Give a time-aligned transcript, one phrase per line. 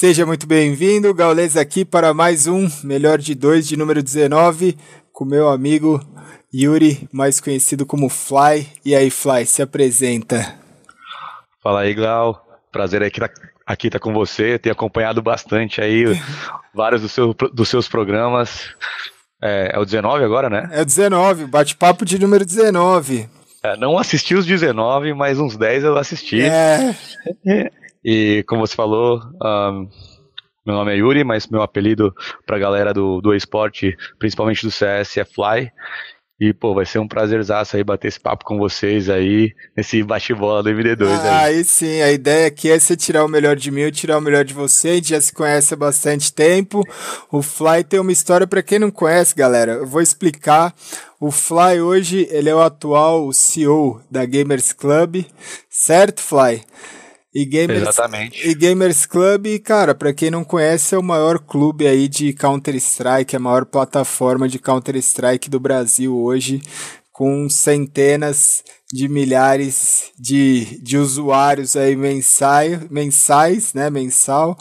[0.00, 4.74] Seja muito bem-vindo, Gaules aqui para mais um Melhor de Dois de número 19,
[5.12, 6.00] com meu amigo
[6.54, 8.66] Yuri, mais conhecido como Fly.
[8.82, 10.54] E aí, Fly, se apresenta.
[11.62, 12.42] Fala aí, Glau.
[12.72, 13.28] Prazer aqui tá,
[13.66, 16.04] aqui estar tá com você, ter acompanhado bastante aí
[16.74, 18.70] vários dos, seu, dos seus programas.
[19.42, 20.66] É, é, o 19 agora, né?
[20.72, 23.28] É o 19, bate-papo de número 19.
[23.62, 26.40] É, não assisti os 19, mas uns 10 eu assisti.
[26.40, 26.96] É.
[28.04, 29.88] E como você falou, um,
[30.64, 32.14] meu nome é Yuri, mas meu apelido
[32.46, 35.70] pra galera do, do esporte, principalmente do CS, é Fly.
[36.40, 40.62] E, pô, vai ser um prazerzaço aí bater esse papo com vocês aí, nesse bate-bola
[40.62, 41.56] do MD2 ah, aí.
[41.56, 41.64] aí.
[41.64, 44.42] sim, a ideia aqui é você tirar o melhor de mim, eu tirar o melhor
[44.42, 46.82] de você, a gente já se conhece há bastante tempo.
[47.30, 50.74] O Fly tem uma história para quem não conhece, galera, eu vou explicar.
[51.20, 55.26] O Fly hoje, ele é o atual CEO da Gamers Club,
[55.68, 56.62] certo, Fly?
[57.32, 58.48] E Gamers, Exatamente.
[58.48, 63.36] E Gamers Club, cara, para quem não conhece, é o maior clube aí de Counter-Strike,
[63.36, 66.60] a maior plataforma de Counter-Strike do Brasil hoje,
[67.12, 74.58] com centenas de milhares de, de usuários aí mensai, mensais, né, mensal.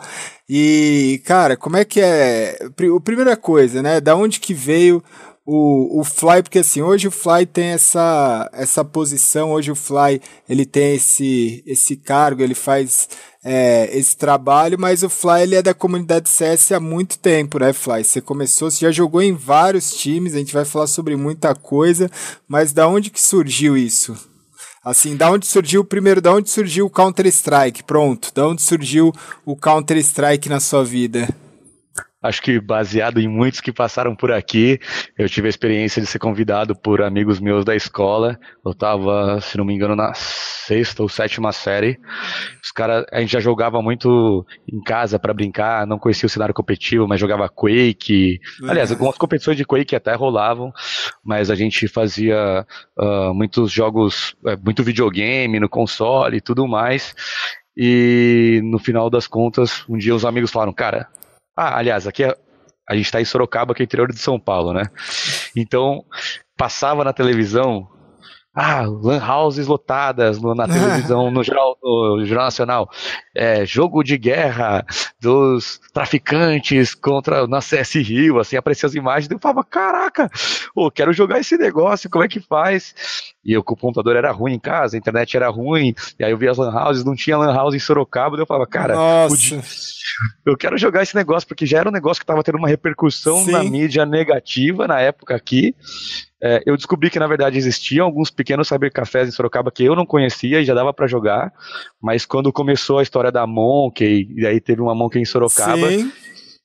[0.48, 2.59] E, cara, como é que é?
[2.61, 5.04] A primeira coisa, né, da onde que veio
[5.52, 10.22] o, o Fly, porque assim, hoje o Fly tem essa, essa posição, hoje o Fly
[10.47, 13.09] ele tem esse, esse cargo, ele faz
[13.44, 17.73] é, esse trabalho, mas o Fly ele é da comunidade CS há muito tempo, né,
[17.73, 18.03] Fly?
[18.03, 22.11] Você começou, você já jogou em vários times, a gente vai falar sobre muita coisa,
[22.47, 24.16] mas da onde que surgiu isso?
[24.86, 27.83] Assim, da onde surgiu primeiro, da onde surgiu o Counter Strike?
[27.83, 29.11] Pronto, da onde surgiu
[29.44, 31.27] o Counter Strike na sua vida?
[32.22, 34.78] Acho que baseado em muitos que passaram por aqui,
[35.17, 38.38] eu tive a experiência de ser convidado por amigos meus da escola.
[38.66, 41.98] Eu estava, se não me engano, na sexta ou sétima série.
[42.61, 46.53] Os caras, a gente já jogava muito em casa para brincar, não conhecia o cenário
[46.53, 48.42] competitivo, mas jogava Quake.
[48.67, 50.73] Aliás, algumas competições de Quake até rolavam,
[51.23, 52.66] mas a gente fazia
[52.98, 57.16] uh, muitos jogos, uh, muito videogame no console e tudo mais.
[57.77, 61.08] E no final das contas, um dia os amigos falaram, cara,
[61.59, 62.36] ah, aliás, aqui é,
[62.89, 64.83] a gente está em Sorocaba, que é interior de São Paulo, né?
[65.55, 66.05] Então,
[66.55, 67.87] passava na televisão
[68.61, 72.89] ah, lan houses lotadas na televisão, no jornal, no jornal nacional,
[73.33, 74.86] é, jogo de guerra
[75.17, 80.30] dos traficantes contra na CS Rio, assim, apareciam as imagens, eu falava, caraca,
[80.75, 82.93] oh, quero jogar esse negócio, como é que faz?
[83.45, 86.37] E eu, o computador era ruim em casa, a internet era ruim, e aí eu
[86.37, 89.64] via as lan houses, não tinha lan house em Sorocaba, eu falava, cara, Nossa.
[90.45, 93.37] eu quero jogar esse negócio, porque já era um negócio que estava tendo uma repercussão
[93.37, 93.52] Sim.
[93.52, 95.73] na mídia negativa na época aqui,
[96.42, 100.05] é, eu descobri que na verdade existiam alguns pequenos cybercafés em Sorocaba que eu não
[100.05, 101.52] conhecia e já dava para jogar,
[102.02, 106.11] mas quando começou a história da Monkey, e aí teve uma Monkey em Sorocaba, sim.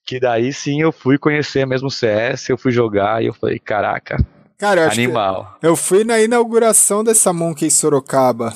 [0.06, 3.58] que daí sim eu fui conhecer mesmo o CS, eu fui jogar e eu falei,
[3.58, 4.24] caraca,
[4.56, 5.58] Cara, eu animal.
[5.60, 8.54] eu fui na inauguração dessa Monkey em Sorocaba.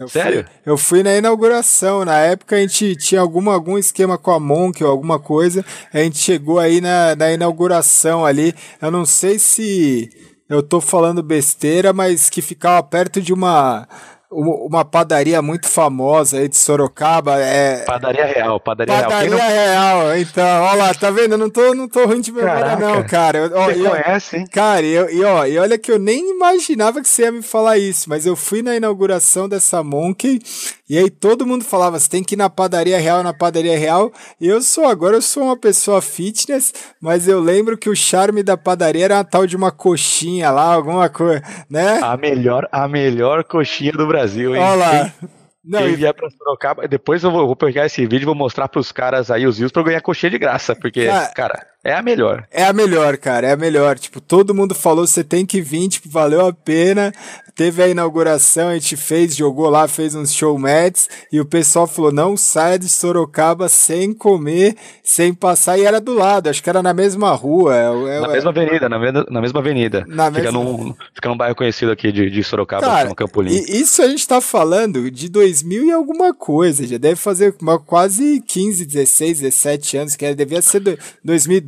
[0.00, 0.44] Eu Sério?
[0.44, 2.06] Fui, eu fui na inauguração.
[2.06, 5.62] Na época a gente tinha alguma, algum esquema com a Monk ou alguma coisa.
[5.92, 8.54] A gente chegou aí na, na inauguração ali.
[8.80, 10.10] Eu não sei se
[10.50, 13.86] eu tô falando besteira, mas que ficava perto de uma
[14.30, 17.40] uma padaria muito famosa aí de Sorocaba.
[17.40, 17.84] É...
[17.84, 19.50] Padaria Real, Padaria, padaria Real.
[19.50, 20.16] Real, não...
[20.16, 21.32] então, olha lá, tá vendo?
[21.32, 23.48] Eu não tô, não tô ruim de memória, Caraca, não, cara.
[23.48, 24.46] Você eu, conhece, hein?
[24.50, 27.78] Cara, eu, e, ó, e olha que eu nem imaginava que você ia me falar
[27.78, 30.40] isso, mas eu fui na inauguração dessa Monkey
[30.90, 34.12] e aí todo mundo falava, você tem que ir na padaria real, na padaria real.
[34.40, 38.42] E eu sou, agora eu sou uma pessoa fitness, mas eu lembro que o charme
[38.42, 42.00] da padaria era uma tal de uma coxinha lá, alguma coisa, né?
[42.02, 44.19] A melhor, a melhor coxinha do Brasil,
[44.54, 44.62] hein?
[44.62, 45.12] Olha lá.
[45.62, 48.66] Não, Quem vier pra Sorocaba, depois eu vou, vou, pegar esse vídeo e vou mostrar
[48.66, 51.94] pros caras aí os views pra eu ganhar coxinha de graça, porque, cara, cara, é
[51.94, 52.46] a melhor.
[52.50, 53.98] É a melhor, cara, é a melhor.
[53.98, 57.12] Tipo, todo mundo falou, você tem que vir, tipo, valeu a pena.
[57.54, 61.86] Teve a inauguração, a gente fez, jogou lá, fez uns show mats, e o pessoal
[61.86, 66.70] falou, não saia de Sorocaba sem comer, sem passar, e era do lado, acho que
[66.70, 67.76] era na mesma rua.
[67.76, 70.04] É, é, na mesma avenida, na, mesma, na mesma avenida.
[70.08, 70.64] Na fica, mesma...
[70.64, 73.52] Num, fica num bairro conhecido aqui de, de Sorocaba, cara, no Campolim.
[73.68, 78.40] Isso a gente tá falando de 2000 e alguma coisa, já deve fazer uma, quase
[78.40, 80.80] 15, 16, 17 anos, que devia ser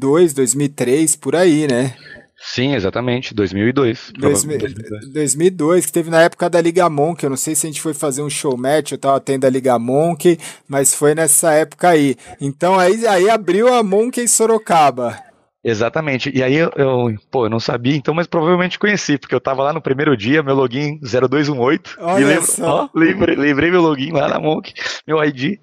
[0.03, 1.95] 2002, 2003, por aí, né?
[2.37, 4.13] Sim, exatamente, 2002.
[4.19, 5.13] 2002.
[5.13, 7.95] 2002, que teve na época da Liga Monk, eu não sei se a gente foi
[7.95, 12.17] fazer um show match, eu tava tendo a Liga Monk, mas foi nessa época aí.
[12.41, 15.17] Então aí, aí abriu a Monk em Sorocaba.
[15.65, 16.33] Exatamente.
[16.35, 19.63] E aí eu, eu, pô, eu não sabia, então, mas provavelmente conheci, porque eu tava
[19.63, 21.99] lá no primeiro dia, meu login 0218.
[22.01, 22.85] Olha lembro, só.
[22.85, 24.73] Ó, lembrei, lembrei meu login lá na Monk,
[25.07, 25.61] meu ID.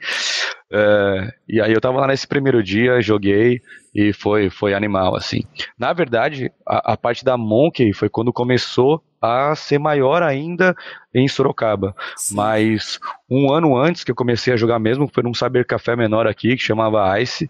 [0.71, 3.59] É, e aí eu tava lá nesse primeiro dia, joguei
[3.93, 5.41] e foi, foi animal, assim.
[5.77, 10.75] Na verdade, a, a parte da Monkey foi quando começou a ser maior ainda
[11.13, 11.95] em Sorocaba.
[12.15, 12.35] Sim.
[12.35, 12.99] Mas
[13.29, 16.63] um ano antes que eu comecei a jogar mesmo, foi num cybercafé menor aqui, que
[16.63, 17.49] chamava Ice,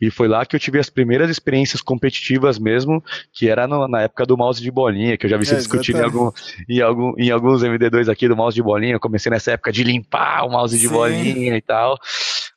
[0.00, 4.02] e foi lá que eu tive as primeiras experiências competitivas mesmo, que era no, na
[4.02, 6.30] época do mouse de bolinha, que eu já vi é, discutir em, algum,
[6.68, 8.94] em, algum, em alguns MD2 aqui do mouse de bolinha.
[8.94, 10.86] Eu comecei nessa época de limpar o mouse Sim.
[10.86, 11.98] de bolinha e tal.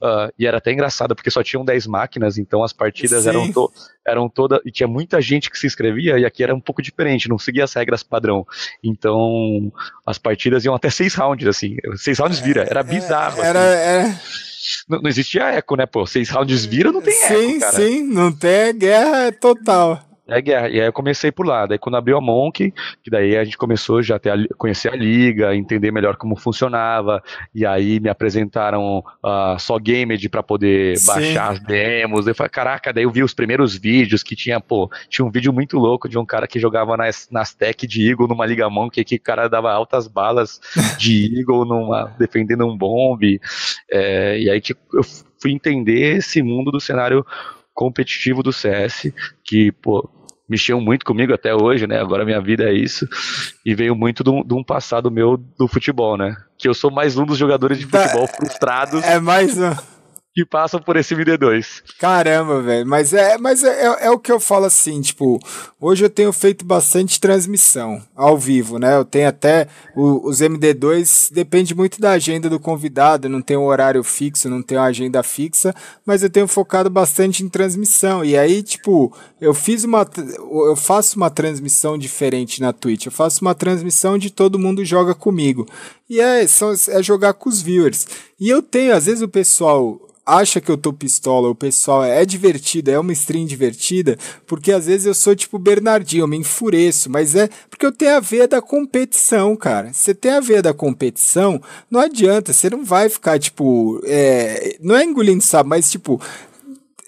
[0.03, 3.29] Uh, e era até engraçado, porque só tinham 10 máquinas, então as partidas Sim.
[3.29, 3.71] eram, to
[4.05, 4.59] eram todas.
[4.65, 7.63] E tinha muita gente que se inscrevia, e aqui era um pouco diferente, não seguia
[7.63, 8.45] as regras padrão.
[8.83, 9.71] Então
[10.05, 11.77] as partidas iam até seis rounds, assim.
[11.95, 13.41] Seis rounds vira, era é, bizarro.
[13.41, 13.59] Era.
[13.59, 13.79] Assim.
[13.79, 14.21] era...
[14.89, 16.05] Não, não, existia eco, né, pô?
[16.05, 17.71] Seis rounds vira, não tem sim, eco.
[17.71, 20.12] Sim, sim, não tem guerra total.
[20.33, 20.69] É guerra.
[20.69, 21.65] E aí eu comecei por lá.
[21.65, 24.91] Daí quando abriu a Monk, que daí a gente começou já a, ter a conhecer
[24.91, 27.21] a liga, entender melhor como funcionava.
[27.53, 31.07] E aí me apresentaram uh, só Gamed para poder Sim.
[31.07, 32.27] baixar as demos.
[32.27, 35.53] Eu falei, caraca, daí eu vi os primeiros vídeos que tinha, pô, tinha um vídeo
[35.53, 39.03] muito louco de um cara que jogava nas, nas tech de Eagle numa Liga Monk,
[39.03, 40.59] que o cara dava altas balas
[40.97, 43.39] de Eagle numa, defendendo um bombe.
[43.91, 45.03] É, e aí tipo, eu
[45.41, 47.25] fui entender esse mundo do cenário
[47.74, 49.12] competitivo do CS,
[49.44, 50.09] que, pô,
[50.53, 52.00] mexeu muito comigo até hoje, né?
[52.00, 53.07] Agora minha vida é isso.
[53.65, 56.38] E veio muito de um, de um passado meu do futebol, né?
[56.57, 59.03] Que eu sou mais um dos jogadores de futebol frustrados.
[59.03, 59.93] É mais um
[60.33, 61.83] que passam por esse MD2.
[62.00, 62.88] Caramba, velho.
[62.88, 65.39] Mas, é, mas é, é, é, o que eu falo assim, tipo,
[65.80, 68.97] hoje eu tenho feito bastante transmissão ao vivo, né?
[68.97, 73.65] Eu tenho até o, os MD2, depende muito da agenda do convidado, não tem um
[73.65, 78.25] horário fixo, não tem uma agenda fixa, mas eu tenho focado bastante em transmissão.
[78.25, 80.07] E aí, tipo, eu fiz uma.
[80.68, 83.06] Eu faço uma transmissão diferente na Twitch.
[83.06, 85.68] Eu faço uma transmissão de todo mundo joga comigo.
[86.09, 88.07] E é, são, é jogar com os viewers.
[88.39, 92.25] E eu tenho, às vezes o pessoal acha que eu tô pistola, o pessoal é
[92.25, 94.18] divertido, é uma stream divertida,
[94.48, 98.16] porque às vezes eu sou tipo Bernardinho, eu me enfureço, mas é porque eu tenho
[98.16, 99.92] a veia da competição, cara.
[99.94, 104.96] Você tem a veia da competição, não adianta, você não vai ficar tipo, é, não
[104.96, 106.22] é engolindo sabe, mas tipo,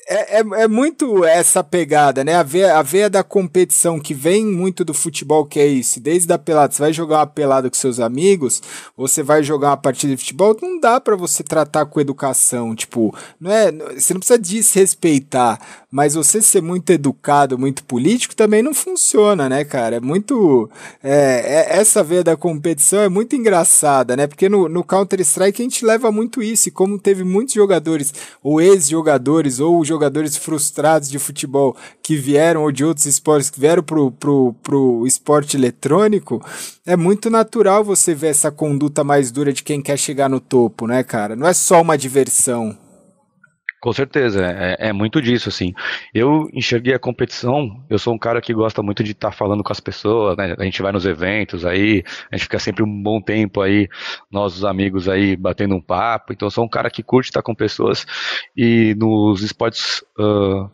[0.08, 2.36] é, é, é, muito essa pegada, né?
[2.36, 6.00] A veia, a veia da competição que vem muito do futebol, que é isso.
[6.00, 8.62] Desde a pelada, você vai jogar uma pelada com seus amigos,
[8.96, 12.76] você vai jogar uma partida de futebol, não dá para você tratar com educação.
[12.76, 15.60] Tipo, não é, você não precisa desrespeitar,
[15.90, 19.96] mas você ser muito educado, muito político também não funciona, né, cara?
[19.96, 20.70] É muito.
[21.02, 24.28] É, é, essa veia da competição é muito engraçada, né?
[24.28, 28.14] Porque no, no Counter-Strike a gente leva muito isso, e como teve muitos jogadores,
[28.44, 33.60] ou ex-jogadores, ou jogadores jogadores frustrados de futebol que vieram, ou de outros esportes que
[33.60, 36.44] vieram pro, pro, pro esporte eletrônico,
[36.86, 40.86] é muito natural você ver essa conduta mais dura de quem quer chegar no topo,
[40.86, 41.36] né, cara?
[41.36, 42.85] Não é só uma diversão.
[43.82, 45.74] Com certeza, é, é, muito disso, assim.
[46.14, 49.64] Eu enxerguei a competição, eu sou um cara que gosta muito de estar tá falando
[49.64, 50.56] com as pessoas, né?
[50.58, 53.88] A gente vai nos eventos aí, a gente fica sempre um bom tempo aí,
[54.32, 56.34] nós os amigos aí, batendo um papo.
[56.34, 58.06] Então, sou um cara que curte estar com pessoas
[58.58, 60.04] e nos esportes.
[60.18, 60.70] Uh,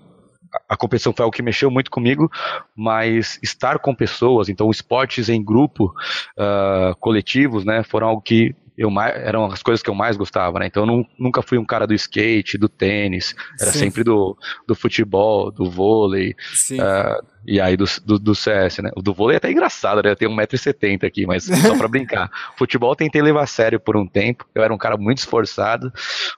[0.67, 2.29] a competição foi algo que mexeu muito comigo,
[2.75, 5.93] mas estar com pessoas, então esportes em grupo,
[6.37, 10.59] uh, coletivos, né, foram algo que eu mais, eram as coisas que eu mais gostava,
[10.59, 10.67] né?
[10.67, 13.79] Então eu não, nunca fui um cara do skate, do tênis, era Sim.
[13.79, 14.37] sempre do,
[14.67, 18.91] do futebol, do vôlei, uh, e aí do, do, do, CS, né?
[18.95, 20.11] O do vôlei é até engraçado, né?
[20.11, 22.29] Eu tenho 1,70m aqui, mas só pra brincar.
[22.57, 25.91] Futebol eu tentei levar a sério por um tempo, eu era um cara muito esforçado,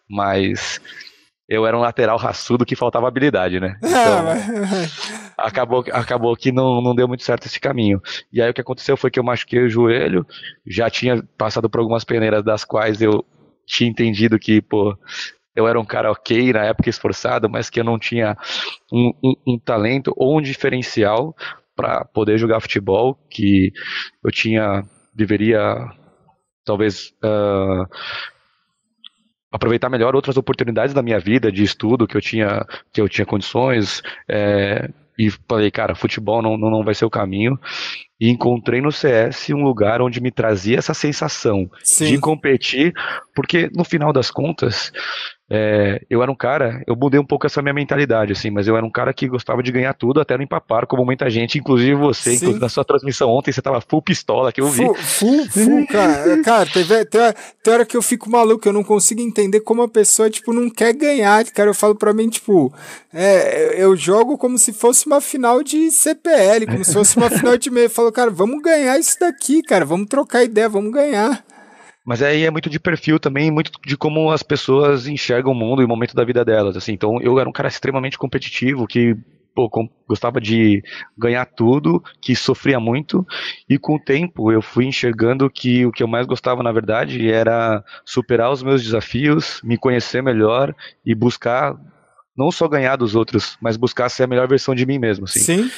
[0.09, 0.81] mas
[1.47, 3.77] eu era um lateral raçudo que faltava habilidade, né?
[5.33, 8.01] Então, acabou, acabou que não, não deu muito certo esse caminho.
[8.31, 10.25] E aí o que aconteceu foi que eu machuquei o joelho,
[10.65, 13.25] já tinha passado por algumas peneiras das quais eu
[13.65, 14.95] tinha entendido que, pô,
[15.55, 18.37] eu era um cara ok na época esforçado, mas que eu não tinha
[18.91, 21.35] um, um, um talento ou um diferencial
[21.75, 23.71] para poder jogar futebol, que
[24.23, 24.83] eu tinha,
[25.13, 25.89] deveria
[26.65, 27.85] talvez uh,
[29.53, 33.25] aproveitar melhor outras oportunidades da minha vida de estudo que eu tinha que eu tinha
[33.25, 37.59] condições é, e falei cara futebol não, não, não vai ser o caminho
[38.19, 42.05] e encontrei no CS um lugar onde me trazia essa sensação Sim.
[42.05, 42.93] de competir
[43.35, 44.91] porque no final das contas
[45.55, 48.77] é, eu era um cara, eu mudei um pouco essa minha mentalidade, assim, mas eu
[48.77, 51.93] era um cara que gostava de ganhar tudo até no empapar, como muita gente, inclusive
[51.95, 54.83] você, inclusive na sua transmissão ontem, você tava full pistola, que eu vi.
[54.83, 56.41] Full, full, full cara.
[56.41, 57.21] cara, teve, tem,
[57.61, 60.69] tem hora que eu fico maluco, eu não consigo entender como a pessoa, tipo, não
[60.69, 62.73] quer ganhar, cara, eu falo pra mim, tipo,
[63.13, 67.57] é, eu jogo como se fosse uma final de CPL, como se fosse uma final
[67.57, 71.43] de meio, eu falo, cara, vamos ganhar isso daqui, cara, vamos trocar ideia, vamos ganhar.
[72.05, 75.81] Mas aí é muito de perfil também, muito de como as pessoas enxergam o mundo
[75.81, 76.91] e o momento da vida delas, assim.
[76.91, 79.15] Então, eu era um cara extremamente competitivo, que
[79.55, 79.69] pô,
[80.07, 80.83] gostava de
[81.17, 83.25] ganhar tudo, que sofria muito,
[83.69, 87.31] e com o tempo eu fui enxergando que o que eu mais gostava, na verdade,
[87.31, 91.75] era superar os meus desafios, me conhecer melhor e buscar
[92.35, 95.39] não só ganhar dos outros, mas buscar ser a melhor versão de mim mesmo, assim.
[95.39, 95.71] Sim.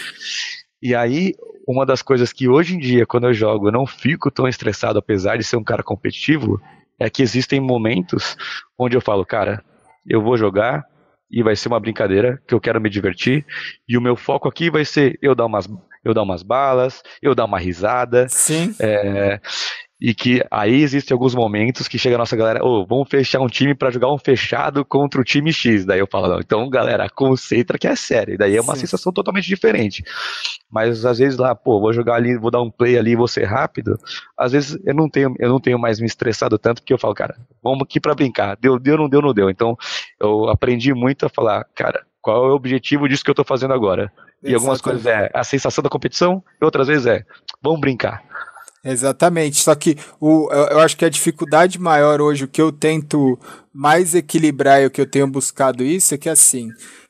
[0.81, 1.33] E aí,
[1.67, 4.99] uma das coisas que hoje em dia, quando eu jogo, eu não fico tão estressado,
[4.99, 6.61] apesar de ser um cara competitivo,
[6.99, 8.37] é que existem momentos
[8.77, 9.63] onde eu falo, cara,
[10.07, 10.85] eu vou jogar
[11.29, 13.45] e vai ser uma brincadeira que eu quero me divertir
[13.87, 15.67] e o meu foco aqui vai ser eu dar umas
[16.03, 18.27] eu dar umas balas, eu dar uma risada.
[18.29, 18.75] Sim.
[18.79, 19.41] É,
[20.05, 23.41] e que aí existem alguns momentos que chega a nossa galera, ô, oh, vamos fechar
[23.41, 25.83] um time para jogar um fechado contra o time X.
[25.83, 28.37] Daí eu falo, não, então galera, concentra que é sério.
[28.37, 28.81] Daí é uma Sim.
[28.81, 30.03] sensação totalmente diferente.
[30.69, 33.45] Mas às vezes lá, pô, vou jogar ali, vou dar um play ali, vou ser
[33.45, 33.97] rápido.
[34.37, 37.15] Às vezes eu não tenho, eu não tenho mais me estressado tanto porque eu falo,
[37.15, 38.55] cara, vamos aqui para brincar.
[38.57, 39.49] Deu, deu, não deu, não deu.
[39.49, 39.75] Então
[40.21, 43.73] eu aprendi muito a falar, cara, qual é o objetivo disso que eu tô fazendo
[43.73, 44.13] agora?
[44.43, 47.25] E algumas coisas é a sensação da competição, e outras vezes é,
[47.63, 48.23] vamos brincar.
[48.85, 49.61] Exatamente.
[49.63, 53.37] Só que o, eu, eu, acho que a dificuldade maior hoje, o que eu tento
[53.73, 56.69] mais equilibrar e o que eu tenho buscado isso, é que assim,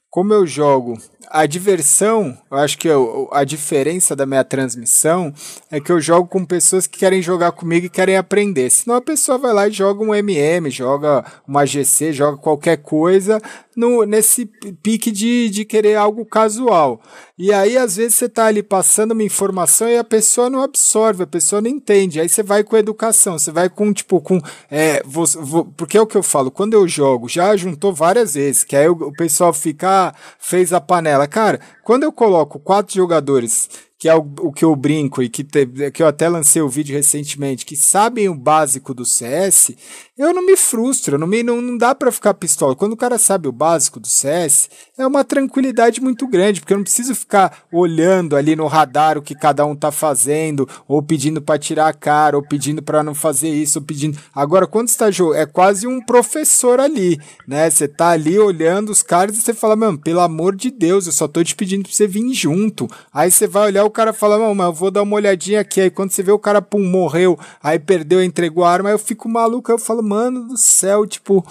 [0.09, 0.97] como eu jogo
[1.29, 5.33] a diversão, eu acho que eu, a diferença da minha transmissão
[5.71, 8.69] é que eu jogo com pessoas que querem jogar comigo e querem aprender.
[8.69, 13.41] Senão a pessoa vai lá e joga um MM, joga uma GC, joga qualquer coisa
[13.75, 14.45] no, nesse
[14.81, 17.01] pique de, de querer algo casual.
[17.37, 21.23] E aí, às vezes, você tá ali passando uma informação e a pessoa não absorve,
[21.23, 22.19] a pessoa não entende.
[22.19, 24.39] Aí você vai com educação, você vai com, tipo, com.
[24.71, 28.35] É, vou, vou, porque é o que eu falo, quando eu jogo, já juntou várias
[28.35, 31.14] vezes, que aí o, o pessoal fica, ah, fez a panela.
[31.27, 33.69] Cara, quando eu coloco quatro jogadores
[34.05, 36.69] que é o, o que eu brinco e que, te, que eu até lancei o
[36.69, 39.71] vídeo recentemente, que sabem o básico do CS,
[40.15, 42.75] eu não me frustro, não, me, não, não dá para ficar pistola.
[42.75, 46.77] Quando o cara sabe o básico do CS, é uma tranquilidade muito grande, porque eu
[46.77, 51.41] não preciso ficar olhando ali no radar o que cada um tá fazendo, ou pedindo
[51.41, 54.17] para tirar a cara, ou pedindo para não fazer isso, ou pedindo.
[54.33, 57.69] Agora, quando está jogando, é quase um professor ali, né?
[57.69, 61.11] Você tá ali olhando os caras e você fala, mano, pelo amor de Deus, eu
[61.11, 62.87] só tô te pedindo pra você vir junto.
[63.11, 65.81] Aí você vai olhar o cara fala, não, mas eu vou dar uma olhadinha aqui.
[65.81, 69.29] Aí quando você vê o cara, pum, morreu, aí perdeu, entregou a arma, eu fico
[69.29, 69.71] maluco.
[69.71, 71.45] Eu falo, mano do céu, tipo,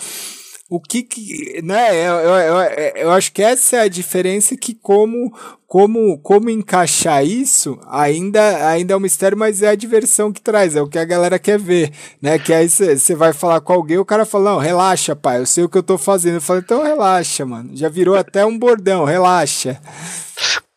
[0.69, 1.63] o que que.
[1.63, 2.07] Né?
[2.07, 5.33] Eu, eu, eu, eu acho que essa é a diferença que, como
[5.75, 10.77] como, como encaixar isso ainda, ainda é um mistério, mas é a diversão que traz,
[10.77, 11.91] é o que a galera quer ver,
[12.23, 12.39] né?
[12.39, 15.65] Que aí você vai falar com alguém, o cara fala, não, relaxa, pai, eu sei
[15.65, 16.35] o que eu tô fazendo.
[16.35, 17.71] Eu falo, então relaxa, mano.
[17.73, 19.81] Já virou até um bordão, relaxa.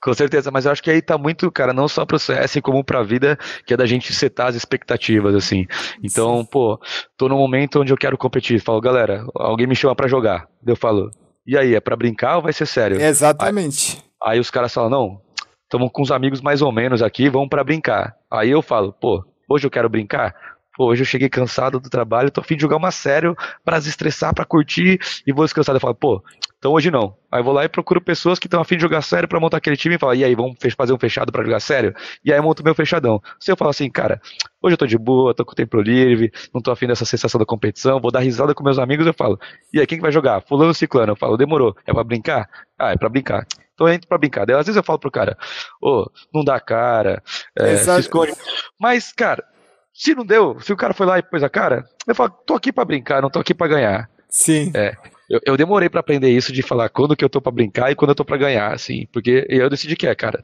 [0.07, 2.81] Com certeza, mas eu acho que aí tá muito, cara, não só pro CS, como
[2.81, 5.67] pra vida, que é da gente setar as expectativas, assim.
[6.01, 6.47] Então, Sim.
[6.49, 6.79] pô,
[7.17, 8.61] tô num momento onde eu quero competir.
[8.61, 10.47] Falo, galera, alguém me chama para jogar.
[10.65, 11.11] Eu falo,
[11.45, 13.01] e aí, é pra brincar ou vai ser sério?
[13.01, 14.01] Exatamente.
[14.23, 15.21] Aí, aí os caras falam, não,
[15.63, 18.15] estamos com uns amigos mais ou menos aqui, vamos para brincar.
[18.31, 20.33] Aí eu falo, pô, hoje eu quero brincar?
[20.77, 24.31] Pô, hoje eu cheguei cansado do trabalho, tô afim de jogar uma sério para desestressar,
[24.31, 25.75] para curtir, e vou descansar.
[25.75, 26.23] Eu falo, pô,
[26.59, 27.17] então hoje não.
[27.31, 29.75] Aí vou lá e procuro pessoas que estão afim de jogar sério para montar aquele
[29.75, 31.95] time e falar, e aí, vamos fazer um fechado para jogar sério?
[32.23, 33.19] E aí monto meu fechadão.
[33.39, 34.21] Se eu falar assim, cara,
[34.61, 37.39] hoje eu tô de boa, tô com o tempo livre, não tô afim dessa sensação
[37.39, 39.39] da competição, vou dar risada com meus amigos, eu falo,
[39.73, 40.41] e aí, quem que vai jogar?
[40.41, 41.13] Fulano Ciclano.
[41.13, 41.75] Eu falo, demorou.
[41.87, 42.47] É para brincar?
[42.77, 43.47] Ah, é para brincar.
[43.73, 44.45] Então eu entro pra brincar.
[44.45, 45.35] Daí, às vezes eu falo pro cara,
[45.81, 47.23] ô, oh, não dá cara,
[47.55, 48.33] é, se esconde.
[48.79, 49.43] Mas, cara,
[49.97, 52.53] se não deu, se o cara foi lá e pôs a cara, eu falo, tô
[52.53, 54.09] aqui para brincar, não tô aqui para ganhar.
[54.29, 54.71] Sim.
[54.75, 54.95] É.
[55.27, 57.95] Eu, eu demorei para aprender isso de falar quando que eu tô para brincar e
[57.95, 60.43] quando eu tô para ganhar, assim, porque eu decidi que é, cara.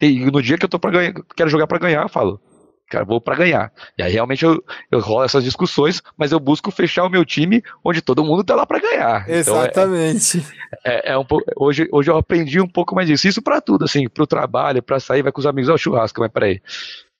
[0.00, 2.40] E no dia que eu tô para ganhar, quero jogar para ganhar, eu falo,
[2.88, 3.70] cara, vou para ganhar.
[3.98, 7.62] E aí realmente eu, eu rolo essas discussões, mas eu busco fechar o meu time
[7.84, 9.28] onde todo mundo tá lá para ganhar.
[9.28, 10.38] Exatamente.
[10.38, 10.50] Então
[10.86, 13.28] é, é, é, um pouco, hoje, hoje eu aprendi um pouco mais disso.
[13.28, 16.32] Isso para tudo, assim, pro trabalho, para sair, vai com os amigos ao churrasco, mas
[16.32, 16.62] peraí.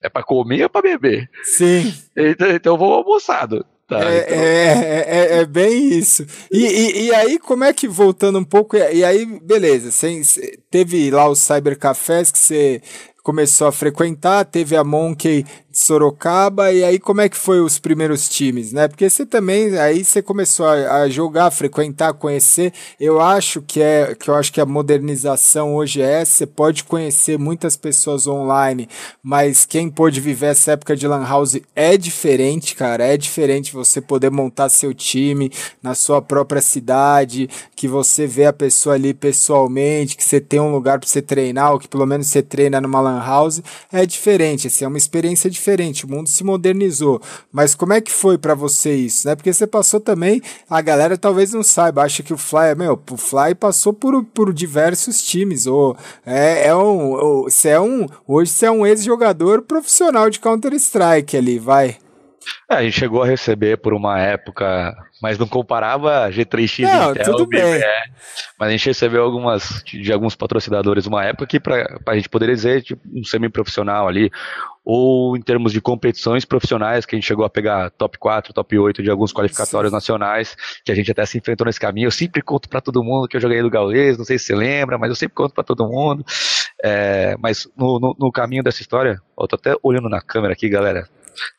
[0.03, 1.31] É para comer ou para beber?
[1.43, 1.95] Sim.
[2.19, 3.63] Então, então eu vou almoçado.
[3.87, 4.39] Tá, é, então...
[4.39, 5.05] é,
[5.37, 6.27] é, é, bem isso.
[6.51, 11.11] E, e, e, aí, como é que, voltando um pouco, e aí, beleza, você, teve
[11.11, 12.83] lá os cybercafés que você
[13.23, 15.45] começou a frequentar, teve a Monkey
[15.79, 18.89] Sorocaba, e aí como é que foi os primeiros times, né?
[18.89, 24.15] Porque você também, aí você começou a, a, jogar, frequentar, conhecer, eu acho que é,
[24.15, 28.89] que eu acho que a modernização hoje é você pode conhecer muitas pessoas online,
[29.23, 34.01] mas quem pôde viver essa época de lan house é diferente, cara, é diferente você
[34.01, 35.53] poder montar seu time
[35.83, 40.73] na sua própria cidade, que você vê a pessoa ali pessoalmente, que você tem um
[40.73, 44.69] lugar para você treinar, ou que pelo menos você treina numa lan house, é diferente,
[44.69, 47.21] assim, é uma experiência diferente diferente, o mundo se modernizou.
[47.53, 49.35] Mas como é que foi para você isso, né?
[49.35, 53.17] Porque você passou também, a galera talvez não saiba, acha que o Fly, meu, o
[53.17, 58.67] Fly passou por, por diversos times, ou é, é um, você é um, hoje você
[58.67, 61.97] é um ex-jogador profissional de Counter-Strike ali, vai.
[62.71, 67.25] É, a gente chegou a receber por uma época, mas não comparava G3X não, Intel,
[67.25, 67.81] tudo bem.
[68.59, 72.53] mas a gente recebeu algumas de alguns patrocinadores uma época que para a gente poder
[72.55, 74.31] dizer tipo, um semi-profissional ali,
[74.89, 78.79] ou em termos de competições profissionais, que a gente chegou a pegar top 4, top
[78.79, 79.97] 8 de alguns qualificatórios Sim.
[79.97, 82.07] nacionais, que a gente até se enfrentou nesse caminho.
[82.07, 84.55] Eu sempre conto para todo mundo que eu joguei no Gaules, não sei se você
[84.55, 86.25] lembra, mas eu sempre conto para todo mundo.
[86.85, 90.69] É, mas no, no, no, caminho dessa história, eu tô até olhando na câmera aqui,
[90.69, 91.09] galera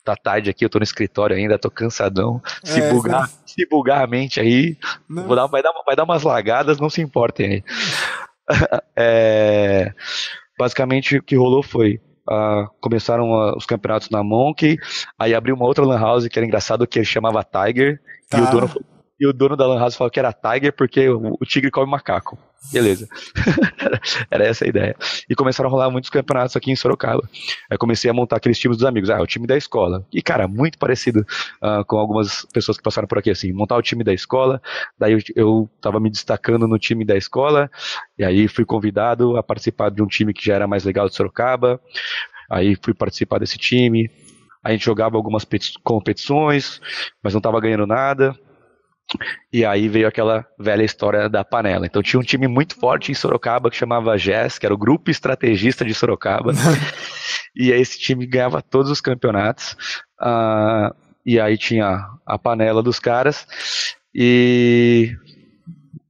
[0.05, 2.41] tá tarde aqui, eu tô no escritório ainda, tô cansadão.
[2.63, 4.77] Se é, bugar, se bugar a mente aí,
[5.09, 7.63] vou dar, vai, dar, vai dar umas lagadas, não se importem aí.
[8.95, 9.93] é,
[10.57, 11.99] basicamente o que rolou foi.
[12.29, 14.77] Uh, começaram uh, os campeonatos na Monkey,
[15.17, 18.37] aí abriu uma outra lan house que era engraçado que ele chamava Tiger, tá.
[18.37, 18.51] e o tá.
[18.51, 18.69] dono
[19.19, 22.37] e o dono da Lan House falou que era Tiger porque o, tigre come macaco.
[22.71, 23.07] Beleza.
[24.29, 24.95] era essa a ideia.
[25.29, 27.27] E começaram a rolar muitos campeonatos aqui em Sorocaba.
[27.69, 29.09] Aí comecei a montar aqueles times dos amigos.
[29.09, 30.05] Ah, o time da escola.
[30.11, 31.25] E, cara, muito parecido
[31.61, 33.51] uh, com algumas pessoas que passaram por aqui, assim.
[33.53, 34.61] Montar o time da escola.
[34.97, 37.71] Daí eu, eu tava me destacando no time da escola.
[38.17, 41.15] E aí fui convidado a participar de um time que já era mais legal de
[41.15, 41.79] Sorocaba.
[42.49, 44.09] Aí fui participar desse time.
[44.63, 45.47] A gente jogava algumas
[45.83, 46.81] competições,
[47.23, 48.37] mas não estava ganhando nada.
[49.51, 51.85] E aí veio aquela velha história da panela.
[51.85, 55.09] Então tinha um time muito forte em Sorocaba que chamava GES, que era o Grupo
[55.09, 56.51] Estrategista de Sorocaba.
[57.55, 59.77] e aí esse time ganhava todos os campeonatos.
[60.19, 60.93] Uh,
[61.25, 63.47] e aí tinha a panela dos caras.
[64.13, 65.15] E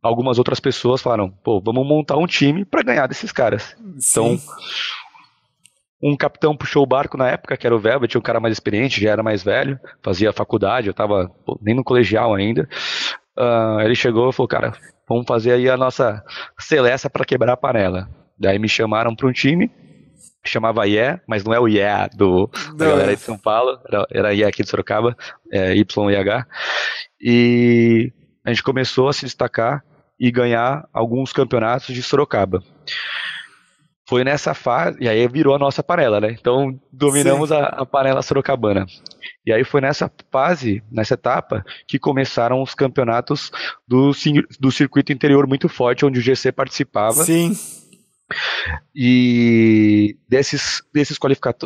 [0.01, 3.75] algumas outras pessoas falaram: pô, vamos montar um time para ganhar desses caras.
[3.99, 4.35] Sim.
[4.35, 4.39] Então
[6.01, 9.01] um capitão puxou o barco na época, que era o Velvet, um cara mais experiente,
[9.01, 12.69] já era mais velho, fazia faculdade, eu tava pô, nem no colegial ainda.
[13.37, 14.73] Uh, ele chegou e falou, cara,
[15.07, 16.23] vamos fazer aí a nossa
[16.59, 18.07] Celeste para quebrar a panela.
[18.37, 19.71] Daí me chamaram para um time,
[20.45, 24.33] chamava IE, mas não é o IE do, da galera de São Paulo, era, era
[24.33, 25.15] IE aqui de Sorocaba,
[25.51, 26.45] é, YIH.
[27.19, 28.13] E
[28.45, 29.83] a gente começou a se destacar
[30.19, 32.61] e ganhar alguns campeonatos de Sorocaba
[34.07, 36.31] foi nessa fase, e aí virou a nossa panela, né?
[36.31, 38.85] Então dominamos a, a, panela sorocabana.
[39.45, 43.51] E aí foi nessa fase, nessa etapa, que começaram os campeonatos
[43.85, 44.11] do,
[44.59, 47.23] do circuito interior muito forte, onde o GC participava.
[47.25, 47.51] Sim.
[48.95, 51.17] E desses, desses,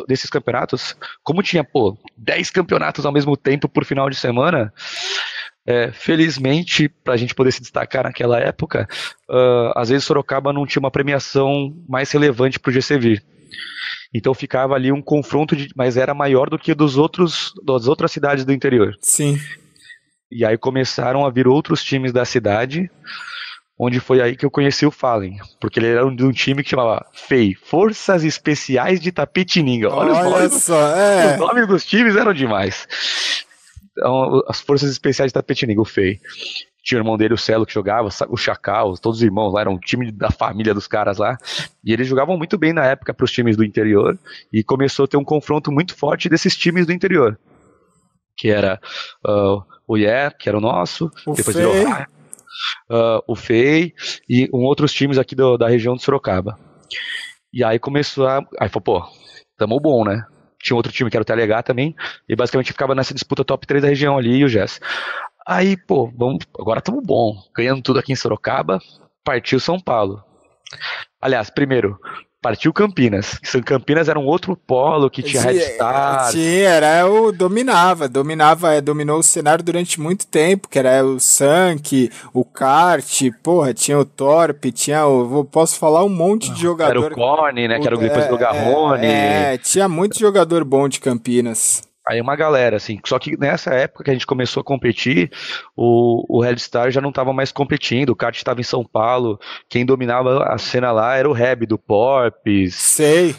[0.08, 4.72] desses campeonatos, como tinha, pô, 10 campeonatos ao mesmo tempo por final de semana,
[5.66, 8.88] é, felizmente, para a gente poder se destacar naquela época,
[9.28, 13.20] uh, às vezes Sorocaba não tinha uma premiação mais relevante para o GCV.
[14.14, 18.10] Então ficava ali um confronto, de, mas era maior do que dos outros, das outras
[18.12, 18.96] cidades do interior.
[19.00, 19.38] Sim.
[20.30, 22.90] E aí começaram a vir outros times da cidade,
[23.78, 26.70] onde foi aí que eu conheci o Fallen, porque ele era de um time que
[26.70, 29.90] chamava FEI, Forças Especiais de Tapetininga.
[29.90, 31.32] Olha, Olha os nomes, só, é.
[31.34, 32.86] os nomes dos times eram demais.
[33.96, 36.18] Então, as forças especiais da Petininga, o Fei.
[36.84, 39.70] Tinha o irmão dele, o Celo, que jogava, o Chacal, todos os irmãos lá, era
[39.70, 41.36] um time da família dos caras lá.
[41.84, 44.18] E eles jogavam muito bem na época para os times do interior.
[44.52, 47.38] E começou a ter um confronto muito forte desses times do interior.
[48.36, 48.80] Que era
[49.24, 51.66] uh, o Ié, que era o nosso, o depois Fei.
[51.66, 52.06] virou
[52.90, 53.92] uh, o Fei
[54.28, 56.58] e um outros times aqui do, da região de Sorocaba.
[57.52, 58.38] E aí começou a.
[58.58, 59.04] Aí falou, pô,
[59.58, 60.24] tamo bom, né?
[60.62, 61.94] Tinha outro time que era o TLH também,
[62.28, 64.80] e basicamente ficava nessa disputa top 3 da região ali e o Jess.
[65.46, 68.78] Aí, pô, vamos, agora estamos bom, ganhando tudo aqui em Sorocaba,
[69.24, 70.24] partiu São Paulo.
[71.20, 71.98] Aliás, primeiro,
[72.42, 73.38] partiu Campinas.
[73.44, 76.30] São Campinas era um outro polo que tinha Red Star.
[76.32, 81.20] Sim, era o dominava, dominava, é, dominou o cenário durante muito tempo, que era o
[81.20, 87.04] Sank, o Kart, porra, tinha o Torp, tinha o, posso falar um monte de jogador.
[87.04, 89.06] Era o Corne, né, que era o depois é, do Garrone.
[89.06, 91.91] É, tinha muito jogador bom de Campinas.
[92.06, 92.98] Aí uma galera, assim.
[93.06, 95.30] Só que nessa época que a gente começou a competir,
[95.76, 99.38] o, o Red Star já não estava mais competindo, o kart estava em São Paulo.
[99.68, 102.74] Quem dominava a cena lá era o Reb do Porps.
[102.74, 103.36] Sei.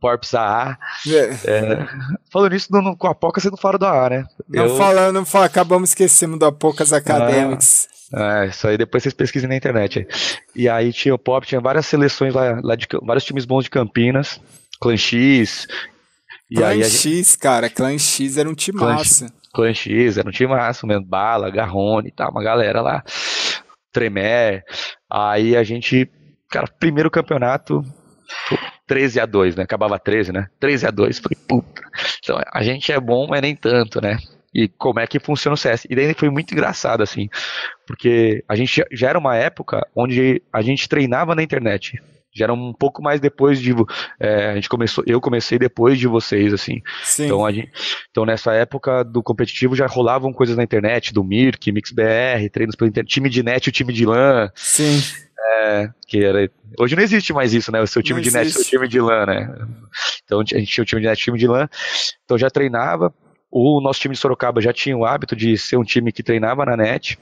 [0.00, 0.78] Porps AA.
[1.06, 1.50] É.
[1.50, 1.86] É,
[2.32, 4.26] falando nisso, no, com a Poca você não fala do AA, né?
[4.48, 4.76] Não Eu...
[4.76, 7.88] fala, não fala, acabamos esquecendo do Apocas Academics.
[8.12, 10.06] Ah, é, isso aí depois vocês pesquisem na internet.
[10.54, 13.70] E aí tinha o Pop, tinha várias seleções lá, lá de vários times bons de
[13.70, 14.40] Campinas,
[14.80, 15.68] Clan X,
[16.54, 17.38] Clan X, gente...
[17.38, 19.32] cara, Clan X era um time massa.
[19.52, 23.04] Clan X era um time massa mesmo, Bala, Garrone e tal, uma galera lá.
[23.92, 24.62] Tremé.
[25.10, 26.08] Aí a gente,
[26.48, 27.84] cara, primeiro campeonato,
[28.86, 29.62] 13 a 2, né?
[29.64, 30.48] Acabava 13, né?
[30.58, 31.18] 13 a 2.
[31.18, 31.82] Falei, puta.
[32.22, 34.18] então, a gente é bom, mas nem tanto, né?
[34.52, 35.86] E como é que funciona o CS.
[35.88, 37.28] E daí foi muito engraçado, assim,
[37.86, 42.00] porque a gente já era uma época onde a gente treinava na internet
[42.32, 43.74] já era um pouco mais depois de
[44.18, 46.80] é, a gente começou eu comecei depois de vocês assim.
[47.02, 47.26] Sim.
[47.26, 47.70] então a gente,
[48.10, 52.88] então nessa época do competitivo já rolavam coisas na internet do Mirk MixBR treinos pela
[52.88, 54.50] internet time de net o time de LAN.
[54.54, 55.00] Sim.
[55.62, 57.80] É, que era hoje não existe mais isso né?
[57.80, 58.44] O seu time não de existe.
[58.44, 59.66] net o seu time de LAN né?
[60.24, 61.68] Então a gente tinha o time de net o time de LAN.
[62.24, 63.12] Então já treinava.
[63.52, 66.64] O nosso time de Sorocaba já tinha o hábito de ser um time que treinava
[66.64, 67.18] na net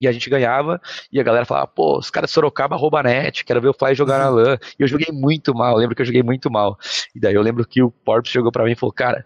[0.00, 0.80] e a gente ganhava,
[1.10, 3.94] e a galera falava, pô, os caras de Sorocaba rouba net, quero ver o Fly
[3.94, 4.58] jogar na LAN.
[4.78, 6.78] E eu joguei muito mal, lembro que eu joguei muito mal.
[7.14, 9.24] E daí eu lembro que o Porps chegou pra mim e falou, cara,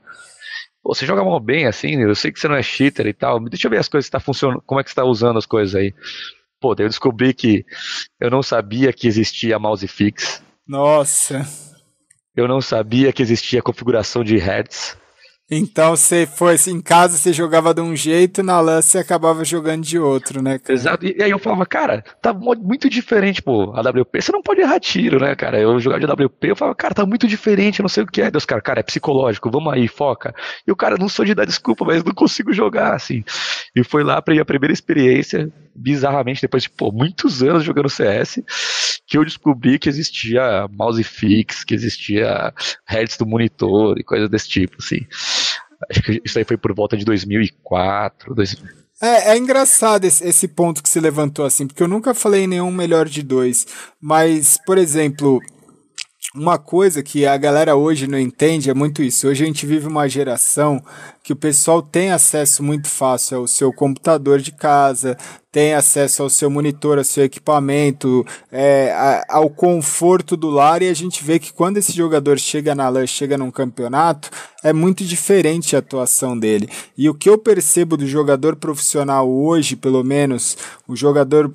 [0.83, 3.41] pô, você joga mal bem assim, eu sei que você não é cheater e tal,
[3.41, 5.47] deixa eu ver as coisas que tá funcionando, como é que você tá usando as
[5.47, 5.95] coisas aí.
[6.61, 7.65] Pô, daí eu descobri que
[8.21, 10.43] eu não sabia que existia mouse fix.
[10.69, 11.47] Nossa.
[12.37, 14.97] Eu não sabia que existia configuração de hertz.
[15.51, 19.45] Então você foi assim, em casa você jogava de um jeito, na LAN você acabava
[19.45, 20.59] jogando de outro, né?
[20.59, 20.73] Cara?
[20.73, 21.07] Exato.
[21.07, 24.23] E aí eu falava, cara, tá muito diferente, pô, a WP.
[24.23, 25.59] Você não pode errar tiro, né, cara?
[25.61, 28.31] Eu jogava de WP, eu falava, cara, tá muito diferente, não sei o que é.
[28.31, 30.33] Deus, cara, cara, é psicológico, vamos aí, foca.
[30.67, 33.25] E o cara, não sou de dar desculpa, mas não consigo jogar, assim.
[33.75, 38.41] E foi lá ir a primeira experiência, bizarramente, depois de, pô, muitos anos jogando CS,
[39.07, 42.53] que eu descobri que existia mouse fix, que existia
[42.87, 45.01] hertz do monitor e coisas desse tipo, assim.
[45.91, 48.81] Acho que isso aí foi por volta de 2004, 2000.
[49.03, 52.71] É, é engraçado esse, esse, ponto que se levantou assim, porque eu nunca falei nenhum
[52.71, 53.67] melhor de dois.
[53.99, 55.41] Mas, por exemplo,
[56.35, 59.27] uma coisa que a galera hoje não entende é muito isso.
[59.27, 60.81] Hoje a gente vive uma geração
[61.25, 65.19] que o pessoal tem acesso muito fácil ao seu computador de casa,
[65.51, 70.95] tem acesso ao seu monitor, ao seu equipamento, é, ao conforto do lar, e a
[70.95, 74.31] gente vê que quando esse jogador chega na LAN, chega num campeonato,
[74.63, 76.69] é muito diferente a atuação dele.
[76.97, 81.51] E o que eu percebo do jogador profissional hoje, pelo menos, o jogador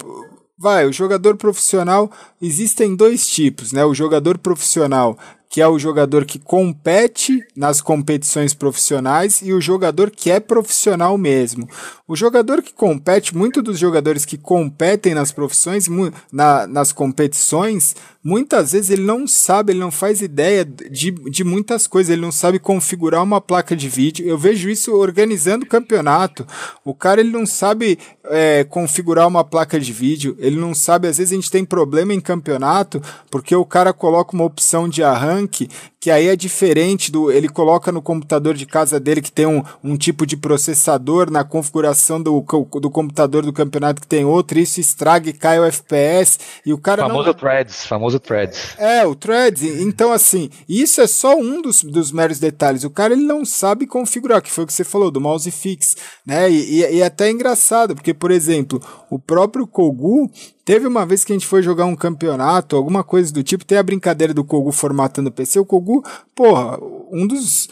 [0.58, 3.84] vai, o jogador profissional existem dois tipos, né?
[3.86, 5.18] O jogador profissional
[5.56, 11.18] que é o jogador que compete nas competições profissionais e o jogador que é profissional
[11.18, 11.65] mesmo.
[12.06, 15.88] O jogador que compete, muitos dos jogadores que competem nas profissões,
[16.30, 21.88] na, nas competições, muitas vezes ele não sabe, ele não faz ideia de, de muitas
[21.88, 24.28] coisas, ele não sabe configurar uma placa de vídeo.
[24.28, 26.46] Eu vejo isso organizando campeonato.
[26.84, 31.18] O cara ele não sabe é, configurar uma placa de vídeo, ele não sabe, às
[31.18, 35.44] vezes a gente tem problema em campeonato porque o cara coloca uma opção de arranque
[35.47, 37.31] que aí é diferente do.
[37.31, 41.43] Ele coloca no computador de casa dele que tem um, um tipo de processador na
[41.43, 42.45] configuração do,
[42.79, 46.38] do computador do campeonato que tem outro, isso estraga e cai o FPS.
[46.65, 47.03] E o cara.
[47.03, 47.34] Famoso não...
[47.34, 48.75] threads, famoso threads.
[48.77, 49.63] É, o threads.
[49.63, 52.84] Então, assim, isso é só um dos, dos meros detalhes.
[52.84, 55.95] O cara ele não sabe configurar, que foi o que você falou, do mouse fix.
[56.25, 56.49] Né?
[56.51, 58.79] E, e, e é até engraçado, porque, por exemplo,
[59.10, 60.29] o próprio Kogu
[60.65, 63.78] Teve uma vez que a gente foi jogar um campeonato, alguma coisa do tipo, tem
[63.78, 65.60] a brincadeira do Kogu formatando o PC.
[65.60, 66.80] O Kogu, porra,
[67.12, 67.69] um dos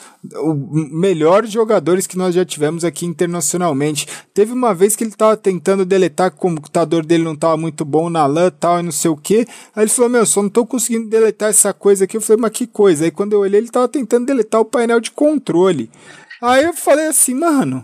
[0.92, 4.08] melhores jogadores que nós já tivemos aqui internacionalmente.
[4.32, 7.84] Teve uma vez que ele tava tentando deletar que o computador dele não tava muito
[7.84, 9.48] bom na LAN tal e não sei o que.
[9.76, 12.18] Aí ele falou: Meu, só não tô conseguindo deletar essa coisa aqui.
[12.18, 13.06] Eu falei: Mas que coisa?
[13.06, 15.90] Aí quando eu olhei, ele tava tentando deletar o painel de controle.
[16.40, 17.84] Aí eu falei assim, mano.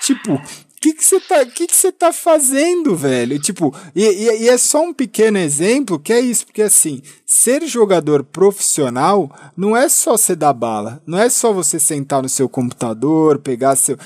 [0.00, 0.40] Tipo,
[0.80, 3.38] que que você tá, que que você tá fazendo, velho?
[3.38, 7.64] Tipo, e, e, e, é só um pequeno exemplo que é isso, porque assim, ser
[7.64, 12.48] jogador profissional não é só você dar bala, não é só você sentar no seu
[12.48, 13.96] computador, pegar seu,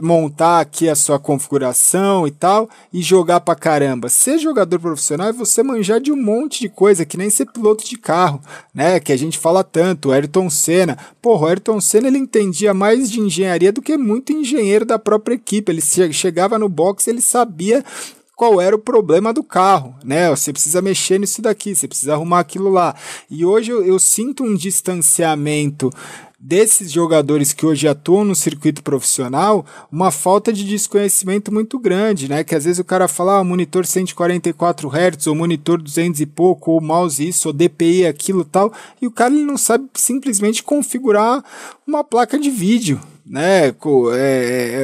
[0.00, 4.08] montar aqui a sua configuração e tal e jogar pra caramba.
[4.08, 7.84] Ser jogador profissional é você manjar de um monte de coisa, que nem ser piloto
[7.84, 8.40] de carro,
[8.74, 8.98] né?
[8.98, 10.96] Que a gente fala tanto, Ayrton Senna.
[11.20, 15.34] Porra, o Ayrton Senna ele entendia mais de engenharia do que muito engenheiro da própria
[15.34, 15.70] equipe.
[15.70, 17.84] Ele chegava no box, ele sabia
[18.40, 20.30] qual era o problema do carro, né?
[20.30, 22.94] Você precisa mexer nisso daqui, você precisa arrumar aquilo lá.
[23.30, 25.90] E hoje eu, eu sinto um distanciamento
[26.38, 32.42] desses jogadores que hoje atuam no circuito profissional, uma falta de desconhecimento muito grande, né?
[32.42, 36.70] Que às vezes o cara fala, ah, monitor 144 Hz, ou monitor 200 e pouco,
[36.70, 38.72] ou mouse isso, ou DPI aquilo tal,
[39.02, 41.44] e o cara ele não sabe simplesmente configurar
[41.86, 42.98] uma placa de vídeo,
[43.30, 43.68] né?
[43.68, 43.74] É,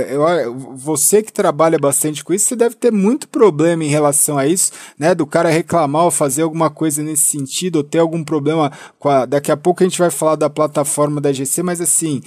[0.09, 4.39] é, é, você que trabalha bastante com isso, você deve ter muito problema em relação
[4.39, 5.17] a isso, né?
[5.17, 9.27] Do cara reclamar ou fazer alguma coisa nesse sentido, ou ter algum problema com a.
[9.27, 12.23] Daqui a pouco a gente vai falar da plataforma da GC, mas assim.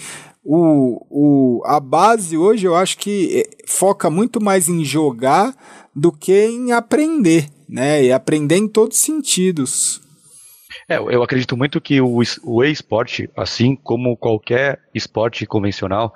[0.51, 5.53] O, o, a base hoje eu acho que é, foca muito mais em jogar
[5.93, 8.03] do que em aprender, né?
[8.03, 10.01] E aprender em todos os sentidos.
[10.89, 16.11] É, eu acredito muito que o, o e-sport, assim como qualquer esporte convencional,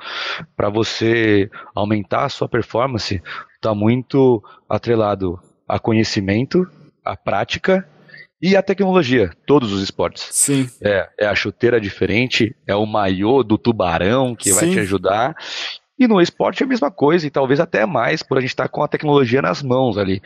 [0.57, 3.21] para você aumentar a sua performance,
[3.55, 6.67] está muito atrelado a conhecimento,
[7.05, 7.87] a prática
[8.41, 10.27] e a tecnologia, todos os esportes.
[10.31, 10.67] Sim.
[10.81, 14.55] É, é a chuteira diferente, é o maiô do tubarão que Sim.
[14.55, 15.35] vai te ajudar.
[15.97, 18.63] E no esporte é a mesma coisa, e talvez até mais, por a gente estar
[18.63, 20.21] tá com a tecnologia nas mãos ali.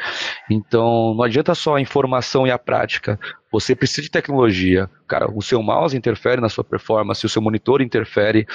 [0.50, 3.20] Então, não adianta só a informação e a prática.
[3.52, 4.90] Você precisa de tecnologia.
[5.08, 8.48] Cara, o seu mouse interfere na sua performance, o seu monitor interfere.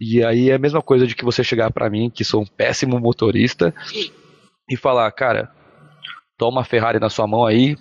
[0.00, 2.46] E aí é a mesma coisa de que você chegar para mim, que sou um
[2.46, 3.74] péssimo motorista,
[4.68, 5.50] e falar, cara,
[6.38, 7.76] toma a Ferrari na sua mão aí,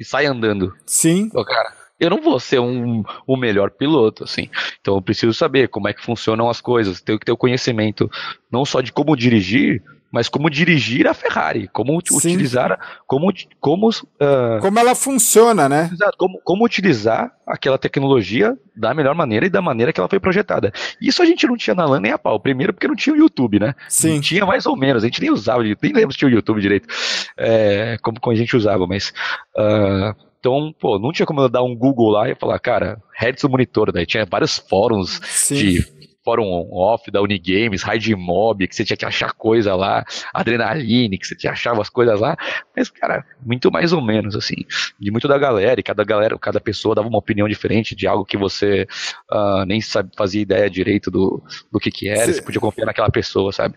[0.00, 0.74] e sai andando.
[0.86, 1.28] Sim.
[1.28, 4.50] Pô, cara, eu não vou ser um, o melhor piloto, assim.
[4.80, 8.10] Então eu preciso saber como é que funcionam as coisas, tenho que ter o conhecimento
[8.50, 12.16] não só de como dirigir, mas como dirigir a Ferrari, como Sim.
[12.16, 15.90] utilizar, como como uh, como ela funciona, né?
[16.18, 20.72] Como, como utilizar aquela tecnologia da melhor maneira e da maneira que ela foi projetada.
[21.00, 22.40] Isso a gente não tinha na LAN nem a pau.
[22.40, 23.74] Primeiro porque não tinha o YouTube, né?
[23.88, 24.14] Sim.
[24.14, 26.60] Não tinha mais ou menos, a gente nem usava, nem lembro se tinha o YouTube
[26.60, 26.88] direito,
[27.36, 29.14] é, como, como a gente usava, mas
[29.56, 33.00] uh, então, pô, não tinha como eu dar um Google lá e falar, cara,
[33.40, 35.54] do monitor, daí tinha vários fóruns Sim.
[35.54, 41.16] de fórum off da Unigames, Raid Mob, que você tinha que achar coisa lá, Adrenaline,
[41.16, 42.36] que você tinha achava as coisas lá,
[42.76, 44.56] mas, cara, muito mais ou menos, assim,
[44.98, 48.24] de muito da galera, e cada galera, cada pessoa dava uma opinião diferente de algo
[48.24, 48.84] que você
[49.30, 52.32] uh, nem sabe, fazia ideia direito do, do que que era, Sim.
[52.32, 53.76] você podia confiar naquela pessoa, sabe?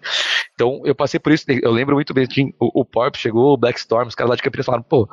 [0.55, 2.27] Então, eu passei por isso, eu lembro muito bem,
[2.59, 5.07] o, o Porp chegou, o Black Storm, os caras lá de Campinas falaram, pô,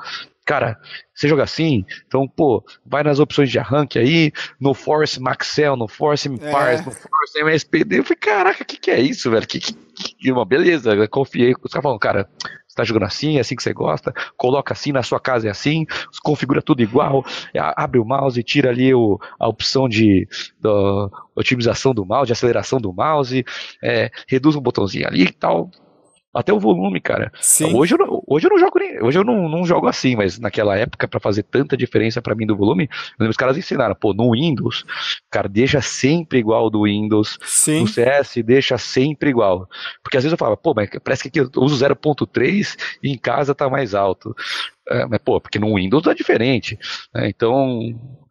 [0.44, 0.78] cara,
[1.14, 5.87] você joga assim, então, pô, vai nas opções de arranque aí, no Force Maxel, no
[5.87, 6.85] Force Impars, é.
[6.85, 7.98] no Force MSPD.
[7.98, 9.46] Eu falei, caraca, o que, que é isso, velho?
[9.46, 11.52] Que, que, que uma beleza, eu confiei.
[11.62, 12.28] Os caras falam, cara,
[12.72, 15.50] você tá jogando assim, é assim que você gosta, coloca assim, na sua casa é
[15.50, 15.85] assim,
[16.22, 17.22] configura tudo igual,
[17.76, 20.26] abre o mouse, tira ali o, a opção de
[20.59, 23.44] do, otimização do mouse, de aceleração do mouse,
[23.83, 25.70] é, reduz um botãozinho ali e tal,
[26.35, 27.31] até o volume, cara.
[27.40, 27.75] Sim.
[27.75, 30.38] Hoje eu não, hoje eu não jogo nem, hoje eu não, não jogo assim, mas
[30.38, 34.33] naquela época para fazer tanta diferença para mim do volume, os caras ensinaram, pô, no
[34.33, 34.85] Windows,
[35.31, 37.38] cara, deixa sempre igual do Windows.
[37.42, 37.81] Sim.
[37.81, 39.68] No CS deixa sempre igual.
[40.03, 43.18] Porque às vezes eu falo, pô, mas parece que aqui eu uso 0.3 e em
[43.18, 44.35] casa tá mais alto.
[44.88, 46.79] É, mas pô, porque no Windows é diferente.
[47.14, 47.29] Né?
[47.29, 47.81] Então,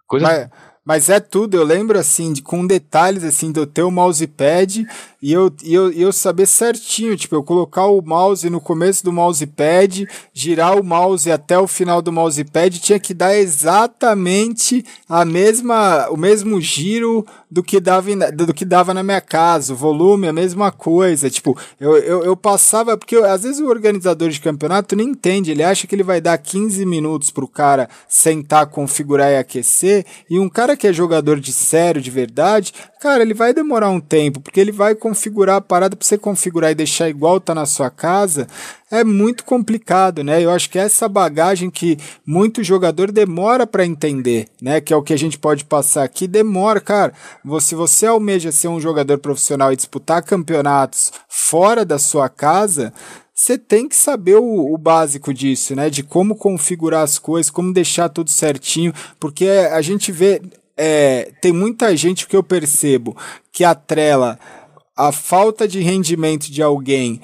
[0.08, 0.72] coisa mas...
[0.84, 4.86] Mas é tudo, eu lembro assim, de, com detalhes assim, de eu ter o mousepad
[5.22, 9.04] e eu, e eu, e eu saber certinho, tipo, eu colocar o mouse no começo
[9.04, 15.24] do mousepad, girar o mouse até o final do mousepad, tinha que dar exatamente a
[15.24, 20.28] mesma, o mesmo giro do que dava, do que dava na minha casa, o volume,
[20.28, 21.30] a mesma coisa.
[21.30, 25.52] Tipo, eu, eu, eu passava, porque eu, às vezes o organizador de campeonato nem entende,
[25.52, 30.40] ele acha que ele vai dar 15 minutos pro cara sentar, configurar e aquecer, e
[30.40, 34.40] um cara que é jogador de sério, de verdade, cara, ele vai demorar um tempo,
[34.40, 37.90] porque ele vai configurar a parada para você configurar e deixar igual tá na sua
[37.90, 38.48] casa,
[38.92, 40.44] é muito complicado, né?
[40.44, 44.80] Eu acho que essa bagagem que muito jogador demora para entender, né?
[44.80, 47.12] Que é o que a gente pode passar aqui, demora, cara.
[47.60, 52.94] Se você almeja ser um jogador profissional e disputar campeonatos fora da sua casa,
[53.34, 55.90] você tem que saber o, o, básico disso, né?
[55.90, 60.40] De como configurar as coisas, como deixar tudo certinho, porque a gente vê.
[60.78, 63.16] É, tem muita gente que eu percebo
[63.52, 64.40] que atrela
[64.96, 67.22] a falta de rendimento de alguém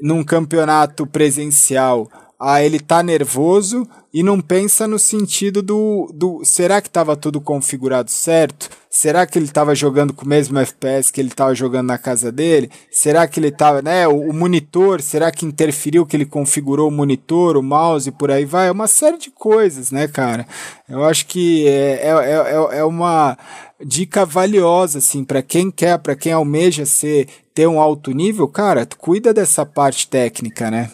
[0.00, 2.08] num campeonato presencial
[2.38, 7.40] a ele tá nervoso e não pensa no sentido do, do será que estava tudo
[7.40, 8.70] configurado certo?
[8.90, 12.32] Será que ele estava jogando com o mesmo FPS que ele estava jogando na casa
[12.32, 12.70] dele?
[12.90, 16.90] Será que ele estava, né, o, o, monitor, será que interferiu que ele configurou o
[16.90, 18.68] monitor, o mouse e por aí vai?
[18.68, 20.46] É uma série de coisas, né, cara?
[20.88, 23.36] Eu acho que é, é, é, é uma
[23.84, 28.86] dica valiosa, assim, para quem quer, para quem almeja ser, ter um alto nível, cara,
[28.98, 30.90] cuida dessa parte técnica, né?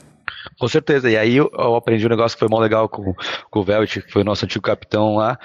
[0.59, 1.11] Com certeza.
[1.11, 3.15] E aí eu aprendi um negócio que foi mó legal com,
[3.51, 5.39] com o Velt, que foi o nosso antigo capitão lá,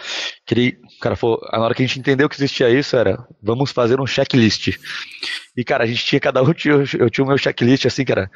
[0.45, 3.71] que ele, cara, falou, na hora que a gente entendeu que existia isso, era, vamos
[3.71, 4.77] fazer um checklist.
[5.55, 8.11] E, cara, a gente tinha, cada um tinha, eu tinha o meu checklist, assim, que
[8.11, 8.29] era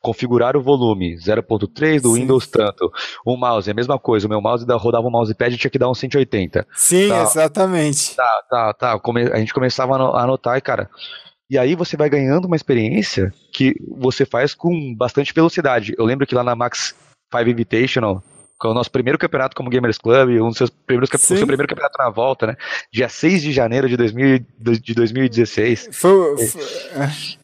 [0.00, 2.20] configurar o volume 0.3 do Sim.
[2.20, 2.92] Windows tanto.
[3.24, 4.26] O mouse, a mesma coisa.
[4.26, 6.66] O meu mouse rodava o mousepad e tinha que dar um 180.
[6.74, 8.14] Sim, tá, exatamente.
[8.14, 9.00] Tá, tá, tá.
[9.32, 10.90] A gente começava a anotar e, cara.
[11.48, 15.94] E aí você vai ganhando uma experiência que você faz com bastante velocidade.
[15.96, 16.94] Eu lembro que lá na Max
[17.34, 18.22] 5 Invitational,
[18.66, 21.68] é o nosso primeiro campeonato como Gamers Club, um dos seus primeiros o seu primeiro
[21.68, 22.56] campeonato na volta, né?
[22.92, 25.88] Dia 6 de janeiro de, 2000, de 2016.
[25.92, 26.62] Foi, foi,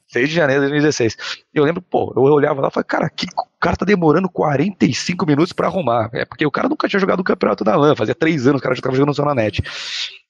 [0.09, 1.17] 6 de janeiro de 2016.
[1.55, 5.25] Eu lembro, pô, eu olhava lá e falei, cara, que o cara tá demorando 45
[5.25, 6.11] minutos para arrumar.
[6.13, 8.67] É porque o cara nunca tinha jogado o campeonato da LAN, fazia três anos que
[8.67, 9.63] o cara já tava jogando Zona Net.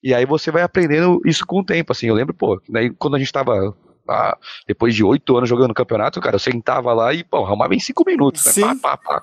[0.02, 2.08] E aí você vai aprendendo isso com o tempo, assim.
[2.08, 3.74] Eu lembro, pô, daí quando a gente tava
[4.66, 8.04] depois de oito anos jogando campeonato, cara, eu sentava lá e, pô, arrumava em cinco
[8.06, 8.52] minutos, né?
[8.52, 8.60] Sim.
[8.60, 9.22] Pá, pá, pá.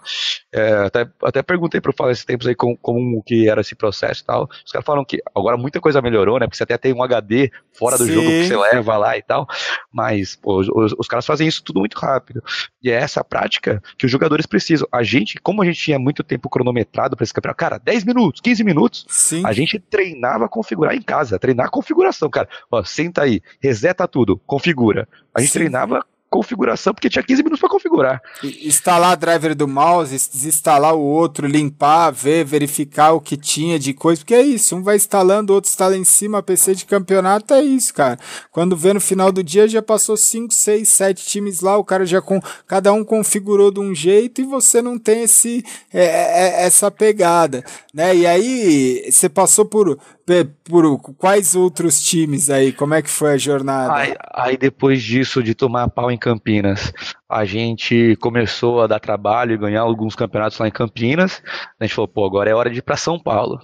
[0.53, 4.21] É, até, até perguntei pro Fala esses tempos aí como, como que era esse processo
[4.21, 4.49] e tal.
[4.65, 6.45] Os caras falaram que agora muita coisa melhorou, né?
[6.45, 8.13] Porque você até tem um HD fora do Sim.
[8.13, 9.47] jogo que você leva lá e tal.
[9.91, 12.43] Mas, pô, os, os, caras fazem isso tudo muito rápido.
[12.81, 14.87] E é essa prática que os jogadores precisam.
[14.91, 18.41] A gente, como a gente tinha muito tempo cronometrado para esse campeonato, cara, 10 minutos,
[18.41, 19.43] 15 minutos, Sim.
[19.45, 22.47] a gente treinava a configurar em casa, treinar a configuração, cara.
[22.71, 24.76] Ó, senta aí, reseta tudo, configura.
[25.33, 25.59] A gente Sim.
[25.59, 28.21] treinava configuração, porque tinha 15 minutos para configurar.
[28.43, 34.21] Instalar driver do mouse, desinstalar o outro, limpar, ver, verificar o que tinha de coisa,
[34.21, 37.61] porque é isso, um vai instalando, o outro instala em cima, PC de campeonato é
[37.61, 38.19] isso, cara.
[38.51, 42.05] Quando vê no final do dia já passou 5, 6, 7 times lá, o cara
[42.05, 45.63] já com cada um configurou de um jeito e você não tem esse
[45.93, 47.63] é, é, é essa pegada,
[47.93, 48.15] né?
[48.15, 49.97] E aí você passou por
[50.65, 52.73] por quais outros times aí?
[52.73, 53.93] Como é que foi a jornada?
[53.93, 56.91] Aí, aí, depois disso, de tomar pau em Campinas,
[57.29, 61.41] a gente começou a dar trabalho e ganhar alguns campeonatos lá em Campinas.
[61.79, 63.59] A gente falou, pô, agora é hora de ir para São Paulo.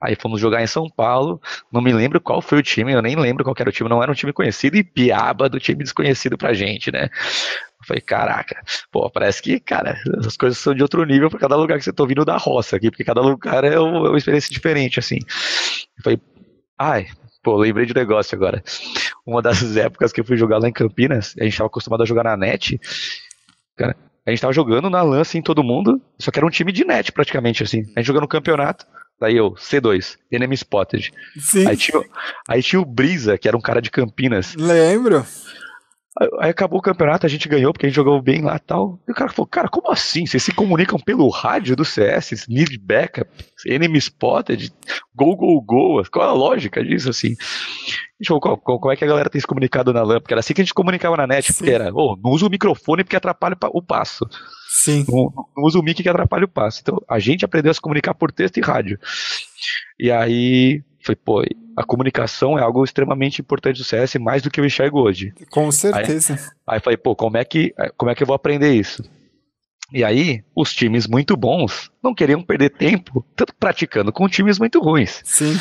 [0.00, 1.40] Aí fomos jogar em São Paulo,
[1.72, 4.02] não me lembro qual foi o time, eu nem lembro qual era o time, não
[4.02, 7.08] era um time conhecido e piaba do time desconhecido pra gente, né?
[7.84, 11.54] Eu falei, caraca, pô, parece que, cara, as coisas são de outro nível para cada
[11.54, 14.18] lugar que você tá vindo da roça aqui, porque cada lugar é uma, é uma
[14.18, 15.18] experiência diferente, assim.
[15.98, 16.20] Eu falei,
[16.78, 17.06] ai,
[17.42, 18.64] pô, lembrei de um negócio agora.
[19.26, 22.06] Uma das épocas que eu fui jogar lá em Campinas, a gente tava acostumado a
[22.06, 22.80] jogar na net,
[23.76, 23.94] cara,
[24.26, 26.84] a gente tava jogando na LAN, assim, todo mundo, só que era um time de
[26.84, 27.82] net, praticamente, assim.
[27.94, 28.86] A gente jogando no campeonato,
[29.20, 31.12] daí eu, C2, Enemy Spotted.
[31.38, 31.68] Sim.
[31.68, 32.02] Aí tinha,
[32.48, 34.54] aí tinha o Brisa, que era um cara de Campinas.
[34.54, 35.26] Lembro.
[36.38, 39.00] Aí acabou o campeonato, a gente ganhou porque a gente jogou bem lá e tal.
[39.06, 40.24] E o cara falou, cara, como assim?
[40.24, 43.28] Vocês se comunicam pelo rádio do CS, need backup,
[43.66, 44.72] enemy spotted,
[45.12, 46.02] go, go, go.
[46.12, 47.34] Qual a lógica disso, assim?
[48.18, 50.20] Deixa qual, qual, como é que a galera tem se comunicado na LAN?
[50.20, 51.58] Porque era assim que a gente comunicava na net, Sim.
[51.58, 54.24] porque era, oh, não usa o microfone porque atrapalha o passo.
[54.68, 55.04] Sim.
[55.08, 56.80] Não, não usa o mic que atrapalha o passo.
[56.80, 59.00] Então, a gente aprendeu a se comunicar por texto e rádio.
[59.98, 61.42] E aí, foi, pô,
[61.76, 65.32] a comunicação é algo extremamente importante do CS, mais do que eu enxergo hoje.
[65.50, 66.34] Com certeza.
[66.66, 69.02] Aí, aí falei, pô, como é, que, como é que eu vou aprender isso?
[69.92, 74.80] E aí, os times muito bons não queriam perder tempo tanto praticando com times muito
[74.80, 75.20] ruins.
[75.24, 75.56] Sim.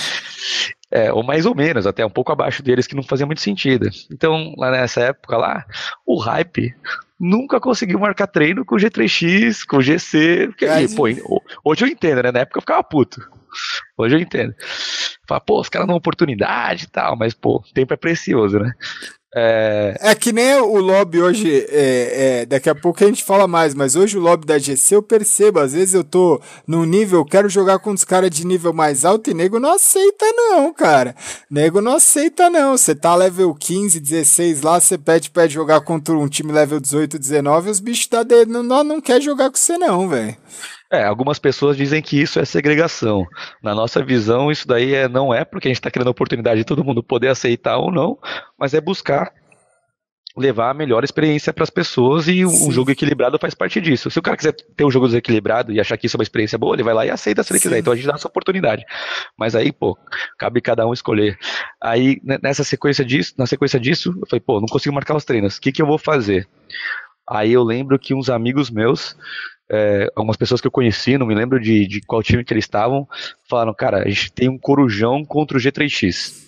[0.90, 3.90] É, ou mais ou menos, até um pouco abaixo deles, que não fazia muito sentido.
[4.12, 5.66] Então, lá nessa época lá,
[6.06, 6.74] o hype
[7.20, 10.48] nunca conseguiu marcar treino com o G3X, com GC.
[10.48, 11.06] Porque, pô,
[11.64, 12.32] hoje eu entendo, né?
[12.32, 13.22] Na época eu ficava puto.
[13.98, 14.54] Hoje eu entendo.
[15.28, 18.74] Fala, pô, os caras dão oportunidade e tal, mas, pô, tempo é precioso, né?
[19.36, 19.98] É...
[20.00, 23.74] é que nem o lobby hoje, é, é, daqui a pouco a gente fala mais,
[23.74, 27.50] mas hoje o lobby da GC eu percebo, às vezes eu tô num nível, quero
[27.50, 31.16] jogar com os caras de nível mais alto e nego não aceita não, cara.
[31.50, 32.78] Nego não aceita não.
[32.78, 37.18] Você tá level 15, 16 lá, você pede pra jogar contra um time level 18,
[37.18, 40.38] 19, os bichos tá não, não, não quer jogar com você não, velho.
[40.94, 43.26] É, algumas pessoas dizem que isso é segregação.
[43.64, 46.60] Na nossa visão, isso daí é, não é porque a gente está criando a oportunidade
[46.60, 48.16] de todo mundo poder aceitar ou não,
[48.60, 49.34] mas é buscar
[50.38, 54.12] levar a melhor experiência para as pessoas e um jogo equilibrado faz parte disso.
[54.12, 56.58] Se o cara quiser ter um jogo desequilibrado e achar que isso é uma experiência
[56.60, 57.70] boa, ele vai lá e aceita se ele Sim.
[57.70, 57.80] quiser.
[57.80, 58.84] Então a gente dá essa oportunidade.
[59.36, 59.98] Mas aí, pô,
[60.38, 61.38] cabe cada um escolher.
[61.82, 65.58] Aí, nessa sequência disso, na sequência disso, eu falei, pô, não consigo marcar os treinos.
[65.58, 66.48] O que, que eu vou fazer?
[67.28, 69.16] Aí eu lembro que uns amigos meus
[69.72, 72.66] é, algumas pessoas que eu conheci, não me lembro de, de qual time que eles
[72.66, 73.08] estavam,
[73.50, 76.44] falaram, cara, a gente tem um corujão contra o G3X.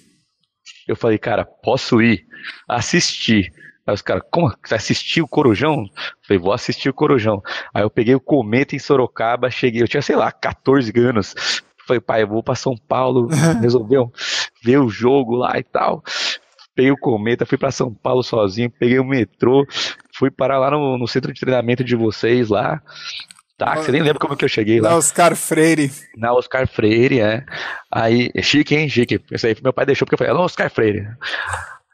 [0.87, 2.25] Eu falei, cara, posso ir
[2.67, 3.51] assistir.
[3.87, 4.51] Aí os caras, como?
[4.63, 5.83] Você assistiu o Corujão?
[5.83, 7.41] Eu falei, vou assistir o Corujão.
[7.73, 11.35] Aí eu peguei o Cometa em Sorocaba, cheguei, eu tinha, sei lá, 14 anos.
[11.87, 13.27] Falei, pai, eu vou para São Paulo,
[13.61, 14.11] resolveu
[14.63, 16.03] ver o jogo lá e tal
[16.75, 19.65] peguei o cometa, fui para São Paulo sozinho, peguei o metrô,
[20.17, 22.81] fui parar lá no, no centro de treinamento de vocês lá.
[23.57, 24.89] Tá, você nem lembra como que eu cheguei lá.
[24.89, 25.91] Na Oscar Freire.
[26.17, 27.45] Na Oscar Freire, é.
[27.89, 28.89] Aí, é chique, hein?
[28.89, 29.21] Chique.
[29.31, 31.07] Isso aí meu pai deixou porque eu falei, Oscar Freire.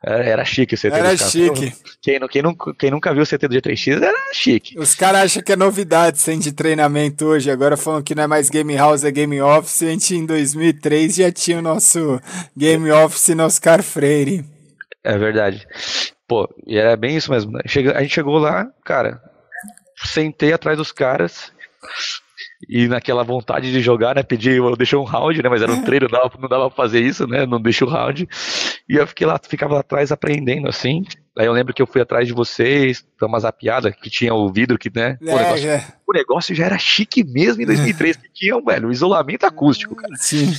[0.04, 1.74] Era, era chique o CT Era chique.
[2.02, 4.80] Quem, quem, nunca, quem nunca viu o CT do G3X era chique.
[4.80, 7.52] Os caras acham que é novidade sem de treinamento hoje.
[7.52, 9.84] Agora falam que não é mais Game House, é Game Office.
[9.84, 12.20] A gente em 2003 já tinha o nosso
[12.58, 14.44] Game Office no Oscar Freire.
[15.04, 15.68] É verdade.
[16.32, 17.52] Pô, e era bem isso mesmo.
[17.52, 17.60] Né?
[17.66, 19.22] Chega, a gente chegou lá, cara,
[19.98, 21.52] sentei atrás dos caras.
[22.70, 24.24] E naquela vontade de jogar, né?
[24.24, 25.50] Pedi, eu deixei um round, né?
[25.50, 27.46] Mas era um treino, não dava, não dava pra fazer isso, né?
[27.46, 28.28] Não deixei o round.
[28.88, 31.04] E eu fiquei lá, ficava lá atrás aprendendo, assim.
[31.38, 34.52] Aí eu lembro que eu fui atrás de vocês, foi uma zapiada que tinha o
[34.52, 35.18] vidro que, né?
[35.22, 35.88] É, o, negócio, é.
[36.08, 40.14] o, negócio, já era chique mesmo em 2003, que tinha, velho, um isolamento acústico, cara.
[40.18, 40.52] Sim.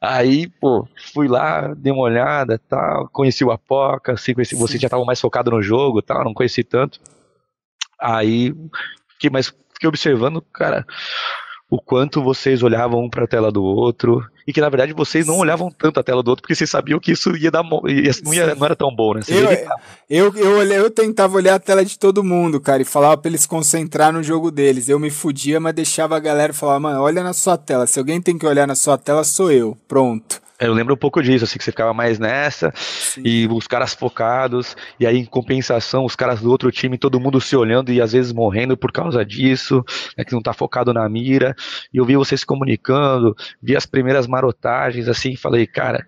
[0.00, 4.86] Aí, pô, fui lá, dei uma olhada, tal, conheci o Apoca, assim, conheci, você já
[4.86, 7.00] estava mais focado no jogo, tal, não conheci tanto.
[8.00, 8.54] Aí,
[9.14, 10.84] fiquei mais, fiquei observando, cara,
[11.70, 15.26] o quanto vocês olhavam um para a tela do outro e que na verdade vocês
[15.26, 18.12] não olhavam tanto a tela do outro porque vocês sabiam que isso ia dar ia,
[18.24, 19.20] não, ia, não era tão bom, né?
[19.28, 19.50] Eu,
[20.08, 23.30] eu, eu, olhei, eu tentava olhar a tela de todo mundo, cara, e falava para
[23.30, 24.88] eles concentrar no jogo deles.
[24.88, 27.86] Eu me fudia, mas deixava a galera falar, mano, olha na sua tela.
[27.86, 29.76] Se alguém tem que olhar na sua tela, sou eu.
[29.86, 30.40] Pronto.
[30.60, 33.22] Eu lembro um pouco disso, assim, que você ficava mais nessa, Sim.
[33.24, 37.40] e os caras focados, e aí em compensação, os caras do outro time, todo mundo
[37.40, 39.84] se olhando e às vezes morrendo por causa disso,
[40.16, 41.54] né, que não tá focado na mira,
[41.92, 46.04] e eu vi você se comunicando, vi as primeiras marotagens, assim, e falei, cara,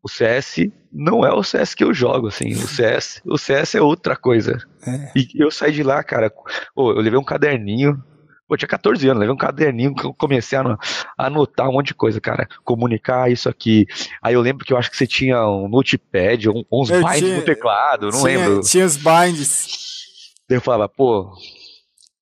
[0.00, 3.82] o CS não é o CS que eu jogo, assim, o CS, o CS é
[3.82, 4.56] outra coisa.
[4.86, 5.12] É.
[5.16, 6.32] E eu saí de lá, cara,
[6.76, 8.00] oh, eu levei um caderninho,
[8.48, 10.78] Pô, tinha 14 anos, levei um caderninho que eu comecei a
[11.18, 12.46] anotar um monte de coisa, cara.
[12.64, 13.86] Comunicar isso aqui.
[14.22, 17.36] Aí eu lembro que eu acho que você tinha um notepad, uns eu binds tinha,
[17.36, 18.60] no teclado, não tinha, lembro.
[18.60, 20.32] Tinha os binds.
[20.48, 21.32] Eu falava, pô,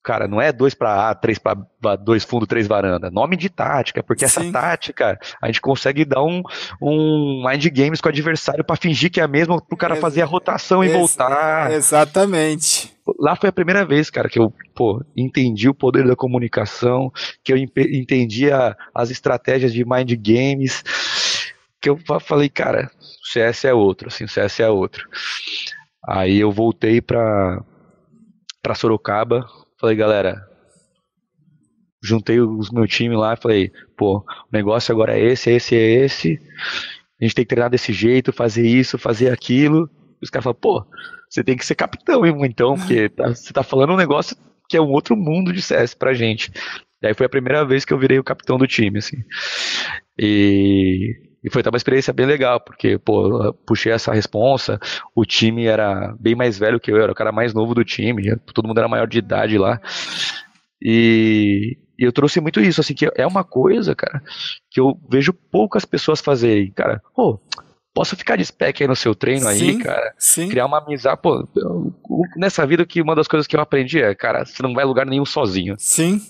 [0.03, 1.57] cara, não é dois para A, três para
[1.97, 3.11] dois fundo, três varanda.
[3.11, 4.41] Nome de tática, porque Sim.
[4.41, 6.43] essa tática a gente consegue dar um,
[6.81, 10.22] um mind games com o adversário para fingir que é a mesma, pro cara fazer
[10.22, 11.70] a rotação e voltar.
[11.70, 17.13] Exatamente lá foi a primeira vez, cara, que eu, pô, entendi o poder da comunicação,
[17.43, 20.83] que eu entendi a, as estratégias de mind games,
[21.81, 22.91] que eu falei, cara,
[23.23, 25.07] o CS é outro, assim, o CS é outro.
[26.07, 27.63] Aí eu voltei pra,
[28.63, 29.47] pra Sorocaba,
[29.79, 30.47] falei, galera,
[32.03, 36.05] juntei os meu time lá, falei, pô, o negócio agora é esse, é esse, é
[36.05, 36.41] esse,
[37.21, 39.89] a gente tem que treinar desse jeito, fazer isso, fazer aquilo.
[40.23, 40.85] Os caras falam, pô,
[41.35, 44.37] você tem que ser capitão, então, porque tá, você tá falando um negócio
[44.68, 46.53] que é um outro mundo de CS pra gente.
[47.03, 49.16] Daí foi a primeira vez que eu virei o capitão do time, assim.
[50.16, 51.11] E,
[51.43, 54.78] e foi uma experiência bem legal, porque, pô, puxei essa responsa,
[55.12, 58.37] o time era bem mais velho que eu, era o cara mais novo do time,
[58.55, 59.80] todo mundo era maior de idade lá.
[60.80, 64.22] E, e eu trouxe muito isso, assim, que é uma coisa, cara,
[64.70, 66.70] que eu vejo poucas pessoas fazerem.
[66.70, 67.41] Cara, pô,
[67.95, 70.12] posso ficar de spec aí no seu treino sim, aí, cara.
[70.18, 70.49] Sim.
[70.49, 71.20] Criar uma amizade.
[71.22, 71.49] Pô,
[72.36, 75.07] nessa vida que uma das coisas que eu aprendi é, cara, você não vai lugar
[75.07, 75.76] nenhum sozinho.
[75.78, 76.20] Sim.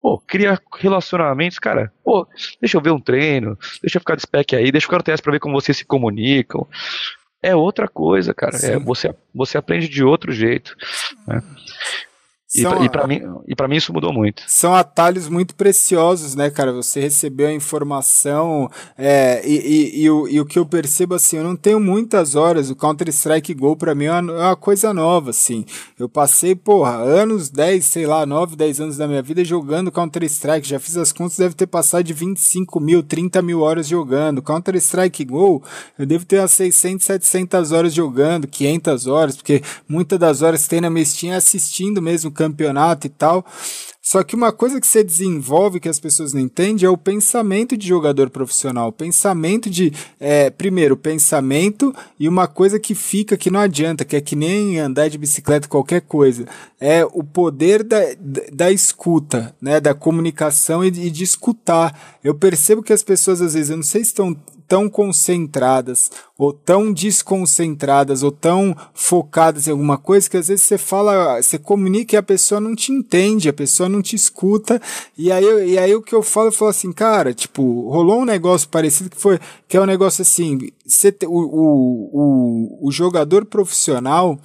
[0.00, 1.92] Pô, cria relacionamentos, cara.
[2.04, 2.26] Pô,
[2.60, 5.02] deixa eu ver um treino, deixa eu ficar de spec aí, deixa eu ficar no
[5.02, 6.66] teste pra ver como vocês se comunicam.
[7.42, 8.56] É outra coisa, cara.
[8.56, 10.76] É, você, você aprende de outro jeito.
[11.26, 11.42] Né?
[12.62, 14.42] São, e para mim, e para mim isso mudou muito.
[14.46, 16.72] São atalhos muito preciosos, né, cara?
[16.72, 21.36] Você recebeu a informação é, e, e, e, o, e o que eu percebo assim,
[21.36, 22.70] eu não tenho muitas horas.
[22.70, 25.64] O Counter Strike Go para mim é uma, é uma, coisa nova, assim.
[25.98, 30.22] Eu passei, porra, anos, 10, sei lá, 9, 10 anos da minha vida jogando Counter
[30.24, 30.68] Strike.
[30.68, 34.42] Já fiz as contas, deve ter passado de 25 mil, 30 mil horas jogando.
[34.42, 35.62] Counter Strike Go,
[35.98, 40.70] eu devo ter umas 600, 700 horas jogando, 500 horas, porque muitas das horas que
[40.70, 43.44] tem na minha Steam é assistindo mesmo campeonato e tal.
[44.08, 47.76] Só que uma coisa que você desenvolve que as pessoas não entendem é o pensamento
[47.76, 48.88] de jogador profissional.
[48.88, 49.92] O pensamento de.
[50.18, 54.78] É, primeiro, pensamento e uma coisa que fica que não adianta, que é que nem
[54.78, 56.46] andar de bicicleta, qualquer coisa.
[56.80, 58.00] É o poder da,
[58.50, 59.78] da escuta, né?
[59.78, 62.18] Da comunicação e de, e de escutar.
[62.24, 64.34] Eu percebo que as pessoas, às vezes, eu não sei se estão
[64.68, 70.76] tão concentradas, ou tão desconcentradas, ou tão focadas em alguma coisa que às vezes você
[70.76, 74.80] fala, você comunica e a pessoa não te entende, a pessoa não te escuta.
[75.16, 78.26] E aí, e aí o que eu falo, eu falo assim, cara, tipo, rolou um
[78.26, 83.46] negócio parecido que foi, que é um negócio assim, você, o, o, o, o jogador
[83.46, 84.38] profissional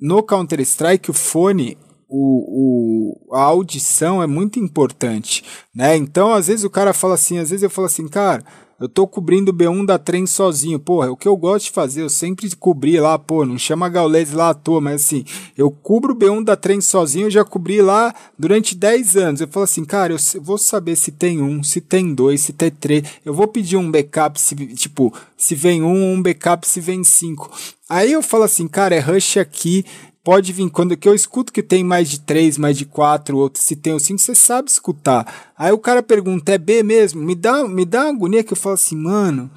[0.00, 1.76] no Counter-Strike, o fone
[2.16, 5.42] o, o, a audição é muito importante,
[5.74, 5.96] né?
[5.96, 8.44] Então, às vezes o cara fala assim, às vezes eu falo assim, cara,
[8.84, 10.78] eu tô cobrindo o B1 da trem sozinho.
[10.78, 14.32] Porra, o que eu gosto de fazer, eu sempre cobri lá, pô, não chama Gaules
[14.32, 15.24] lá à toa, mas assim,
[15.56, 19.40] eu cubro o B1 da trem sozinho, eu já cobri lá durante 10 anos.
[19.40, 22.70] Eu falo assim, cara, eu vou saber se tem um, se tem dois, se tem
[22.70, 23.04] três.
[23.24, 27.50] Eu vou pedir um backup, se, tipo, se vem um, um backup se vem cinco.
[27.88, 29.82] Aí eu falo assim, cara, é rush aqui,
[30.24, 30.70] pode vir.
[30.70, 33.92] Quando que eu escuto que tem mais de três, mais de quatro, outros se tem
[33.92, 35.52] o cinco, você sabe escutar.
[35.56, 37.22] Aí o cara pergunta, é B mesmo?
[37.22, 39.50] Me dá, me dá uma agonia que eu falo assim, mano.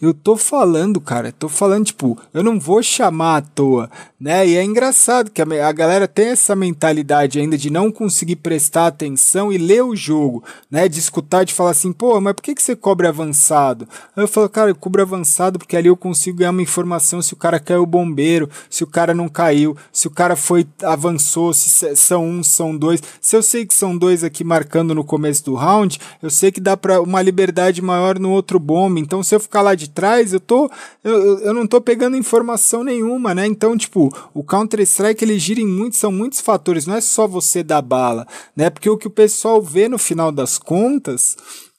[0.00, 4.46] Eu tô falando, cara, tô falando, tipo, eu não vou chamar à toa, né?
[4.46, 8.86] E é engraçado que a, a galera tem essa mentalidade ainda de não conseguir prestar
[8.86, 10.88] atenção e ler o jogo, né?
[10.88, 13.88] De escutar, de falar assim, pô, mas por que, que você cobre avançado?
[14.16, 17.32] Aí eu falo, cara, eu cubro avançado porque ali eu consigo ganhar uma informação se
[17.32, 21.96] o cara caiu bombeiro, se o cara não caiu, se o cara foi, avançou, se
[21.96, 23.02] são um, são dois.
[23.20, 26.60] Se eu sei que são dois aqui marcando no começo do round, eu sei que
[26.60, 29.00] dá para uma liberdade maior no outro bombe.
[29.00, 30.70] Então, se eu ficar lá de trás, eu tô
[31.02, 33.46] eu, eu não tô pegando informação nenhuma, né?
[33.46, 37.26] Então, tipo, o Counter Strike ele gira em muitos, são muitos fatores, não é só
[37.26, 38.26] você dar bala,
[38.56, 38.70] né?
[38.70, 41.36] Porque o que o pessoal vê no final das contas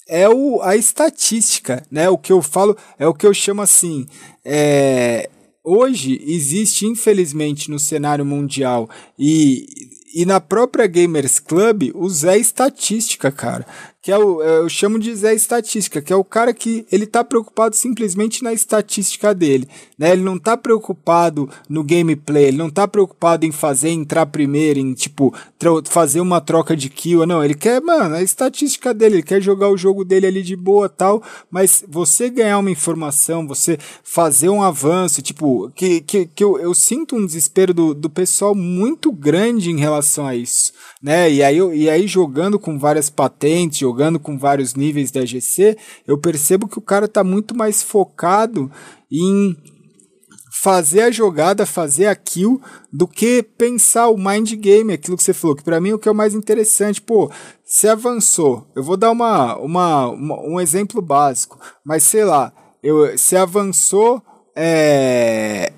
[0.08, 2.10] é o, a estatística, né?
[2.10, 4.06] O que eu falo é o que eu chamo assim,
[4.44, 5.30] é,
[5.64, 9.66] hoje existe infelizmente no cenário mundial e
[10.12, 13.64] e na própria Gamers Club, o Zé Estatística, cara
[14.02, 17.06] que é o, é, eu chamo de Zé Estatística, que é o cara que ele
[17.06, 20.12] tá preocupado simplesmente na estatística dele, né?
[20.12, 24.94] Ele não tá preocupado no gameplay, ele não tá preocupado em fazer entrar primeiro, em
[24.94, 25.34] tipo
[25.90, 29.70] fazer uma troca de kill, não, ele quer, mano, a estatística dele, ele quer jogar
[29.70, 31.22] o jogo dele ali de boa, tal,
[31.52, 36.74] mas você ganhar uma informação, você fazer um avanço, tipo, que, que, que eu, eu
[36.74, 40.72] sinto um desespero do, do pessoal muito grande em relação a isso,
[41.02, 41.32] né?
[41.32, 46.18] E aí, e aí jogando com várias patentes, jogando com vários níveis da GC, eu
[46.18, 48.70] percebo que o cara está muito mais focado
[49.12, 49.56] em
[50.62, 55.34] fazer a jogada, fazer a kill, do que pensar o mind game, aquilo que você
[55.34, 57.02] falou, que para mim é o que é o mais interessante.
[57.02, 57.32] Pô,
[57.64, 62.52] se avançou, eu vou dar uma, uma, uma um exemplo básico, mas sei lá,
[62.84, 64.22] eu, se avançou
[64.54, 65.72] é,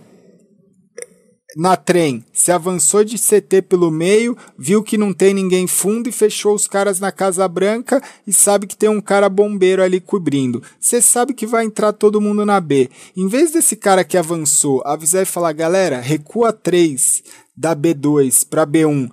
[1.56, 6.12] na trem, se avançou de CT pelo meio, viu que não tem ninguém fundo e
[6.12, 10.64] fechou os caras na Casa Branca e sabe que tem um cara bombeiro ali cobrindo.
[10.80, 12.89] Você sabe que vai entrar todo mundo na B.
[13.16, 17.24] Em vez desse cara que avançou avisar e falar, galera, recua 3
[17.56, 19.12] da B2 para B1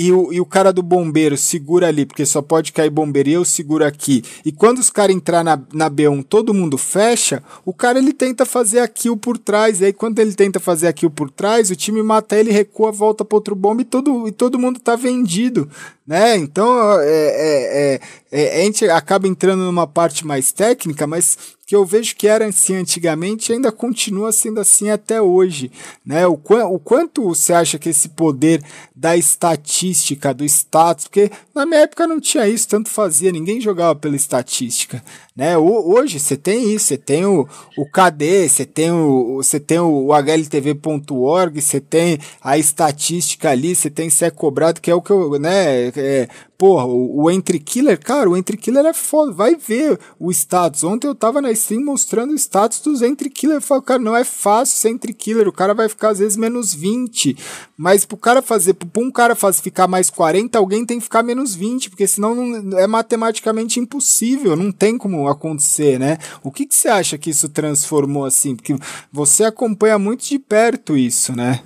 [0.00, 3.32] e o, e o cara do bombeiro segura ali, porque só pode cair bombeiro e
[3.32, 4.22] eu seguro aqui.
[4.44, 8.46] E quando os caras entrar na, na B1, todo mundo fecha, o cara ele tenta
[8.46, 9.80] fazer a kill por trás.
[9.80, 12.92] E aí quando ele tenta fazer a kill por trás, o time mata ele, recua,
[12.92, 15.68] volta para outro bombe e todo, e todo mundo tá vendido.
[16.06, 16.36] Né?
[16.36, 21.36] Então é, é, é, é, a gente acaba entrando numa parte mais técnica, mas
[21.68, 25.70] que eu vejo que era assim antigamente ainda continua sendo assim até hoje.
[26.02, 26.26] Né?
[26.26, 28.64] O, o quanto você acha que esse poder
[28.96, 33.94] da estatística, do status, porque na minha época não tinha isso, tanto fazia, ninguém jogava
[33.94, 35.04] pela estatística.
[35.36, 35.58] Né?
[35.58, 37.46] Hoje você tem isso, você tem o,
[37.76, 43.90] o KD, você tem o, você tem o HLTV.org, você tem a estatística ali, você
[43.90, 48.00] tem se é cobrado, que é o que eu, né, é, porra, o, o Killer,
[48.00, 50.82] cara, o Entry Killer é foda, vai ver o status.
[50.82, 54.16] Ontem eu tava na stream mostrando o status dos Entry Killer, eu falo, cara, não
[54.16, 57.36] é fácil ser Entry Killer, o cara vai ficar às vezes menos 20,
[57.76, 61.22] mas pro cara fazer, pro um cara fazer, ficar mais 40, alguém tem que ficar
[61.22, 66.18] menos 20, porque senão não, é matematicamente impossível, não tem como acontecer, né?
[66.42, 68.56] O que, que você acha que isso transformou assim?
[68.56, 68.74] Porque
[69.12, 71.60] você acompanha muito de perto isso, né?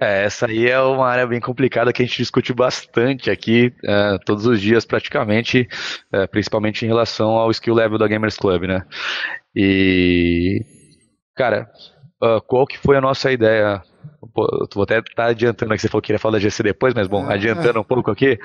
[0.00, 4.18] É, essa aí é uma área bem complicada que a gente discute bastante aqui, é,
[4.24, 5.68] todos os dias praticamente,
[6.10, 8.84] é, principalmente em relação ao skill level da Gamers Club, né?
[9.54, 10.64] E,
[11.36, 11.70] cara,
[12.22, 13.82] uh, qual que foi a nossa ideia
[14.34, 16.94] Pô, vou até estar tá adiantando que você falou que queria falar da GC depois,
[16.94, 17.80] mas bom, ah, adiantando é.
[17.80, 18.38] um pouco aqui,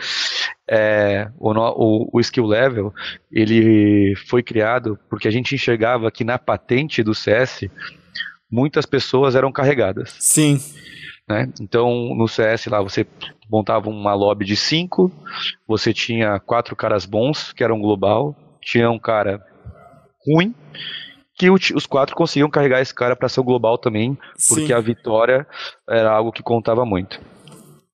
[0.69, 2.93] é, o, o, o, skill level
[3.31, 7.65] ele foi criado porque a gente enxergava que na patente do CS
[8.49, 10.15] muitas pessoas eram carregadas.
[10.19, 10.59] Sim.
[11.27, 11.51] Né?
[11.59, 13.05] Então no CS lá você
[13.49, 15.11] montava uma lobby de cinco,
[15.67, 19.43] você tinha quatro caras bons que eram global, tinha um cara
[20.25, 20.53] ruim
[21.37, 24.17] que os quatro conseguiam carregar esse cara para ser o global também,
[24.47, 24.73] porque Sim.
[24.73, 25.45] a vitória
[25.89, 27.19] era algo que contava muito.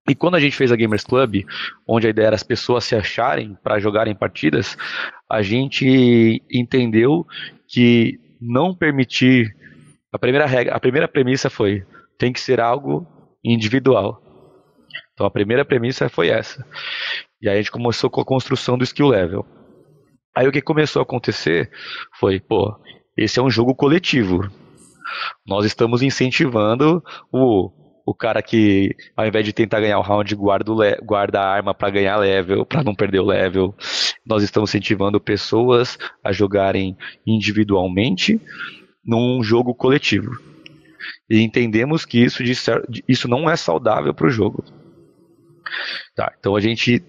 [0.08, 1.44] E quando a gente fez a Gamers Club,
[1.88, 4.78] onde a ideia era as pessoas se acharem para jogarem partidas,
[5.30, 7.26] a gente entendeu
[7.68, 9.56] que não permitir
[10.12, 11.84] a primeira regra, a primeira premissa foi
[12.18, 13.08] tem que ser algo
[13.44, 14.22] individual.
[15.14, 16.66] Então a primeira premissa foi essa.
[17.42, 19.46] E aí a gente começou com a construção do skill level.
[20.36, 21.70] Aí o que começou a acontecer
[22.20, 22.74] foi, pô,
[23.18, 24.50] esse é um jogo coletivo.
[25.46, 27.70] Nós estamos incentivando o,
[28.06, 31.74] o cara que, ao invés de tentar ganhar o round, guarda, o guarda a arma
[31.74, 33.76] para ganhar level, para não perder o level.
[34.26, 36.96] Nós estamos incentivando pessoas a jogarem
[37.28, 38.40] individualmente
[39.04, 40.51] num jogo coletivo.
[41.32, 42.44] E entendemos que isso,
[43.08, 44.66] isso não é saudável para o jogo.
[46.14, 47.02] Tá, então a gente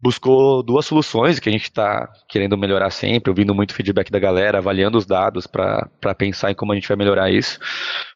[0.00, 4.56] buscou duas soluções que a gente está querendo melhorar sempre, ouvindo muito feedback da galera,
[4.56, 7.58] avaliando os dados para pensar em como a gente vai melhorar isso.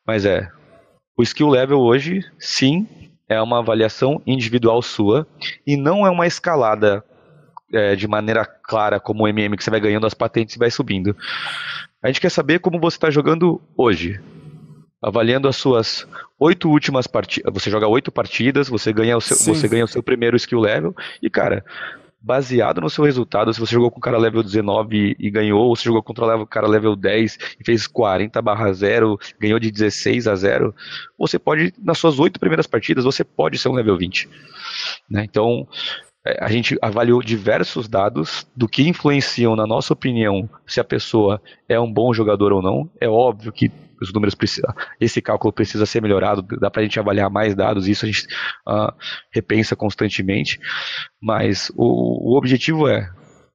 [0.06, 0.50] Mas é,
[1.18, 2.88] o skill level hoje, sim,
[3.28, 5.26] é uma avaliação individual sua
[5.66, 7.04] e não é uma escalada
[7.74, 10.70] é, de maneira clara como o MM que você vai ganhando as patentes e vai
[10.70, 11.14] subindo.
[12.02, 14.18] A gente quer saber como você está jogando hoje.
[15.00, 16.06] Avaliando as suas
[16.38, 17.52] oito últimas partidas.
[17.52, 20.94] Você joga oito partidas, você ganha, o seu, você ganha o seu primeiro skill level.
[21.22, 21.64] E, cara,
[22.20, 25.76] baseado no seu resultado, se você jogou com o cara level 19 e ganhou, ou
[25.76, 30.26] se jogou contra o cara level 10 e fez 40 barra 0, ganhou de 16
[30.26, 30.74] a 0,
[31.16, 34.28] você pode, nas suas oito primeiras partidas, você pode ser um level 20.
[35.08, 35.24] Né?
[35.24, 35.66] Então,
[36.24, 41.78] a gente avaliou diversos dados do que influenciam, na nossa opinião, se a pessoa é
[41.78, 42.90] um bom jogador ou não.
[43.00, 47.00] É óbvio que os números precisam, esse cálculo precisa ser melhorado, dá para a gente
[47.00, 48.26] avaliar mais dados, isso a gente
[48.68, 48.92] uh,
[49.32, 50.60] repensa constantemente,
[51.20, 53.10] mas o, o objetivo é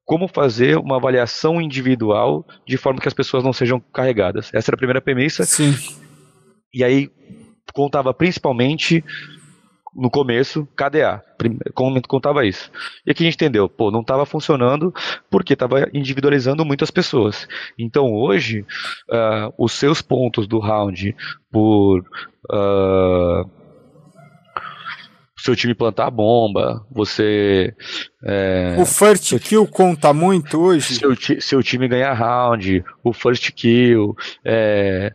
[0.05, 4.53] como fazer uma avaliação individual de forma que as pessoas não sejam carregadas.
[4.53, 5.45] Essa era a primeira premissa.
[5.45, 5.73] Sim.
[6.73, 7.09] E aí
[7.73, 9.03] contava principalmente
[9.95, 11.23] no começo, KDA,
[12.07, 12.71] contava isso.
[13.05, 14.93] E aqui a gente entendeu, pô, não estava funcionando
[15.29, 17.47] porque estava individualizando muitas pessoas.
[17.77, 18.65] Então hoje,
[19.09, 21.15] uh, os seus pontos do round
[21.51, 21.99] por
[22.51, 23.49] uh,
[25.43, 27.75] seu time plantar a bomba, você.
[28.23, 30.95] É, o first kill conta muito hoje?
[30.95, 34.15] Seu, seu time ganhar round, o first kill,
[34.45, 35.11] é,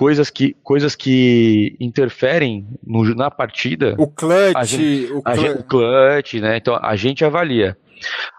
[0.00, 3.94] coisas, que, coisas que interferem no, na partida.
[3.98, 5.58] O clutch, gente, o, clutch.
[5.58, 6.56] o clutch, né?
[6.56, 7.76] Então a gente avalia.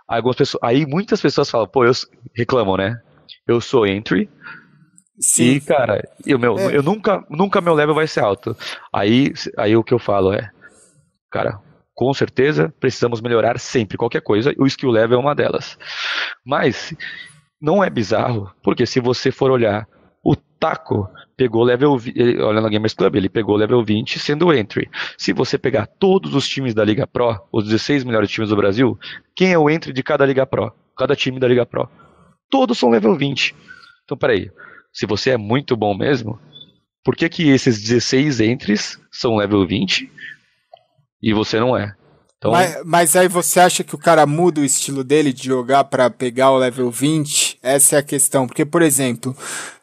[0.07, 1.91] Algumas pessoas, aí muitas pessoas falam, pô, eu
[2.36, 2.99] reclamam, né?
[3.47, 4.28] Eu sou entry,
[5.20, 5.43] Sim.
[5.43, 6.76] E, cara, eu, meu, é.
[6.76, 8.57] eu nunca, nunca meu level vai ser alto.
[8.91, 10.49] Aí, aí o que eu falo é,
[11.30, 11.59] Cara,
[11.93, 15.78] com certeza precisamos melhorar sempre qualquer coisa, e o skill level é uma delas.
[16.43, 16.91] Mas
[17.62, 19.88] não é bizarro, porque se você for olhar,
[20.24, 21.07] o Taco
[21.42, 24.88] pegou level olhando na Gamers Club, ele pegou level 20 sendo entry.
[25.18, 28.96] Se você pegar todos os times da Liga Pro, os 16 melhores times do Brasil,
[29.36, 30.72] quem é o entry de cada Liga Pro?
[30.96, 31.89] Cada time da Liga Pro.
[32.48, 33.56] Todos são level 20.
[34.04, 34.52] Então, peraí.
[34.94, 36.39] Se você é muito bom mesmo,
[37.04, 40.12] por que que esses 16 entries são level 20
[41.24, 41.96] e você não é.
[42.38, 42.52] Então...
[42.52, 46.08] Mas, mas, aí você acha que o cara muda o estilo dele de jogar para
[46.12, 47.58] pegar o level 20?
[47.64, 48.46] Essa é a questão.
[48.46, 49.36] Porque, por exemplo,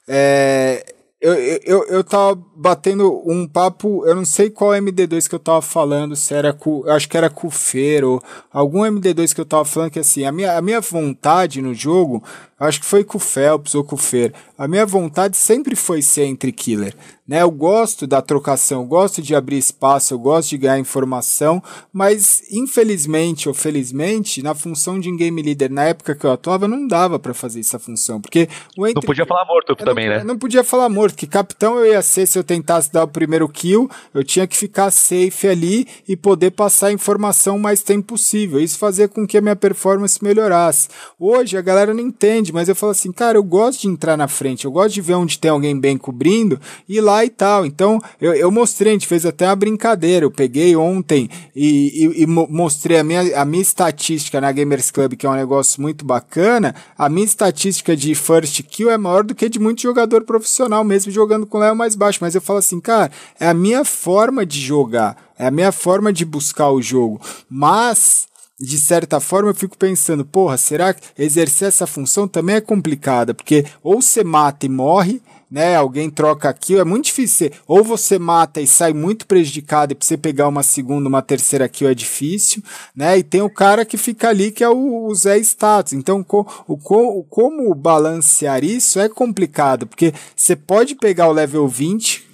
[0.06, 5.38] é, eu, eu, eu tava batendo um papo, eu não sei qual MD2 que eu
[5.40, 9.44] tava falando, se era com, acho que era com o Feiro, algum MD2 que eu
[9.44, 12.22] tava falando que assim, a minha, a minha vontade no jogo
[12.58, 14.32] acho que foi com o Phelps ou com o Fer.
[14.56, 16.94] A minha vontade sempre foi ser entre killer.
[17.28, 17.42] Né?
[17.42, 22.42] Eu gosto da trocação, eu gosto de abrir espaço, eu gosto de ganhar informação, mas
[22.50, 27.18] infelizmente ou felizmente, na função de game leader na época que eu atuava, não dava
[27.18, 28.94] para fazer essa função, porque o entre...
[28.94, 30.24] Não podia falar morto também, não, né?
[30.24, 33.46] Não podia falar morto, que capitão eu ia ser se eu tentasse dar o primeiro
[33.48, 38.08] kill, eu tinha que ficar safe ali e poder passar a informação o mais tempo
[38.08, 38.58] possível.
[38.58, 40.88] Isso fazia com que a minha performance melhorasse.
[41.18, 44.28] Hoje a galera não entende mas eu falo assim, cara, eu gosto de entrar na
[44.28, 47.64] frente, eu gosto de ver onde tem alguém bem cobrindo e ir lá e tal.
[47.64, 50.24] Então, eu, eu mostrei, a gente fez até uma brincadeira.
[50.24, 55.14] Eu peguei ontem e, e, e mostrei a minha, a minha estatística na Gamers Club,
[55.14, 56.74] que é um negócio muito bacana.
[56.96, 61.12] A minha estatística de first kill é maior do que de muito jogador profissional, mesmo
[61.12, 62.18] jogando com level mais baixo.
[62.20, 66.12] Mas eu falo assim, cara, é a minha forma de jogar, é a minha forma
[66.12, 67.20] de buscar o jogo.
[67.48, 68.28] Mas
[68.60, 73.32] de certa forma eu fico pensando, porra, será que exercer essa função também é complicada?
[73.32, 75.76] Porque ou você mata e morre, né?
[75.76, 77.50] Alguém troca kill, é muito difícil.
[77.66, 81.68] Ou você mata e sai muito prejudicado e pra você pegar uma segunda, uma terceira
[81.68, 82.62] kill é difícil,
[82.94, 83.18] né?
[83.18, 85.92] E tem o cara que fica ali que é o, o Zé Status.
[85.92, 91.66] Então, co, o, co, como balancear isso é complicado, porque você pode pegar o level
[91.66, 92.27] 20,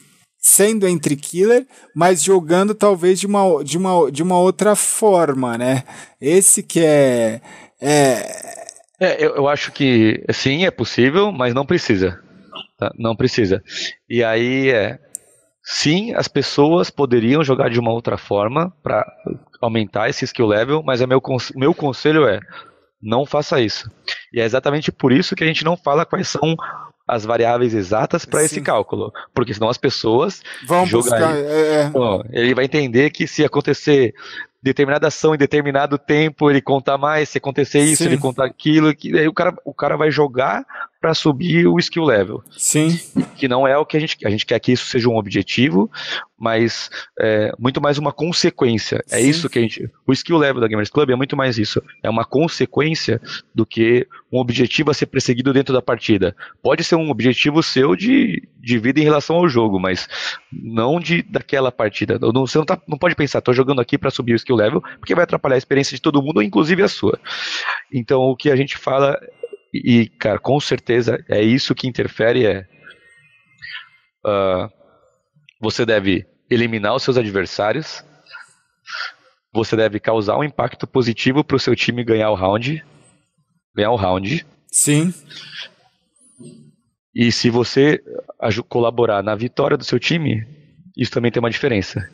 [0.47, 1.67] sendo entre killer,
[1.97, 5.85] mas jogando talvez de uma, de uma, de uma outra forma, né?
[6.21, 7.41] Esse que é.
[7.81, 8.27] É,
[9.01, 12.21] é eu, eu acho que sim, é possível, mas não precisa.
[12.79, 12.93] Tá?
[12.99, 13.63] Não precisa.
[14.07, 14.99] E aí é.
[15.63, 19.03] Sim, as pessoas poderiam jogar de uma outra forma para
[19.63, 21.23] aumentar esse skill level, mas o meu,
[21.57, 22.39] meu conselho é
[23.01, 23.91] não faça isso.
[24.31, 26.55] E é exatamente por isso que a gente não fala quais são
[27.07, 31.37] as variáveis exatas para esse cálculo, porque senão as pessoas vão buscar.
[31.37, 31.91] É, é.
[31.91, 34.15] Bom, ele vai entender que se acontecer
[34.63, 38.09] determinada ação em determinado tempo, ele conta mais, se acontecer isso, Sim.
[38.09, 40.65] ele conta aquilo, que aí o cara, o cara vai jogar
[41.05, 42.43] para subir o skill level.
[42.51, 42.99] Sim.
[43.37, 45.91] Que não é o que a gente a gente quer que isso seja um objetivo,
[46.39, 46.89] mas
[47.21, 49.05] é muito mais uma consequência.
[49.11, 49.29] É Sim.
[49.29, 49.91] isso que a gente.
[50.07, 51.83] O skill level da Gamers Club é muito mais isso.
[52.03, 53.21] É uma consequência
[53.55, 56.35] do que um objetivo a ser perseguido dentro da partida.
[56.63, 60.09] Pode ser um objetivo seu de, de vida em relação ao jogo, mas
[60.51, 62.19] não de daquela partida.
[62.19, 64.83] Não, você não, tá, não pode pensar, estou jogando aqui para subir o skill level,
[64.99, 67.21] porque vai atrapalhar a experiência de todo mundo, inclusive a sua.
[67.93, 69.21] Então o que a gente fala,
[69.75, 72.67] e cara, com certeza é isso que interfere, é.
[74.25, 74.71] Uh,
[75.61, 78.05] você deve eliminar os seus adversários.
[79.53, 82.85] Você deve causar um impacto positivo para o seu time ganhar o round.
[83.75, 84.47] Ganhar o round.
[84.71, 85.13] Sim.
[87.15, 88.03] E se você
[88.69, 90.45] colaborar na vitória do seu time,
[90.97, 92.09] isso também tem uma diferença.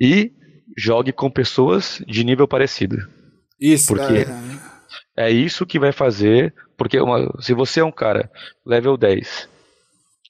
[0.00, 0.32] E
[0.76, 2.96] jogue com pessoas de nível parecido.
[3.60, 4.26] Isso, porque é,
[5.16, 6.54] é isso que vai fazer.
[6.76, 8.30] Porque uma, se você é um cara
[8.66, 9.48] level 10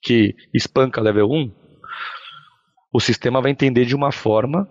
[0.03, 1.53] que espanca level 1,
[2.93, 4.69] o sistema vai entender de uma forma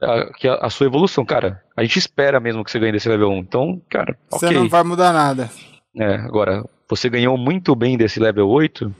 [0.00, 3.08] a, que a, a, sua evolução, cara, a gente espera mesmo que você ganhe desse
[3.08, 3.38] level 1.
[3.38, 5.50] Então, cara, Você não vai mudar nada.
[5.96, 8.94] É, agora, você ganhou muito bem desse level 8,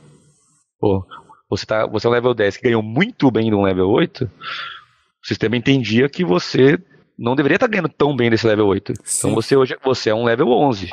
[0.80, 1.04] pô,
[1.48, 4.24] você, tá, você é um level 10 que ganhou muito bem de um level 8,
[4.24, 6.78] o sistema entendia que você
[7.18, 8.92] não deveria estar ganhando tão bem desse level 8.
[8.92, 9.18] Então, Sim.
[9.18, 10.90] Então você hoje você é um level 11.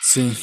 [0.00, 0.34] Sim.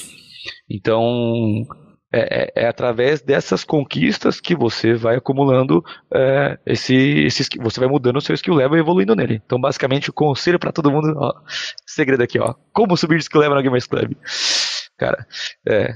[0.69, 1.65] Então,
[2.13, 7.89] é, é, é, através dessas conquistas que você vai acumulando é, esse, esse, você vai
[7.89, 9.41] mudando o seu skill level e evoluindo nele.
[9.45, 11.33] Então, basicamente, o conselho para todo mundo, ó,
[11.85, 14.13] segredo aqui, ó, como subir de skill level no Gamers Club.
[14.97, 15.27] Cara,
[15.67, 15.93] é,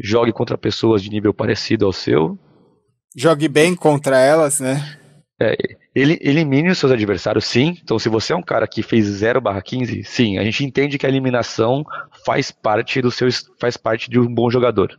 [0.00, 2.38] jogue contra pessoas de nível parecido ao seu.
[3.16, 4.98] Jogue bem contra elas, né?
[5.40, 5.54] É,
[5.94, 7.76] ele, elimine os seus adversários, sim.
[7.82, 11.08] Então, se você é um cara que fez 0/15, sim, a gente entende que a
[11.08, 11.84] eliminação
[12.24, 13.28] faz parte do seu
[13.60, 14.98] faz parte de um bom jogador.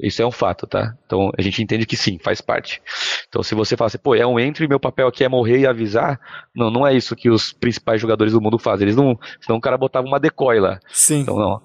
[0.00, 0.94] Isso é um fato, tá?
[1.06, 2.80] Então a gente entende que sim, faz parte.
[3.28, 5.58] Então se você fala assim, pô, é um entry e meu papel aqui é morrer
[5.58, 6.20] e avisar,
[6.54, 8.84] não, não é isso que os principais jogadores do mundo fazem.
[8.84, 9.18] Eles não.
[9.40, 10.78] Senão o cara botava uma decoy lá.
[10.92, 11.20] Sim.
[11.20, 11.60] Então não.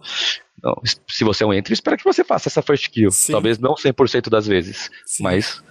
[0.63, 3.11] não se você é um entry, espera que você faça essa first kill.
[3.11, 3.33] Sim.
[3.33, 5.21] Talvez não 100% das vezes, sim.
[5.21, 5.63] mas.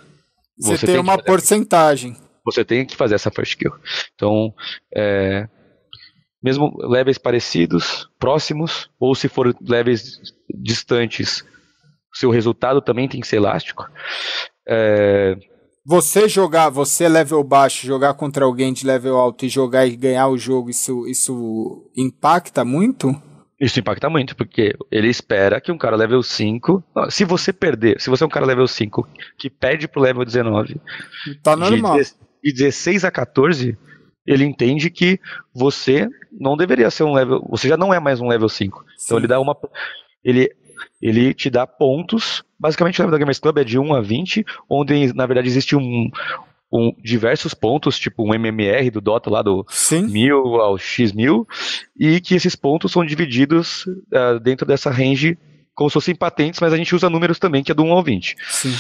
[0.59, 2.17] Você, você tem, tem uma porcentagem.
[2.45, 3.73] Você tem que fazer essa first kill.
[4.15, 4.53] Então,
[4.95, 5.49] é,
[6.43, 10.19] mesmo levels parecidos, próximos, ou se for levels
[10.53, 11.45] distantes,
[12.13, 13.89] seu resultado também tem que ser elástico.
[14.69, 15.37] É...
[15.85, 20.29] Você jogar, você level baixo, jogar contra alguém de level alto e jogar e ganhar
[20.29, 23.21] o jogo, isso, isso impacta muito?
[23.63, 26.83] Isso impacta muito, porque ele espera que um cara level 5.
[27.09, 29.09] Se você perder, se você é um cara level 5
[29.39, 30.81] que perde pro level 19,
[31.45, 31.97] tá normal.
[32.43, 33.79] De 16 a 14,
[34.27, 35.21] ele entende que
[35.55, 37.47] você não deveria ser um level.
[37.51, 38.79] Você já não é mais um level 5.
[38.79, 39.05] Então Sim.
[39.05, 39.57] Então ele dá uma.
[40.25, 40.51] Ele
[41.01, 42.43] ele te dá pontos.
[42.59, 45.77] Basicamente, o level da Gamers Club é de 1 a 20, onde na verdade existe
[45.77, 46.11] um,
[46.73, 50.07] um, diversos pontos, tipo um MMR do Dota lá do Sim.
[50.07, 51.47] 1000 ao X1000,
[51.99, 55.37] e que esses pontos são divididos uh, dentro dessa range
[55.75, 58.03] como se fossem patentes, mas a gente usa números também, que é do 1 ao
[58.03, 58.37] 20.
[58.49, 58.75] Sim.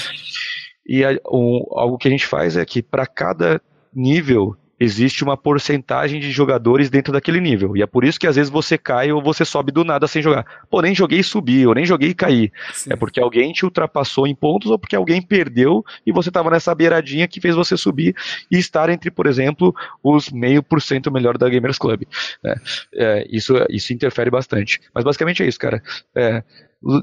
[0.86, 3.60] E a, um, algo que a gente faz é que para cada
[3.94, 7.76] nível existe uma porcentagem de jogadores dentro daquele nível.
[7.76, 10.20] E é por isso que às vezes você cai ou você sobe do nada sem
[10.20, 10.44] jogar.
[10.68, 12.50] Pô, nem joguei e subi, ou nem joguei e caí.
[12.72, 12.92] Sim.
[12.92, 16.74] É porque alguém te ultrapassou em pontos ou porque alguém perdeu e você estava nessa
[16.74, 18.14] beiradinha que fez você subir
[18.50, 22.02] e estar entre, por exemplo, os meio por cento melhor da Gamers Club.
[22.44, 22.54] É,
[22.94, 24.80] é, isso, isso interfere bastante.
[24.94, 25.80] Mas basicamente é isso, cara.
[26.14, 26.42] É,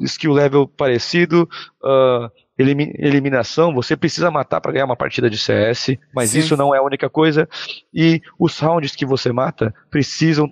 [0.02, 1.48] skill level parecido,
[1.82, 2.30] uh,
[2.60, 6.40] eliminação, você precisa matar para ganhar uma partida de CS, mas Sim.
[6.40, 7.48] isso não é a única coisa.
[7.94, 10.50] E os rounds que você mata precisam.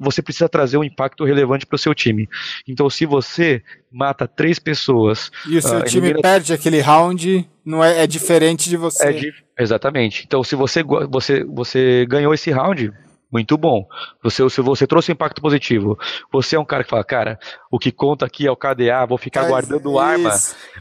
[0.00, 2.28] Você precisa trazer um impacto relevante para o seu time.
[2.66, 3.62] Então, se você
[3.92, 5.30] mata três pessoas.
[5.46, 6.22] E o seu uh, time elimina...
[6.22, 9.08] perde aquele round, não é, é diferente de você.
[9.08, 9.32] É di...
[9.58, 10.24] Exatamente.
[10.26, 12.92] Então, se você, você, você ganhou esse round,
[13.30, 13.86] muito bom.
[14.22, 15.98] Você, se você trouxe um impacto positivo,
[16.32, 17.38] você é um cara que fala, cara,
[17.70, 19.98] o que conta aqui é o KDA, vou ficar Faz guardando isso.
[19.98, 20.30] arma,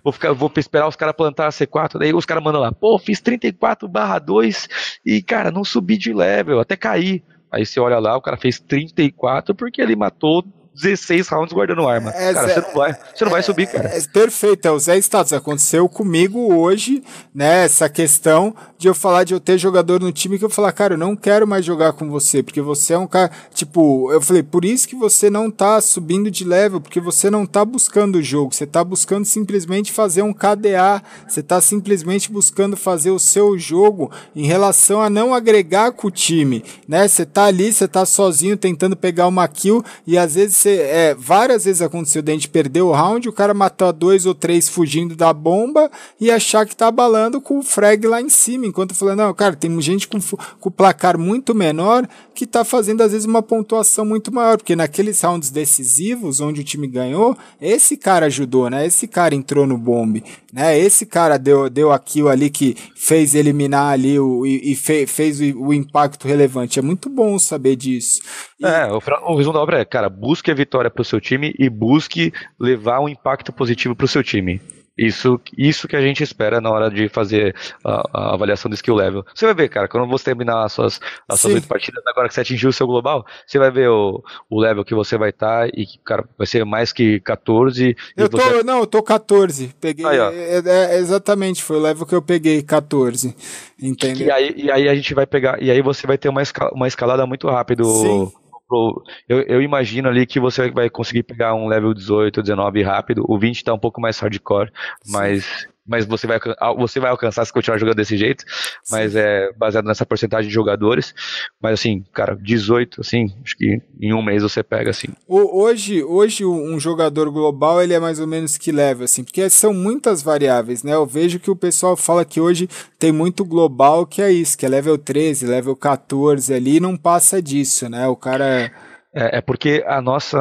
[0.04, 2.98] vou, ficar, vou esperar os caras plantar a C4, daí os caras mandam lá, pô,
[3.00, 4.68] fiz 34 barra 2
[5.06, 7.24] e, cara, não subi de level, até cair.
[7.52, 10.44] Aí você olha lá, o cara fez 34 porque ele matou
[10.76, 12.12] 16 rounds guardando arma.
[12.12, 13.88] É, cara, você não vai, você não vai subir, cara.
[13.90, 15.32] É, perfeito, é o Zé Status.
[15.32, 17.02] Aconteceu comigo hoje,
[17.34, 17.64] né?
[17.64, 20.96] Essa questão de eu falar de eu ter jogador no time que eu falar, cara,
[20.96, 23.32] eu não quero mais jogar com você, porque você é um cara.
[23.54, 27.46] Tipo, eu falei, por isso que você não tá subindo de level, porque você não
[27.46, 32.76] tá buscando o jogo, você tá buscando simplesmente fazer um KDA, você tá simplesmente buscando
[32.76, 37.08] fazer o seu jogo em relação a não agregar com o time, né?
[37.08, 41.66] Você tá ali, você tá sozinho tentando pegar uma kill e às vezes É, várias
[41.66, 45.32] vezes aconteceu da gente perder o round, o cara matar dois ou três fugindo da
[45.34, 45.90] bomba
[46.20, 48.66] e achar que tá abalando com o frag lá em cima.
[48.66, 50.20] Enquanto falando, não, cara, tem gente com,
[50.60, 55.22] com placar muito menor que tá fazendo às vezes uma pontuação muito maior, porque naqueles
[55.22, 58.86] rounds decisivos onde o time ganhou, esse cara ajudou, né?
[58.86, 60.78] Esse cara entrou no bombe, né?
[60.78, 65.40] Esse cara deu, deu aquilo ali que fez eliminar ali o, e, e fe, fez
[65.40, 66.80] o, o, impacto relevante.
[66.80, 68.22] É muito bom saber disso.
[68.60, 68.66] E...
[68.66, 69.00] É, o,
[69.32, 72.34] o resumo da obra é, cara, busque a vitória para o seu time e busque
[72.60, 74.62] levar um impacto positivo para o seu time.
[74.98, 77.54] Isso, isso que a gente espera na hora de fazer
[77.84, 79.26] a, a, avaliação do skill level.
[79.34, 82.34] Você vai ver, cara, quando você terminar as suas, as suas oito partidas, agora que
[82.34, 85.68] você atingiu o seu global, você vai ver o, o level que você vai estar
[85.68, 87.94] tá e cara, vai ser mais que 14.
[88.16, 88.64] Eu tô, você...
[88.64, 89.76] não, eu tô 14.
[89.82, 90.06] Peguei.
[90.06, 93.36] Aí, é, é, exatamente, foi o level que eu peguei, 14.
[93.82, 94.28] Entendeu?
[94.28, 96.42] E aí, e aí a gente vai pegar, e aí você vai ter uma,
[96.72, 97.84] uma escalada muito rápido.
[97.84, 102.84] Sim pro, eu, eu, imagino ali que você vai conseguir pegar um level 18, 19
[102.84, 103.26] rápido.
[103.28, 104.72] O 20 tá um pouco mais hardcore,
[105.04, 105.12] Sim.
[105.12, 106.40] mas mas você vai,
[106.78, 108.44] você vai alcançar se continuar jogando desse jeito,
[108.90, 109.20] mas Sim.
[109.20, 111.14] é baseado nessa porcentagem de jogadores.
[111.62, 115.10] Mas assim, cara, 18, assim, acho que em um mês você pega assim.
[115.28, 119.74] Hoje, hoje um jogador global ele é mais ou menos que level, assim, porque são
[119.74, 120.94] muitas variáveis, né?
[120.96, 122.68] Eu vejo que o pessoal fala que hoje
[122.98, 127.42] tem muito global que é isso, que é level 13, level 14 ali, não passa
[127.42, 128.08] disso, né?
[128.08, 128.72] O cara.
[129.14, 130.38] É, é porque a nossa.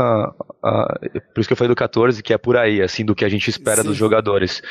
[1.34, 3.28] por isso que eu falei do 14, que é por aí, assim, do que a
[3.28, 3.88] gente espera Sim.
[3.88, 4.62] dos jogadores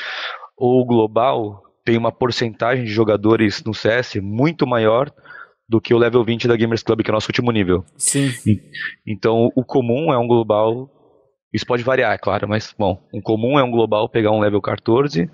[0.58, 5.12] o global tem uma porcentagem de jogadores no CS muito maior
[5.68, 7.84] do que o level 20 da Gamers Club, que é o nosso último nível.
[7.98, 8.32] Sim.
[9.06, 10.90] Então, o comum é um global.
[11.54, 14.62] Isso pode variar, é claro, mas, bom, um comum é um global pegar um level
[14.62, 15.30] 14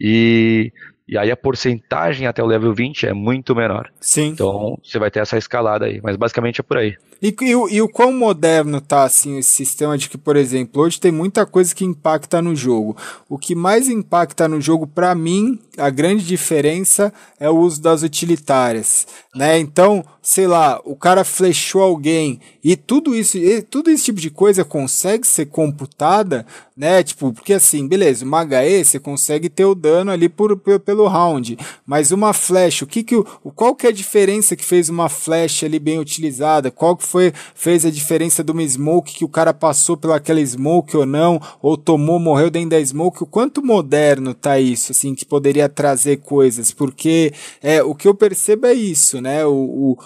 [0.00, 0.72] e
[1.06, 3.92] e aí a porcentagem até o level 20 é muito menor.
[4.00, 4.28] Sim.
[4.28, 6.96] Então você vai ter essa escalada aí, mas basicamente é por aí.
[7.24, 11.00] E, e, e, o quão moderno tá assim esse sistema de que, por exemplo, hoje
[11.00, 12.94] tem muita coisa que impacta no jogo.
[13.30, 17.10] O que mais impacta no jogo, para mim, a grande diferença
[17.40, 19.58] é o uso das utilitárias, né?
[19.58, 24.30] Então, sei lá, o cara flechou alguém e tudo isso, e tudo esse tipo de
[24.30, 26.46] coisa consegue ser computada,
[26.76, 27.02] né?
[27.02, 31.06] Tipo, porque assim, beleza, uma HE você consegue ter o dano ali por, por pelo
[31.06, 34.88] round, mas uma flecha, o que que o qual que é a diferença que fez
[34.88, 36.70] uma flecha ali bem utilizada?
[36.70, 40.96] Qual que foi fez a diferença de uma smoke que o cara passou pelaquela smoke
[40.96, 43.22] ou não, ou tomou, morreu dentro da smoke?
[43.22, 46.72] O quanto moderno tá isso, assim, que poderia trazer coisas?
[46.72, 49.46] Porque é o que eu percebo é isso, né?
[49.46, 49.98] o, o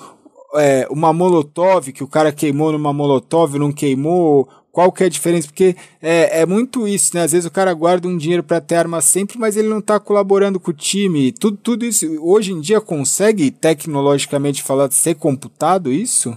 [0.54, 5.10] é, uma molotov, que o cara queimou numa molotov, não queimou, qual que é a
[5.10, 5.48] diferença?
[5.48, 7.22] Porque é, é muito isso, né?
[7.22, 9.98] Às vezes o cara guarda um dinheiro para ter arma sempre, mas ele não está
[9.98, 11.32] colaborando com o time.
[11.32, 16.36] Tudo, tudo isso, hoje em dia, consegue tecnologicamente falar ser computado isso?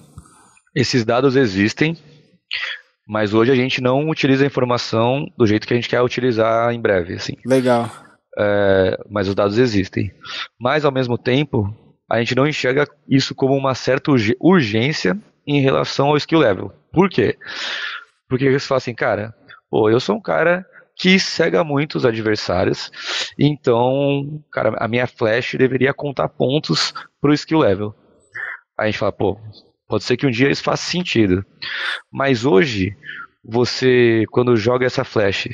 [0.75, 1.97] Esses dados existem,
[3.07, 6.73] mas hoje a gente não utiliza a informação do jeito que a gente quer utilizar
[6.73, 7.15] em breve.
[7.15, 7.35] Assim.
[7.45, 7.89] Legal.
[8.37, 10.11] É, mas os dados existem.
[10.59, 11.75] Mas, ao mesmo tempo,
[12.09, 16.71] a gente não enxerga isso como uma certa urgência em relação ao skill level.
[16.93, 17.37] Por quê?
[18.29, 19.33] Porque eles falam assim, cara,
[19.69, 20.65] pô, eu sou um cara
[20.95, 22.91] que cega muito os adversários,
[23.39, 27.95] então, cara, a minha flash deveria contar pontos pro skill level.
[28.77, 29.39] Aí a gente fala, pô,
[29.91, 31.45] pode ser que um dia isso faça sentido.
[32.09, 32.95] Mas hoje,
[33.43, 35.49] você, quando joga essa flash,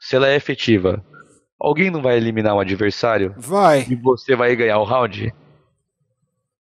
[0.00, 1.04] se ela é efetiva,
[1.56, 3.32] alguém não vai eliminar um adversário?
[3.38, 3.86] Vai.
[3.88, 5.32] E você vai ganhar o round?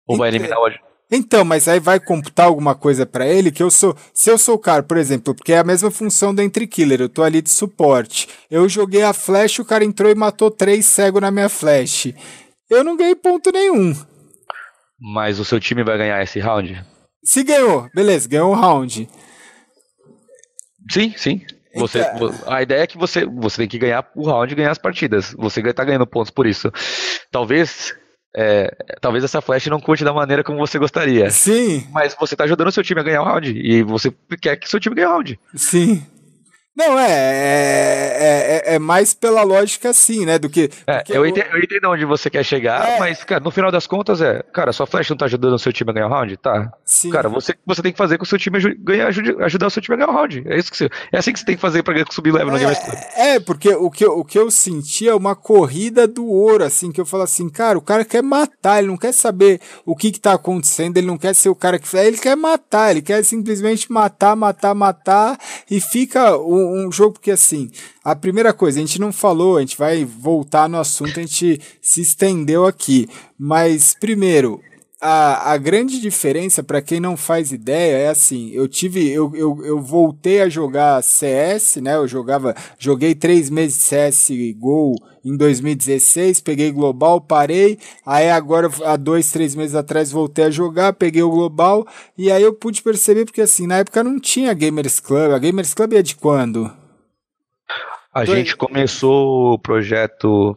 [0.07, 0.69] Ou vai eliminar o
[1.13, 3.93] então, mas aí vai computar alguma coisa para ele que eu sou.
[4.13, 7.01] Se eu sou o cara, por exemplo, porque é a mesma função do Entry Killer,
[7.01, 8.29] eu tô ali de suporte.
[8.49, 12.13] Eu joguei a flash, o cara entrou e matou três cego na minha flash.
[12.69, 13.93] Eu não ganhei ponto nenhum.
[14.97, 16.90] Mas o seu time vai ganhar esse round?
[17.23, 19.07] Se ganhou, beleza, ganhou o round.
[20.89, 21.41] Sim, sim.
[21.75, 22.33] Você, então...
[22.47, 25.33] A ideia é que você, você tem que ganhar o round e ganhar as partidas.
[25.37, 26.71] Você tá ganhando pontos por isso.
[27.31, 27.95] Talvez
[28.35, 31.29] é, talvez essa flash não curte da maneira como você gostaria.
[31.29, 31.85] Sim.
[31.91, 33.51] Mas você tá ajudando o seu time a ganhar o round.
[33.51, 35.39] E você quer que seu time ganhe o round.
[35.55, 36.05] Sim.
[36.75, 40.39] Não, é, é, é, é, mais pela lógica assim, né?
[40.39, 40.69] Do que.
[40.87, 42.99] É, eu, entendo, eu entendo onde você quer chegar, é.
[42.99, 44.41] mas, cara, no final das contas é.
[44.53, 46.37] Cara, sua flash não tá ajudando o seu time a ganhar o round?
[46.37, 46.71] Tá.
[46.85, 47.09] Sim.
[47.09, 49.95] Cara, você, você tem que fazer com o seu time ganhar, ajudar o seu time
[49.95, 50.43] a ganhar o round.
[50.47, 52.57] É, isso que você, é assim que você tem que fazer pra subir level no
[52.57, 52.73] Game
[53.17, 57.01] É, porque o que, o que eu senti é uma corrida do ouro, assim, que
[57.01, 60.21] eu falo assim, cara, o cara quer matar, ele não quer saber o que que
[60.21, 61.97] tá acontecendo, ele não quer ser o cara que.
[61.97, 65.37] Ele quer matar, ele quer simplesmente matar, matar, matar
[65.69, 66.37] e fica.
[66.37, 67.69] Um, um, jogo, porque assim,
[68.03, 71.59] a primeira coisa, a gente não falou, a gente vai voltar no assunto, a gente
[71.81, 73.07] se estendeu aqui.
[73.37, 74.61] Mas, primeiro,
[75.01, 79.11] a, a grande diferença, para quem não faz ideia, é assim: eu tive.
[79.11, 81.95] Eu, eu, eu voltei a jogar CS, né?
[81.95, 82.55] Eu jogava.
[82.77, 84.95] Joguei três meses de CS Gol
[85.25, 87.79] em 2016, peguei Global, parei.
[88.05, 91.87] Aí agora, há dois, três meses atrás, voltei a jogar, peguei o Global.
[92.15, 95.31] E aí eu pude perceber, porque assim, na época não tinha Gamers Club.
[95.31, 96.71] A Gamers Club é de quando?
[98.13, 98.37] A dois...
[98.37, 100.55] gente começou o projeto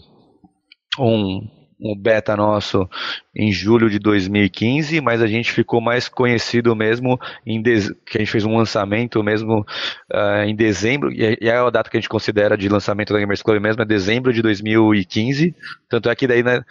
[0.99, 1.49] um
[1.85, 2.89] um beta nosso
[3.37, 8.31] em julho de 2015, mas a gente ficou mais conhecido mesmo em que a gente
[8.31, 9.61] fez um lançamento mesmo
[10.13, 13.43] uh, em dezembro, e é a data que a gente considera de lançamento da Gamers
[13.43, 15.55] Club mesmo, é dezembro de 2015.
[15.89, 16.63] Tanto é que daí, né,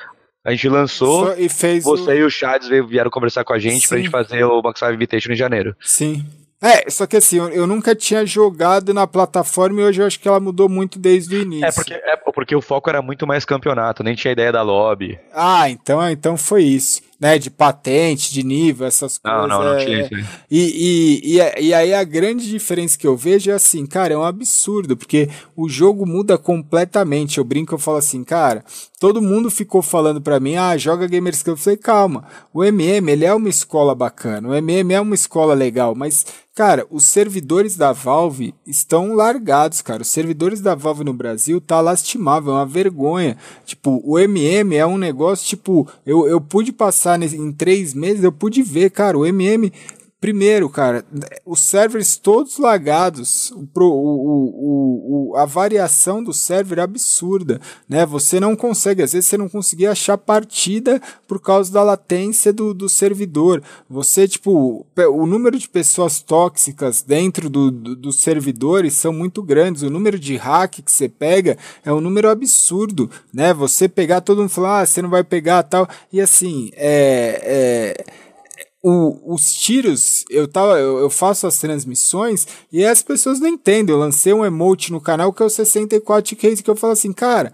[0.46, 2.18] a gente lançou, e fez você o...
[2.20, 3.88] e o Chades vieram conversar com a gente Sim.
[3.88, 5.76] pra gente fazer o Max Invitation em janeiro.
[5.80, 6.26] Sim.
[6.64, 10.18] É, só que assim, eu, eu, nunca tinha jogado na plataforma e hoje eu acho
[10.18, 11.66] que ela mudou muito desde o início.
[11.66, 15.20] É porque, é porque o foco era muito mais campeonato, nem tinha ideia da lobby.
[15.34, 19.50] Ah, então, então foi isso né, de patente, de nível, essas não, coisas.
[19.50, 20.30] Não, não, tinha isso.
[20.52, 24.18] E, e, e, e, aí a grande diferença que eu vejo é assim, cara, é
[24.18, 27.38] um absurdo, porque o jogo muda completamente.
[27.38, 28.66] Eu brinco, eu falo assim, cara,
[29.00, 31.58] todo mundo ficou falando para mim, ah, joga Gamers Club.
[31.58, 35.54] Eu falei, calma, o MM, ele é uma escola bacana, o MM é uma escola
[35.54, 40.04] legal, mas Cara, os servidores da Valve estão largados, cara.
[40.04, 43.36] Os servidores da Valve no Brasil tá lastimável, é uma vergonha.
[43.66, 48.32] Tipo, o MM é um negócio, tipo, eu, eu pude passar em três meses, eu
[48.32, 49.72] pude ver, cara, o MM
[50.24, 51.04] Primeiro, cara,
[51.46, 57.60] os servers todos lagados, o, o, o, a variação do server é absurda,
[57.90, 58.06] né?
[58.06, 62.74] Você não consegue, às vezes você não conseguia achar partida por causa da latência do,
[62.74, 63.62] do servidor.
[63.90, 69.82] Você, tipo, o número de pessoas tóxicas dentro do, do, dos servidores são muito grandes.
[69.82, 73.54] O número de hack que você pega é um número absurdo, né?
[73.54, 75.86] Você pegar todo mundo falar, ah, você não vai pegar tal.
[76.14, 78.23] E assim, é, é
[78.84, 83.96] o, os tiros, eu, tava, eu, eu, faço as transmissões e as pessoas não entendem.
[83.96, 87.14] Eu lancei um emote no canal que é o 64 case que eu falo assim,
[87.14, 87.54] cara,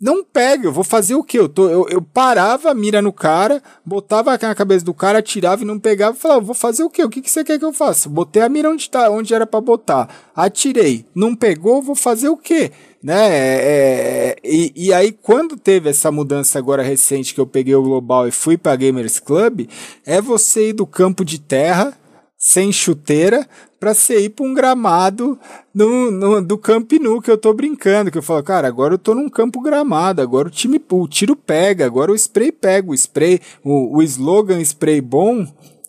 [0.00, 1.38] não pega, eu vou fazer o que?
[1.38, 5.62] Eu, tô, eu, eu parava a mira no cara, botava na cabeça do cara, atirava
[5.62, 7.04] e não pegava, falava, vou fazer o que?
[7.04, 8.08] O que, que você quer que eu faça?
[8.08, 12.36] Botei a mira onde, tá, onde era para botar, atirei, não pegou, vou fazer o
[12.36, 12.72] que?
[13.06, 13.28] Né?
[13.28, 17.82] É, é, e, e aí, quando teve essa mudança agora recente que eu peguei o
[17.82, 19.68] Global e fui para Gamers Club,
[20.04, 21.96] é você ir do campo de terra
[22.36, 23.46] sem chuteira
[23.78, 25.38] para você ir para um gramado
[25.72, 28.98] no, no, do Camp Nou que eu tô brincando, que eu falo, cara, agora eu
[28.98, 32.94] tô num campo gramado, agora o time, o tiro pega, agora o spray pega, o
[32.94, 35.46] spray, o, o slogan spray bom,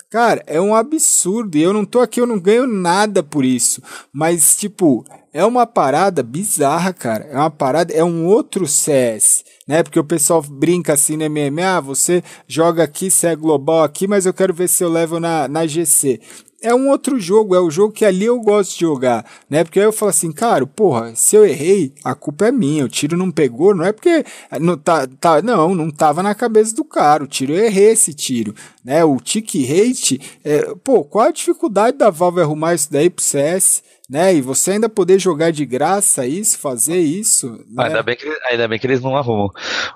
[0.10, 3.82] cara, é um absurdo, e eu não tô aqui, eu não ganho nada por isso,
[4.12, 7.26] mas tipo, é uma parada bizarra, cara.
[7.26, 9.84] É uma parada, é um outro CS, né?
[9.84, 14.08] Porque o pessoal brinca assim no MMA, ah, você joga aqui, você é global aqui,
[14.08, 16.20] mas eu quero ver se eu levo na, na GC
[16.62, 19.64] é um outro jogo, é o jogo que ali eu gosto de jogar, né?
[19.64, 22.90] Porque aí eu falo assim, cara, porra, se eu errei, a culpa é minha, o
[22.90, 24.26] tiro não pegou, não é porque
[24.60, 28.14] não tá, tá não, não tava na cabeça do cara, o tiro eu errei esse
[28.14, 28.56] tiro,
[28.88, 29.04] né?
[29.04, 33.84] O tick rate, é, pô, qual a dificuldade da Valve arrumar isso daí pro CS?
[34.10, 34.34] né?
[34.34, 37.52] E você ainda poder jogar de graça isso, fazer isso.
[37.70, 37.84] Né?
[37.84, 39.50] Ainda, bem que, ainda bem que eles não arrumam.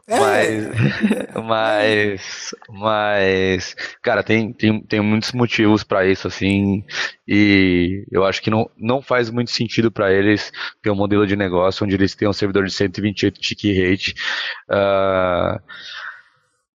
[0.06, 0.20] É.
[0.20, 0.68] Mas,
[1.48, 6.84] mas, mas, cara, tem, tem, tem muitos motivos para isso, assim,
[7.26, 10.52] e eu acho que não, não faz muito sentido para eles
[10.84, 14.14] ter um modelo de negócio onde eles têm um servidor de 128 tick rate
[14.70, 15.58] uh,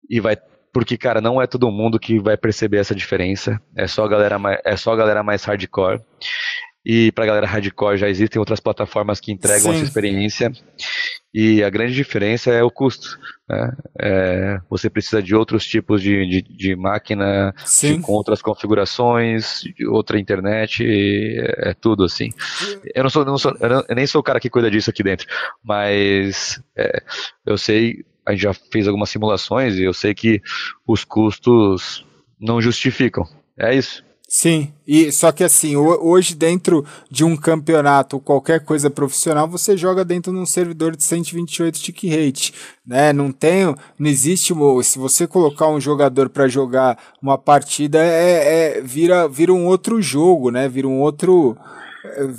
[0.08, 0.38] e vai
[0.76, 3.58] porque, cara, não é todo mundo que vai perceber essa diferença.
[3.74, 6.02] É só a galera mais, é só a galera mais hardcore.
[6.84, 9.76] E para a galera hardcore já existem outras plataformas que entregam Sim.
[9.76, 10.52] essa experiência.
[11.32, 13.18] E a grande diferença é o custo.
[13.48, 13.72] Né?
[13.98, 20.20] É, você precisa de outros tipos de, de, de máquina, de, com outras configurações, outra
[20.20, 22.28] internet, é, é, tudo assim.
[22.94, 24.90] Eu não sou, não sou eu, não, eu, nem sou o cara que cuida disso
[24.90, 25.26] aqui dentro,
[25.64, 27.02] mas é,
[27.46, 30.40] eu sei, a gente já fez algumas simulações e eu sei que
[30.86, 32.04] os custos
[32.40, 33.24] não justificam.
[33.58, 34.04] É isso.
[34.28, 40.04] Sim, e só que assim, hoje dentro de um campeonato, qualquer coisa profissional, você joga
[40.04, 42.52] dentro de um servidor de 128 tick rate,
[42.84, 43.12] né?
[43.12, 43.66] Não tem,
[43.96, 44.52] não existe,
[44.82, 50.02] se você colocar um jogador para jogar uma partida, é, é, vira, vira um outro
[50.02, 50.68] jogo, né?
[50.68, 51.56] Vira um outro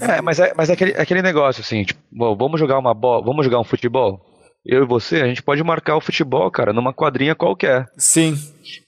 [0.01, 2.93] é, mas é, mas é aquele, é aquele negócio assim, tipo, bom, vamos jogar uma
[2.93, 4.21] bola, vamos jogar um futebol?
[4.67, 7.89] Eu e você, a gente pode marcar o futebol, cara, numa quadrinha qualquer.
[7.97, 8.37] Sim.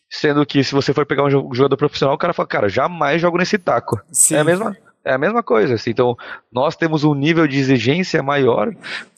[0.10, 3.38] Sendo que se você for pegar um jogador profissional, o cara fala, cara, jamais jogo
[3.38, 3.98] nesse taco.
[4.12, 4.36] Sim.
[4.36, 5.76] É a mesma, é a mesma coisa.
[5.76, 5.92] Assim.
[5.92, 6.18] Então,
[6.52, 8.74] nós temos um nível de exigência maior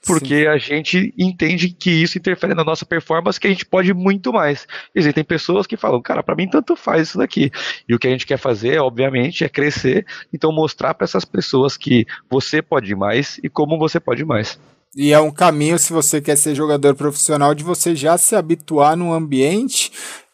[0.05, 0.47] porque Sim.
[0.47, 4.67] a gente entende que isso interfere na nossa performance, que a gente pode muito mais.
[4.95, 7.51] Existem pessoas que falam, cara, para mim tanto faz isso daqui.
[7.87, 11.77] E o que a gente quer fazer, obviamente, é crescer, então mostrar para essas pessoas
[11.77, 14.59] que você pode mais e como você pode mais.
[14.95, 18.97] E é um caminho, se você quer ser jogador profissional, de você já se habituar
[18.97, 19.89] num ambiente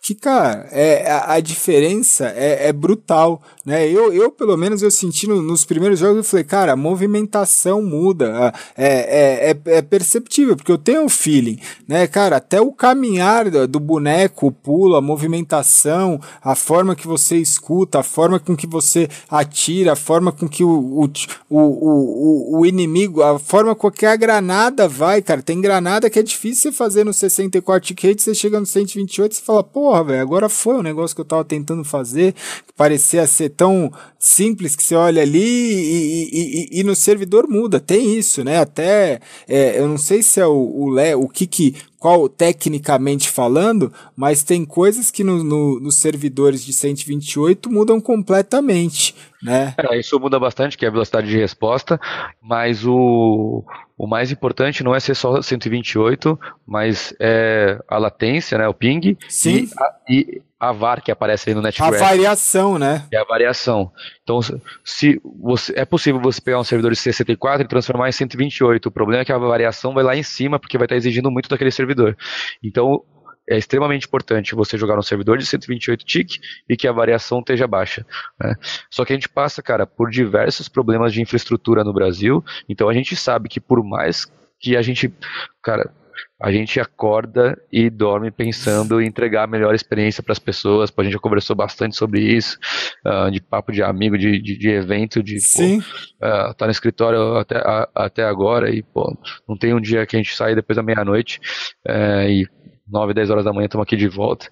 [0.08, 3.90] que, cara, é, a, a diferença é, é, brutal, né?
[3.90, 7.82] Eu, eu, pelo menos, eu senti no, nos primeiros jogos, eu falei, cara, a movimentação
[7.82, 12.72] muda, é, é, é, é perceptível, porque eu tenho o feeling, né, cara, até o
[12.72, 18.40] caminhar do, do, boneco, o pulo, a movimentação, a forma que você escuta, a forma
[18.40, 21.10] com que você atira, a forma com que o, o,
[21.50, 26.24] o, o, inimigo, a forma com que a granada vai, cara, tem granada que é
[26.24, 30.22] difícil você fazer no 64 tickets, você chega no 128 e fala, pô, porra, velho,
[30.22, 34.84] agora foi um negócio que eu tava tentando fazer, que parecia ser tão simples que
[34.84, 38.60] você olha ali e, e, e, e no servidor muda, tem isso, né?
[38.60, 43.30] Até, é, eu não sei se é o, o, Le, o que que, qual tecnicamente
[43.30, 49.74] falando, mas tem coisas que no, no, nos servidores de 128 mudam completamente, né?
[49.78, 52.00] É, isso muda bastante, que é a velocidade de resposta,
[52.42, 53.64] mas o,
[53.98, 59.18] o mais importante não é ser só 128, mas é a latência, né, o ping,
[59.28, 59.64] Sim.
[59.64, 61.96] E, a, e a VAR que aparece aí no network.
[61.96, 63.06] A variação, né?
[63.12, 63.92] É a variação.
[64.24, 64.40] Então,
[64.84, 68.88] se você é possível você pegar um servidor de 64 e transformar em 128.
[68.88, 71.50] O problema é que a variação vai lá em cima porque vai estar exigindo muito
[71.50, 72.18] daquele servidor.
[72.64, 73.04] Então,
[73.50, 76.40] é extremamente importante você jogar um servidor de 128 TIC
[76.70, 78.06] e que a variação esteja baixa.
[78.40, 78.56] Né?
[78.90, 82.94] Só que a gente passa, cara, por diversos problemas de infraestrutura no Brasil, então a
[82.94, 84.26] gente sabe que por mais
[84.60, 85.14] que a gente,
[85.62, 85.94] cara,
[86.40, 90.94] a gente acorda e dorme pensando em entregar a melhor experiência para as pessoas.
[90.96, 92.58] A gente já conversou bastante sobre isso,
[93.06, 95.82] uh, de papo de amigo, de, de, de evento, de Sim.
[95.82, 99.18] Pô, uh, tá no escritório até, a, até agora e pô,
[99.48, 101.40] não tem um dia que a gente sai depois da meia-noite
[101.88, 102.48] uh, e
[102.88, 104.48] 9, 10 horas da manhã estamos aqui de volta.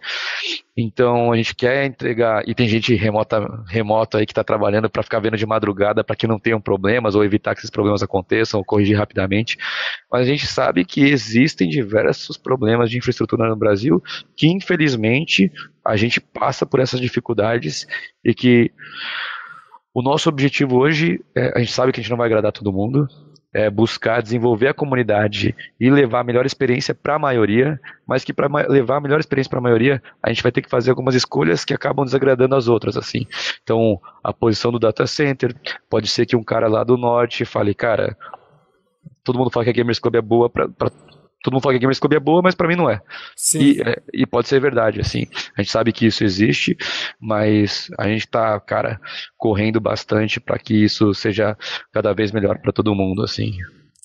[0.77, 5.03] Então a gente quer entregar, e tem gente remota, remota aí que está trabalhando para
[5.03, 8.59] ficar vendo de madrugada para que não tenham problemas ou evitar que esses problemas aconteçam
[8.59, 9.57] ou corrigir rapidamente.
[10.11, 14.01] Mas a gente sabe que existem diversos problemas de infraestrutura no Brasil
[14.35, 15.51] que infelizmente
[15.85, 17.87] a gente passa por essas dificuldades
[18.23, 18.71] e que
[19.93, 22.73] o nosso objetivo hoje, é, a gente sabe que a gente não vai agradar todo
[22.73, 23.07] mundo,
[23.55, 28.33] é, buscar desenvolver a comunidade e levar a melhor experiência para a maioria, mas que
[28.33, 31.15] para levar a melhor experiência para a maioria, a gente vai ter que fazer algumas
[31.15, 33.25] escolhas que acabam desagradando as outras, assim.
[33.63, 35.55] Então, a posição do data center,
[35.89, 38.17] pode ser que um cara lá do norte fale, cara,
[39.23, 40.67] todo mundo fala que a Gamers Club é boa para
[41.45, 42.99] todo mundo fala que a Gamerscope é boa, mas para mim não é.
[43.35, 43.59] Sim.
[43.59, 45.27] E, é, e, pode ser verdade, assim.
[45.55, 46.75] A gente sabe que isso existe,
[47.19, 48.99] mas a gente tá, cara,
[49.37, 51.55] correndo bastante para que isso seja
[51.93, 53.53] cada vez melhor para todo mundo, assim.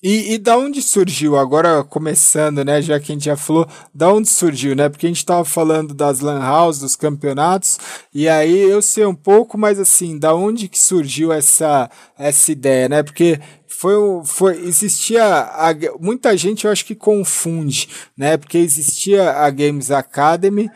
[0.03, 4.11] E, e da onde surgiu, agora começando, né, já que a gente já falou, da
[4.11, 7.77] onde surgiu, né, porque a gente tava falando das lan house, dos campeonatos,
[8.11, 11.87] e aí eu sei um pouco, mas assim, da onde que surgiu essa,
[12.17, 13.39] essa ideia, né, porque
[13.81, 18.37] foi, foi existia a, muita gente eu acho que confunde, né?
[18.37, 20.69] Porque existia a Games Academy,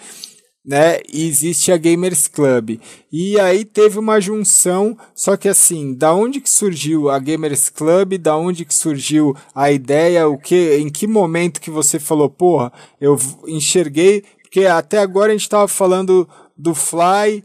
[0.65, 1.01] né?
[1.13, 2.79] E existe a Gamers Club.
[3.11, 8.17] E aí teve uma junção, só que assim, da onde que surgiu a Gamers Club?
[8.17, 10.27] Da onde que surgiu a ideia?
[10.27, 15.35] O que, em que momento que você falou, porra, eu enxerguei, porque até agora a
[15.35, 16.27] gente estava falando
[16.57, 17.43] do Fly,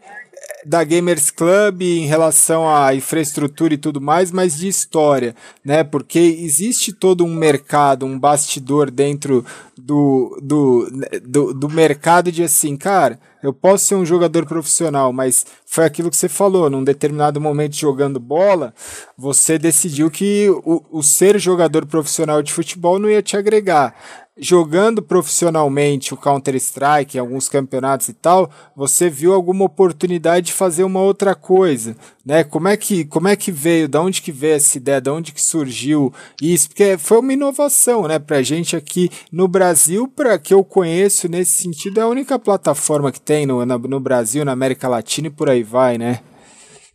[0.65, 5.35] da Gamers Club em relação à infraestrutura e tudo mais, mas de história,
[5.65, 5.83] né?
[5.83, 9.45] Porque existe todo um mercado, um bastidor dentro
[9.77, 10.91] do, do,
[11.23, 16.11] do, do mercado de assim, cara, eu posso ser um jogador profissional, mas foi aquilo
[16.11, 18.75] que você falou, num determinado momento jogando bola,
[19.17, 23.95] você decidiu que o, o ser jogador profissional de futebol não ia te agregar
[24.39, 30.85] jogando profissionalmente o Counter-Strike em alguns campeonatos e tal, você viu alguma oportunidade de fazer
[30.85, 32.43] uma outra coisa, né?
[32.43, 35.33] Como é que, como é que veio, da onde que veio essa ideia, da onde
[35.33, 36.69] que surgiu isso?
[36.69, 41.63] Porque foi uma inovação, né, pra gente aqui no Brasil, para que eu conheço nesse
[41.63, 45.51] sentido, é a única plataforma que tem no, no Brasil, na América Latina e por
[45.51, 46.21] aí vai, né?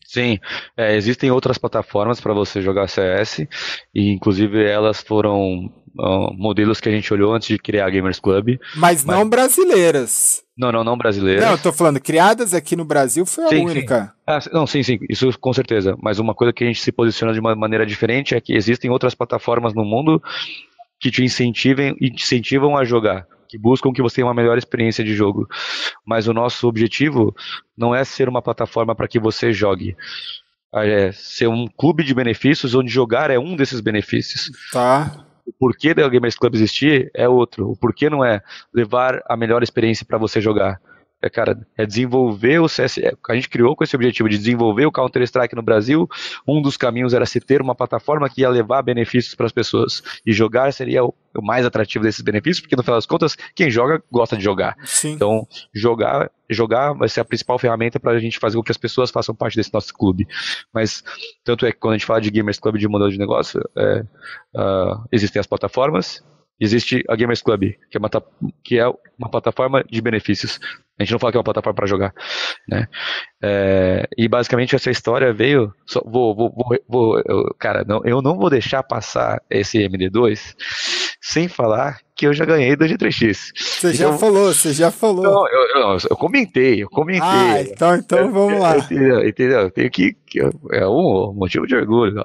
[0.07, 0.39] Sim,
[0.77, 3.39] é, existem outras plataformas para você jogar CS
[3.93, 5.69] e inclusive elas foram
[6.33, 8.57] modelos que a gente olhou antes de criar a Gamers Club.
[8.75, 9.17] Mas, mas...
[9.17, 10.43] não brasileiras.
[10.57, 11.43] Não, não, não brasileiras.
[11.43, 14.05] Não, eu tô falando, criadas aqui no Brasil foi a sim, única.
[14.05, 14.11] Sim.
[14.25, 15.97] Ah, não, sim, sim, isso com certeza.
[16.01, 18.89] Mas uma coisa que a gente se posiciona de uma maneira diferente é que existem
[18.89, 20.21] outras plataformas no mundo
[20.99, 24.57] que te incentivem e te incentivam a jogar que buscam que você tenha uma melhor
[24.57, 25.47] experiência de jogo.
[26.05, 27.33] Mas o nosso objetivo
[27.77, 29.95] não é ser uma plataforma para que você jogue.
[30.73, 34.51] é, ser um clube de benefícios onde jogar é um desses benefícios.
[34.73, 35.25] Tá.
[35.45, 37.69] O porquê da Gamers Club existir é outro.
[37.69, 38.41] O porquê não é
[38.73, 40.81] levar a melhor experiência para você jogar
[41.25, 42.99] é, cara, é desenvolver o CS.
[42.99, 46.07] É, a gente criou com esse objetivo de desenvolver o Counter-Strike no Brasil.
[46.47, 50.03] Um dos caminhos era se ter uma plataforma que ia levar benefícios para as pessoas.
[50.23, 53.71] E jogar seria o, o, mais atrativo desses benefícios, porque no final das contas, quem
[53.71, 54.75] joga gosta de jogar.
[54.83, 55.13] Sim.
[55.13, 58.77] Então, jogar, jogar vai ser a principal ferramenta para a gente fazer com que as
[58.77, 60.27] pessoas façam parte desse nosso clube.
[60.71, 61.03] Mas,
[61.43, 64.01] tanto é que quando a gente fala de Gamers Club de modelo de negócio, é,
[64.55, 66.23] uh, existem as plataformas,
[66.59, 68.09] existe a Gamers Club, que é, uma,
[68.63, 68.87] que é
[69.17, 70.59] uma plataforma de benefícios.
[70.97, 72.13] A gente não fala que é uma plataforma para jogar,
[72.67, 72.87] né?
[73.41, 75.73] É, e basicamente essa história veio.
[75.85, 80.55] Só, vou, vou, vou, vou eu, cara, não, eu não vou deixar passar esse MD2
[81.27, 83.51] sem falar que eu já ganhei do G3X.
[83.55, 85.23] Você então, já falou, você já falou.
[85.23, 87.21] Não, eu, eu, eu, comentei, eu comentei.
[87.23, 88.77] Ah, então, então vamos lá.
[88.77, 89.27] Entendeu?
[89.27, 89.71] entendeu?
[89.71, 90.15] Tenho que.
[90.71, 92.23] É um motivo de orgulho.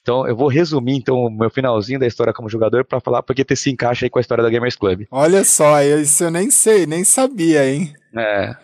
[0.00, 3.44] Então, eu vou resumir então o meu finalzinho da história como jogador para falar porque
[3.56, 5.06] se encaixa aí com a história da Gamers Club.
[5.10, 7.92] Olha só, isso eu nem sei, nem sabia, hein?
[8.16, 8.54] É.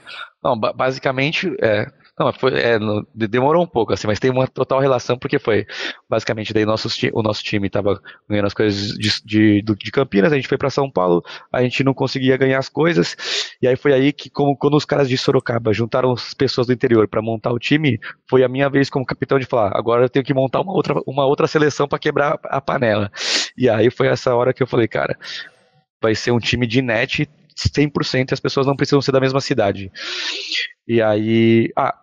[0.45, 1.91] Não, basicamente, é,
[2.25, 2.79] não, foi, é,
[3.15, 5.67] demorou um pouco, assim, mas tem uma total relação, porque foi
[6.09, 10.37] basicamente daí nosso, o nosso time estava ganhando as coisas de, de, de, Campinas, a
[10.37, 11.23] gente foi para São Paulo,
[11.53, 13.17] a gente não conseguia ganhar as coisas,
[13.61, 16.73] e aí foi aí que, como, quando os caras de Sorocaba juntaram as pessoas do
[16.73, 20.09] interior para montar o time, foi a minha vez como capitão de falar: agora eu
[20.09, 23.11] tenho que montar uma outra, uma outra seleção para quebrar a panela.
[23.57, 25.19] E aí foi essa hora que eu falei, cara,
[26.01, 29.41] vai ser um time de net 100% e as pessoas não precisam ser da mesma
[29.41, 29.91] cidade.
[30.87, 31.95] E aí, ah,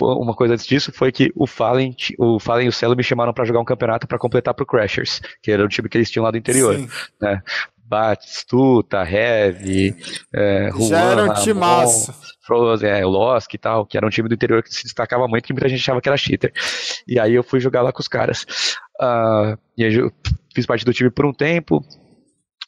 [0.00, 3.32] uma coisa antes disso foi que o Fallen, o Fallen e o Celo me chamaram
[3.32, 6.24] para jogar um campeonato para completar pro Crashers, que era o time que eles tinham
[6.24, 6.88] lá do interior, Sim.
[7.20, 7.42] né?
[7.90, 9.96] Batistuta, Heavy,
[10.32, 12.14] é, Juan, Já era um timaço.
[12.82, 15.52] É, Losk e tal, que era um time do interior que se destacava muito, que
[15.52, 16.52] muita gente achava que era cheater.
[17.06, 18.44] E aí eu fui jogar lá com os caras.
[19.00, 20.12] Uh, e aí eu
[20.52, 21.84] fiz parte do time por um tempo,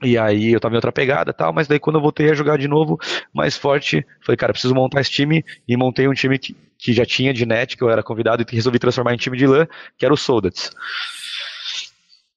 [0.03, 2.35] e aí eu tava em outra pegada e tal, mas daí quando eu voltei a
[2.35, 2.99] jogar de novo,
[3.33, 7.05] mais forte, falei, cara, preciso montar esse time, e montei um time que, que já
[7.05, 9.67] tinha de net, que eu era convidado, e resolvi transformar em time de LAN,
[9.97, 10.71] que era o Soldats.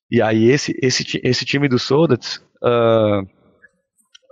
[0.10, 3.28] E aí esse, esse, esse time do Soldats, uh,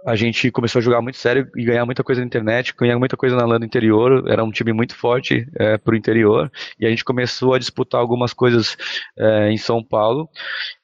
[0.06, 3.16] a gente começou a jogar muito sério e ganhar muita coisa na internet, ganhar muita
[3.16, 6.90] coisa na LAN do interior, era um time muito forte é, pro interior, e a
[6.90, 8.76] gente começou a disputar algumas coisas
[9.18, 10.30] é, em São Paulo,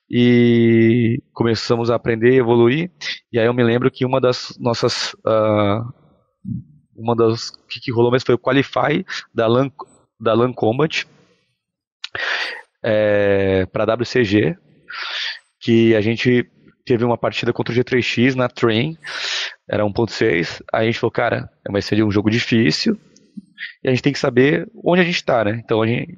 [0.10, 2.92] e começamos a aprender e evoluir.
[3.32, 5.14] E aí eu me lembro que uma das nossas.
[5.26, 5.84] Uh,
[6.96, 7.52] uma das.
[7.70, 9.72] Que, que, rolou mesmo foi o Qualify da LAN,
[10.20, 11.06] da LAN Combat
[12.84, 14.58] é, para WCG,
[15.60, 16.50] que a gente
[16.86, 18.98] teve uma partida contra o G3X na Train,
[19.70, 20.62] era 1.6.
[20.74, 23.00] Aí a gente falou, cara, vai ser um jogo difícil,
[23.84, 25.62] e a gente tem que saber onde a gente está, né?
[25.64, 26.16] Então, gente,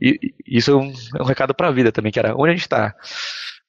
[0.47, 2.61] isso é um, é um recado para a vida também, que era onde a gente
[2.61, 2.95] está.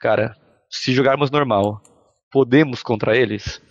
[0.03, 0.37] Cara,
[0.69, 1.81] se jogarmos normal,
[2.29, 3.62] podemos contra eles?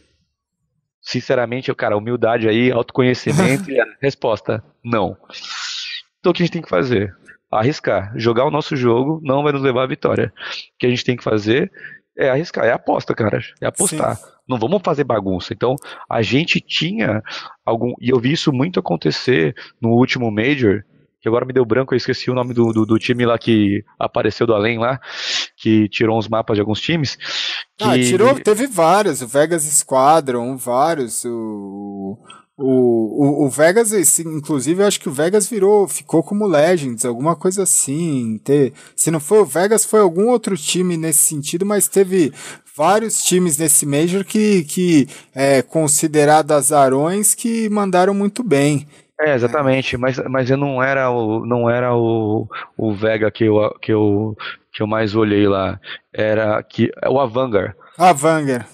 [1.01, 5.17] Sinceramente, cara, humildade aí, autoconhecimento e a resposta, não.
[6.21, 7.13] Então o que a gente tem que fazer?
[7.51, 8.13] Arriscar.
[8.15, 10.31] Jogar o nosso jogo não vai nos levar à vitória.
[10.73, 11.69] O que a gente tem que fazer
[12.17, 13.41] é arriscar, é aposta, cara.
[13.59, 14.15] É apostar.
[14.15, 14.25] Sim.
[14.47, 15.53] Não vamos fazer bagunça.
[15.53, 15.75] Então,
[16.09, 17.21] a gente tinha
[17.65, 17.93] algum.
[17.99, 20.81] E eu vi isso muito acontecer no último Major,
[21.21, 23.83] que agora me deu branco, eu esqueci o nome do, do, do, time lá que
[23.99, 24.99] apareceu do além lá,
[25.55, 27.17] que tirou uns mapas de alguns times.
[27.79, 28.01] Ah, que...
[28.01, 32.17] Ah, tirou, teve vários, o Vegas Squadron, vários, o...
[32.63, 37.35] O, o, o, Vegas, inclusive, eu acho que o Vegas virou, ficou como Legends, alguma
[37.35, 38.39] coisa assim.
[38.95, 42.31] Se não foi o Vegas, foi algum outro time nesse sentido, mas teve
[42.77, 48.85] vários times nesse Major que, que é, considerado azarões, que mandaram muito bem.
[49.23, 53.69] É, exatamente, mas, mas eu não era o não era o, o Vega que eu,
[53.79, 54.35] que, eu,
[54.73, 55.79] que eu mais olhei lá.
[56.11, 57.75] Era que o Avangar.
[57.97, 58.67] Avangar.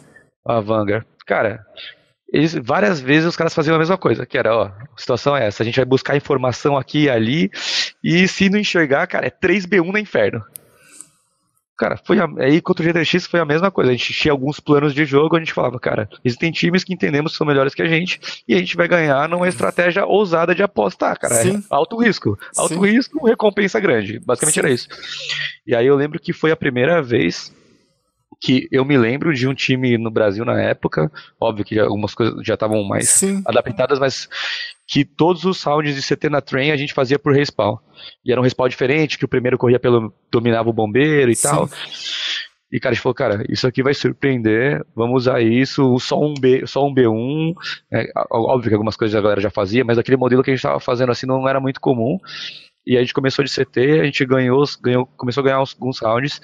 [0.45, 1.05] Avangar.
[1.25, 1.65] Cara,
[2.31, 5.47] eles, várias vezes os caras faziam a mesma coisa, que era, ó, a situação é
[5.47, 7.51] essa, a gente vai buscar informação aqui e ali,
[8.03, 10.43] e se não enxergar, cara, é 3B1 no inferno.
[11.77, 13.91] Cara, foi a, aí contra o GTX foi a mesma coisa.
[13.91, 17.33] A gente tinha alguns planos de jogo, a gente falava, cara, existem times que entendemos
[17.33, 20.63] que são melhores que a gente e a gente vai ganhar numa estratégia ousada de
[20.63, 21.35] apostar, cara.
[21.35, 21.57] É Sim.
[21.57, 22.37] É alto risco.
[22.57, 22.81] Alto Sim.
[22.81, 24.19] risco, recompensa grande.
[24.19, 24.59] Basicamente Sim.
[24.61, 24.87] era isso.
[25.67, 27.53] E aí eu lembro que foi a primeira vez
[28.39, 32.35] que eu me lembro de um time no Brasil na época, óbvio que algumas coisas
[32.45, 33.41] já estavam mais Sim.
[33.45, 34.29] adaptadas, mas
[34.87, 37.77] que todos os rounds de CT na train a gente fazia por respawn.
[38.23, 40.13] E era um respawn diferente, que o primeiro corria pelo.
[40.31, 41.47] dominava o bombeiro e Sim.
[41.47, 41.69] tal.
[42.71, 46.33] E cara, a gente falou, cara, isso aqui vai surpreender, vamos usar isso, só um,
[46.33, 47.53] B, só um B1.
[47.91, 50.59] É, óbvio que algumas coisas a galera já fazia, mas aquele modelo que a gente
[50.59, 52.17] estava fazendo assim não era muito comum.
[52.87, 56.39] E a gente começou de CT, a gente ganhou, ganhou começou a ganhar alguns rounds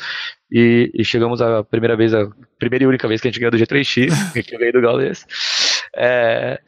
[0.52, 2.30] e, e, chegamos a primeira vez, a
[2.60, 4.12] primeira e única vez que a gente ganhou do G3X,
[4.44, 5.26] que veio do Gaules.
[5.96, 6.60] É,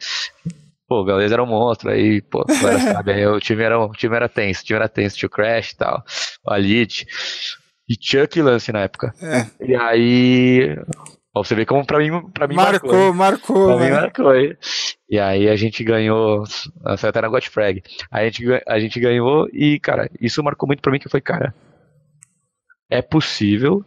[0.88, 3.92] pô, o Gaules era um monstro, aí, pô, agora sabe, aí o time era, o
[3.92, 6.04] time era tenso, o time era tenso, tinha o Crash e tal,
[6.46, 7.06] o Alit,
[7.90, 9.14] e Chuck Lance na época.
[9.22, 9.46] É.
[9.64, 10.78] E aí,
[11.36, 13.14] Ó, você vê como pra mim, pra mim marcou.
[13.14, 13.78] Marcou, marcou.
[13.78, 14.30] Pra mim marcou.
[14.30, 14.58] Aí.
[15.10, 16.44] E aí a gente ganhou,
[16.86, 17.84] até na Godfrag.
[18.10, 21.20] Aí a gente, a gente ganhou e, cara, isso marcou muito pra mim que foi,
[21.20, 21.54] cara,
[22.90, 23.84] é possível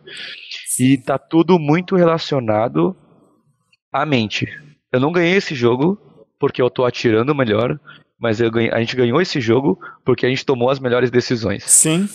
[0.78, 2.94] e tá tudo muito relacionado
[3.90, 4.46] à mente.
[4.92, 5.98] Eu não ganhei esse jogo
[6.38, 7.80] porque eu tô atirando melhor,
[8.20, 11.64] mas eu ganhei, a gente ganhou esse jogo porque a gente tomou as melhores decisões.
[11.64, 12.08] Sim.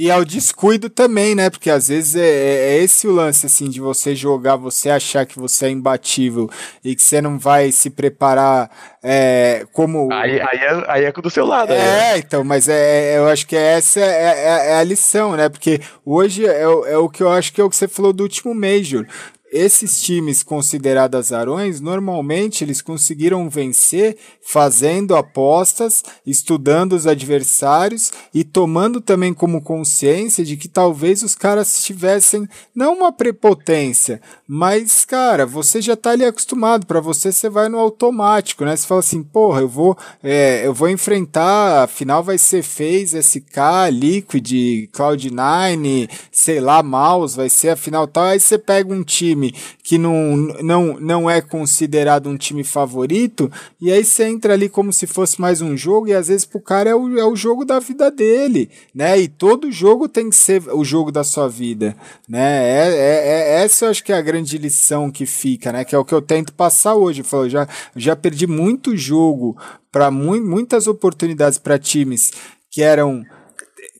[0.00, 1.50] E ao descuido também, né?
[1.50, 5.26] Porque às vezes é, é, é, esse o lance, assim, de você jogar, você achar
[5.26, 6.48] que você é imbatível
[6.82, 8.70] e que você não vai se preparar
[9.02, 10.10] é, como.
[10.10, 11.74] Aí, aí, é, aí é do seu lado.
[11.74, 15.50] É, então, mas é, é, eu acho que essa é, é, a lição, né?
[15.50, 18.22] Porque hoje é, é o que eu acho que é o que você falou do
[18.22, 19.04] último Major
[19.52, 29.00] esses times considerados azarões, normalmente eles conseguiram vencer fazendo apostas, estudando os adversários e tomando
[29.00, 35.82] também como consciência de que talvez os caras tivessem não uma prepotência, mas cara, você
[35.82, 38.76] já tá ali acostumado, para você você vai no automático, né?
[38.76, 43.90] Você fala assim, porra, eu vou, é, eu vou enfrentar, afinal vai ser FaZe, SK,
[43.90, 49.54] Liquid, Cloud9, sei lá, Mouse, vai ser afinal tal, aí você pega um time time
[49.82, 53.50] que não, não, não é considerado um time favorito,
[53.80, 56.60] e aí você entra ali como se fosse mais um jogo, e às vezes pro
[56.60, 59.18] cara é o, é o jogo da vida dele, né?
[59.18, 61.96] E todo jogo tem que ser o jogo da sua vida,
[62.28, 62.62] né?
[62.62, 65.84] É, é, é essa eu acho que é a grande lição que fica, né?
[65.84, 67.24] Que é o que eu tento passar hoje.
[67.32, 69.56] Eu já, já perdi muito jogo
[69.90, 72.32] para mu muitas oportunidades para times
[72.70, 73.24] que eram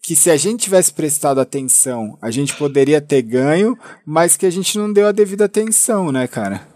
[0.02, 4.50] que se a gente tivesse prestado atenção, a gente poderia ter ganho, mas que a
[4.50, 6.68] gente não deu a devida atenção, né, cara?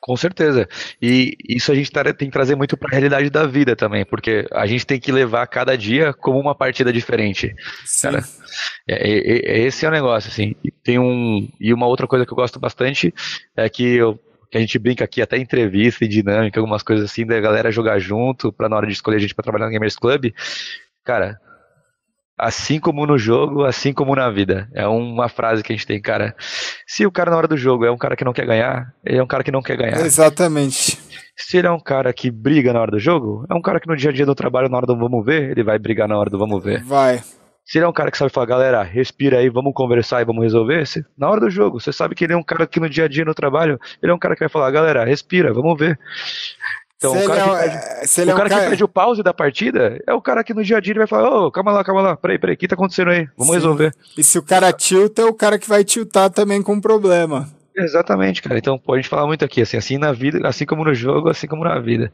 [0.00, 0.68] Com certeza.
[1.02, 4.04] E isso a gente tá, tem que trazer muito para a realidade da vida também,
[4.04, 7.54] porque a gente tem que levar cada dia como uma partida diferente.
[7.84, 8.08] Sim.
[8.08, 8.24] Cara,
[8.86, 10.54] é, é, é, esse é o negócio, assim.
[10.82, 13.12] Tem um e uma outra coisa que eu gosto bastante
[13.56, 14.18] é que eu
[14.50, 17.98] que a gente brinca aqui até entrevista e dinâmica, algumas coisas assim, da galera jogar
[17.98, 20.32] junto, para na hora de escolher a gente para trabalhar no Gamers Club.
[21.02, 21.40] Cara,
[22.36, 24.68] Assim como no jogo, assim como na vida.
[24.74, 26.34] É uma frase que a gente tem, cara.
[26.86, 29.18] Se o cara na hora do jogo é um cara que não quer ganhar, ele
[29.18, 30.00] é um cara que não quer ganhar.
[30.04, 30.98] Exatamente.
[31.36, 33.88] Se ele é um cara que briga na hora do jogo, é um cara que
[33.88, 36.18] no dia a dia do trabalho, na hora do vamos ver, ele vai brigar na
[36.18, 36.82] hora do vamos ver.
[36.82, 37.22] Vai.
[37.64, 40.42] Se ele é um cara que sabe falar, galera, respira aí, vamos conversar e vamos
[40.42, 42.90] resolver, se, na hora do jogo, você sabe que ele é um cara que no
[42.90, 45.78] dia a dia no trabalho, ele é um cara que vai falar, galera, respira, vamos
[45.78, 45.98] ver.
[46.96, 50.00] Então, se o cara, é, que, perde, o, cara, que perde o pause da partida
[50.06, 51.84] é o cara que no dia a dia ele vai falar: Ô, oh, calma lá,
[51.84, 53.28] calma lá, peraí, peraí, o que tá acontecendo aí?
[53.36, 53.60] Vamos Sim.
[53.60, 53.94] resolver.
[54.16, 57.48] E se o cara tilta, é o cara que vai tiltar também com problema.
[57.76, 58.58] Exatamente, cara.
[58.58, 61.28] Então, pô, a gente fala muito aqui, assim, assim na vida, assim como no jogo,
[61.28, 62.12] assim como na vida.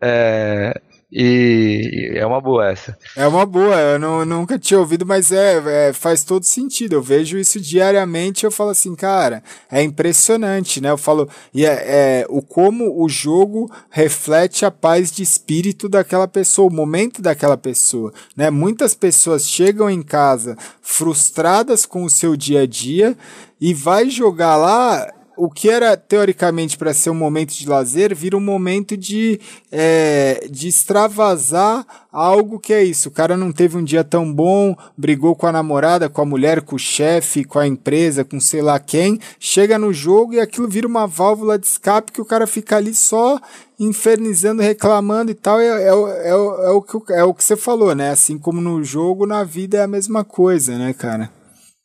[0.00, 0.78] É,
[1.10, 2.96] e é uma boa essa.
[3.16, 6.94] É uma boa, eu não, nunca tinha ouvido, mas é, é, faz todo sentido.
[6.94, 10.90] Eu vejo isso diariamente eu falo assim, cara, é impressionante, né?
[10.90, 16.28] Eu falo, e é, é, o como o jogo reflete a paz de espírito daquela
[16.28, 18.50] pessoa, o momento daquela pessoa, né?
[18.50, 23.16] Muitas pessoas chegam em casa frustradas com o seu dia a dia
[23.60, 28.36] e vai jogar lá o que era teoricamente para ser um momento de lazer vira
[28.36, 29.40] um momento de,
[29.70, 33.08] é, de extravasar algo que é isso.
[33.08, 36.62] O cara não teve um dia tão bom, brigou com a namorada, com a mulher,
[36.62, 39.20] com o chefe, com a empresa, com sei lá quem.
[39.38, 42.92] Chega no jogo e aquilo vira uma válvula de escape que o cara fica ali
[42.92, 43.40] só
[43.78, 45.60] infernizando, reclamando e tal.
[45.60, 48.10] É, é, é, é, o, que, é o que você falou, né?
[48.10, 51.37] Assim como no jogo, na vida é a mesma coisa, né, cara?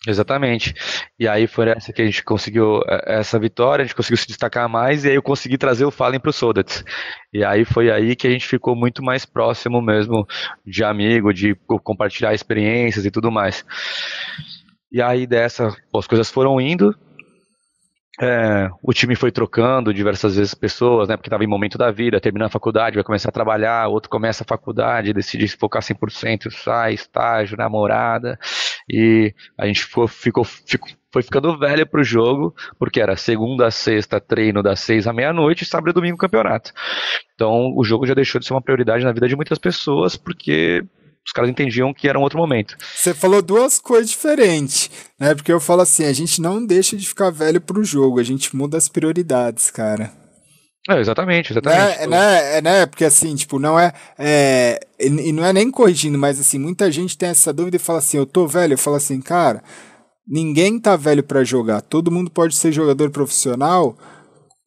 [0.05, 0.73] Exatamente.
[1.17, 4.27] E aí foi essa que a gente conseguiu é, essa vitória, a gente conseguiu se
[4.27, 6.83] destacar mais, e aí eu consegui trazer o Fallen para o Sodats.
[7.31, 10.27] E aí foi aí que a gente ficou muito mais próximo mesmo
[10.65, 13.65] de amigo, de compartilhar experiências e tudo mais.
[14.91, 16.93] E aí dessa, as coisas foram indo,
[18.21, 21.17] é, o time foi trocando diversas vezes pessoas, né?
[21.17, 24.43] Porque estava em momento da vida, terminando a faculdade, vai começar a trabalhar, outro começa
[24.43, 28.37] a faculdade, decide se focar 100%, sai, estágio, namorada,
[28.87, 33.71] e a gente ficou, ficou, ficou foi ficando velho pro jogo, porque era segunda a
[33.71, 36.73] sexta treino das seis à meia-noite, sábado e domingo campeonato.
[37.35, 40.83] Então o jogo já deixou de ser uma prioridade na vida de muitas pessoas, porque
[41.25, 42.75] os caras entendiam que era um outro momento.
[42.95, 45.33] Você falou duas coisas diferentes, né?
[45.33, 48.55] Porque eu falo assim, a gente não deixa de ficar velho pro jogo, a gente
[48.55, 50.11] muda as prioridades, cara.
[50.89, 51.99] É, exatamente, exatamente.
[52.01, 54.79] Né, né, né, porque assim, tipo, não é, é.
[54.99, 58.17] E não é nem corrigindo, mas assim, muita gente tem essa dúvida e fala assim:
[58.17, 58.73] eu tô velho.
[58.73, 59.63] Eu falo assim, cara,
[60.27, 61.79] ninguém tá velho para jogar.
[61.79, 63.97] Todo mundo pode ser jogador profissional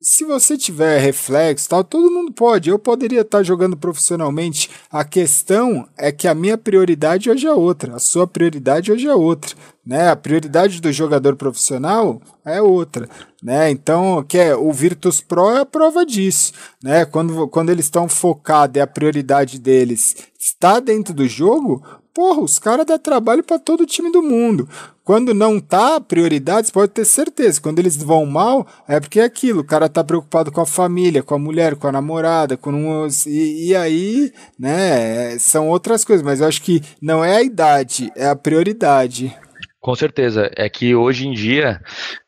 [0.08, 2.70] se você tiver reflexo, tal, todo mundo pode.
[2.70, 4.70] Eu poderia estar jogando profissionalmente.
[4.88, 9.14] A questão é que a minha prioridade hoje é outra, a sua prioridade hoje é
[9.16, 10.08] outra, né?
[10.08, 13.08] A prioridade do jogador profissional é outra,
[13.42, 13.68] né?
[13.68, 17.04] Então, que é o Virtus Pro é a prova disso, né?
[17.04, 21.84] Quando, quando eles estão focados e a prioridade deles está dentro do jogo,
[22.14, 24.68] porra, os caras dão trabalho para todo o time do mundo.
[25.06, 27.60] Quando não tá prioridades, pode ter certeza.
[27.60, 29.60] Quando eles vão mal, é porque é aquilo.
[29.60, 33.24] O cara tá preocupado com a família, com a mulher, com a namorada, com os.
[33.24, 36.26] E, e aí, né, são outras coisas.
[36.26, 39.32] Mas eu acho que não é a idade, é a prioridade.
[39.78, 40.50] Com certeza.
[40.56, 41.80] É que hoje em dia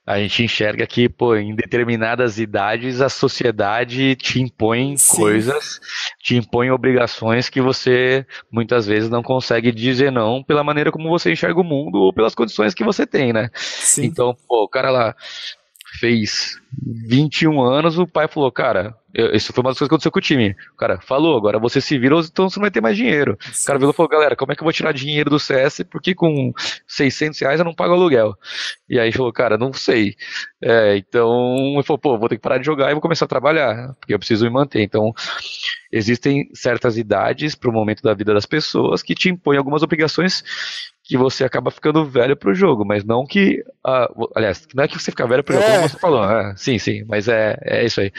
[0.09, 5.17] a gente enxerga que, pô, em determinadas idades a sociedade te impõe Sim.
[5.19, 5.79] coisas,
[6.23, 11.31] te impõe obrigações que você muitas vezes não consegue dizer não pela maneira como você
[11.31, 13.51] enxerga o mundo ou pelas condições que você tem, né?
[13.53, 14.07] Sim.
[14.07, 15.15] Então, pô, o cara lá
[15.99, 16.61] fez
[17.07, 18.95] 21 anos, o pai falou, cara,
[19.33, 20.55] isso foi uma das coisas que aconteceu com o time.
[20.75, 23.37] O cara falou, agora você se vira, então você não vai ter mais dinheiro.
[23.41, 23.63] Sim.
[23.63, 25.83] O cara virou e falou, galera, como é que eu vou tirar dinheiro do CS?
[25.91, 26.53] Porque com
[26.87, 28.37] 600 reais eu não pago aluguel.
[28.89, 30.15] E aí falou, cara, não sei.
[30.63, 33.29] É, então, ele falou, pô, vou ter que parar de jogar e vou começar a
[33.29, 34.83] trabalhar, porque eu preciso me manter.
[34.83, 35.13] Então,
[35.91, 40.45] existem certas idades para o momento da vida das pessoas que te impõem algumas obrigações
[41.09, 43.65] que você acaba ficando velho pro jogo, mas não que.
[43.85, 45.77] Uh, aliás, não é que você fica velho pro jogo, é.
[45.77, 46.27] como você falou.
[46.27, 46.55] Né?
[46.55, 48.13] Sim, sim, mas é, é isso aí.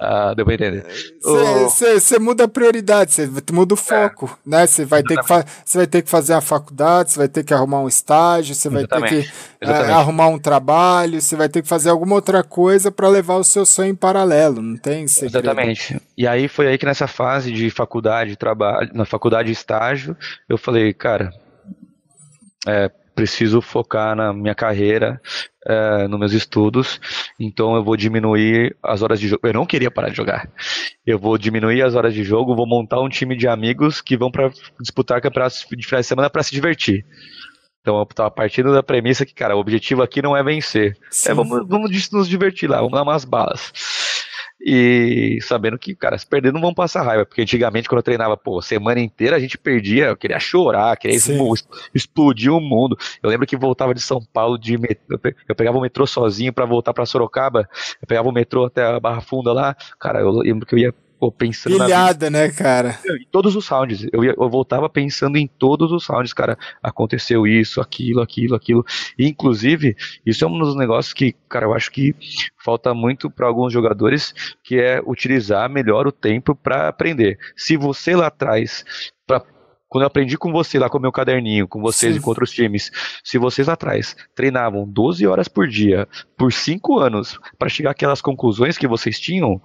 [0.00, 0.86] Uh, deu pra entender.
[1.20, 4.50] Você muda a prioridade, você muda o foco, é.
[4.50, 4.66] né?
[4.66, 5.28] Você vai, ter que
[5.62, 8.70] você vai ter que fazer a faculdade, você vai ter que arrumar um estágio, você
[8.70, 12.90] vai ter que uh, arrumar um trabalho, você vai ter que fazer alguma outra coisa
[12.90, 15.44] para levar o seu sonho em paralelo, não tem segredo.
[15.44, 16.00] Exatamente.
[16.16, 20.16] E aí foi aí que nessa fase de faculdade, trabalho, na faculdade e estágio,
[20.48, 21.30] eu falei, cara,
[22.66, 25.20] é, preciso focar na minha carreira,
[25.66, 27.00] é, nos meus estudos,
[27.38, 29.46] então eu vou diminuir as horas de jogo.
[29.46, 30.50] Eu não queria parar de jogar.
[31.06, 34.30] Eu vou diminuir as horas de jogo, vou montar um time de amigos que vão
[34.30, 37.04] para disputar campeonatos de final de semana para se divertir.
[37.80, 40.96] Então eu tava partindo da premissa que, cara, o objetivo aqui não é vencer.
[41.26, 43.72] É vamos, vamos nos divertir lá, vamos dar umas balas.
[44.64, 48.36] E sabendo que, cara, se perder não vão passar raiva, porque antigamente quando eu treinava,
[48.36, 51.16] pô, semana inteira a gente perdia, eu queria chorar, queria
[51.92, 52.96] explodir o mundo.
[53.20, 55.18] Eu lembro que voltava de São Paulo de metrô,
[55.48, 57.68] eu pegava o metrô sozinho para voltar para Sorocaba,
[58.00, 60.94] eu pegava o metrô até a Barra Funda lá, cara, eu lembro que eu ia
[61.22, 62.98] pô, pensando Pilhada, né, cara?
[63.08, 64.08] Em todos os rounds.
[64.12, 66.58] Eu, ia, eu voltava pensando em todos os rounds, cara.
[66.82, 68.84] Aconteceu isso, aquilo, aquilo, aquilo.
[69.16, 69.96] E, inclusive,
[70.26, 72.12] isso é um dos negócios que, cara, eu acho que
[72.58, 74.34] falta muito para alguns jogadores,
[74.64, 77.38] que é utilizar melhor o tempo para aprender.
[77.54, 78.84] Se você lá atrás
[79.92, 82.18] quando eu aprendi com você lá com o meu caderninho, com vocês Sim.
[82.18, 82.90] e com outros times,
[83.22, 88.78] se vocês atrás treinavam 12 horas por dia, por 5 anos, para chegar àquelas conclusões
[88.78, 89.60] que vocês tinham,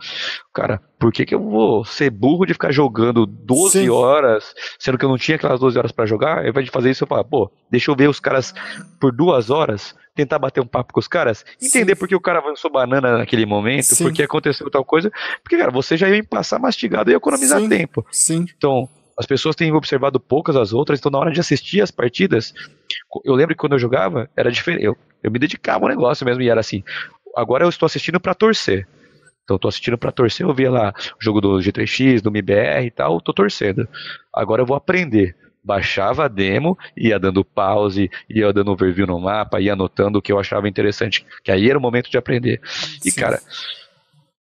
[0.53, 3.89] cara, por que, que eu vou ser burro de ficar jogando 12 Sim.
[3.89, 6.39] horas, sendo que eu não tinha aquelas 12 horas para jogar?
[6.39, 8.53] Ao invés de fazer isso, eu falo, pô, deixa eu ver os caras
[8.99, 11.99] por duas horas, tentar bater um papo com os caras, entender Sim.
[11.99, 14.03] por que o cara avançou banana naquele momento, Sim.
[14.03, 15.09] por que aconteceu tal coisa,
[15.41, 17.69] porque, cara, você já ia passar mastigado e economizar Sim.
[17.69, 18.05] tempo.
[18.11, 18.45] Sim.
[18.57, 22.53] Então, as pessoas têm observado poucas as outras, então na hora de assistir as partidas,
[23.25, 24.83] eu lembro que quando eu jogava, era diferente.
[24.83, 26.83] Eu, eu me dedicava ao negócio mesmo e era assim.
[27.35, 28.87] Agora eu estou assistindo para torcer.
[29.43, 32.91] Então estou assistindo para torcer, eu via lá o jogo do G3X, do MIBR e
[32.91, 33.87] tal, tô torcendo.
[34.33, 35.35] Agora eu vou aprender.
[35.63, 40.31] Baixava a demo, ia dando pause, ia dando overview no mapa, ia anotando o que
[40.31, 42.61] eu achava interessante, que aí era o momento de aprender.
[43.03, 43.21] E Sim.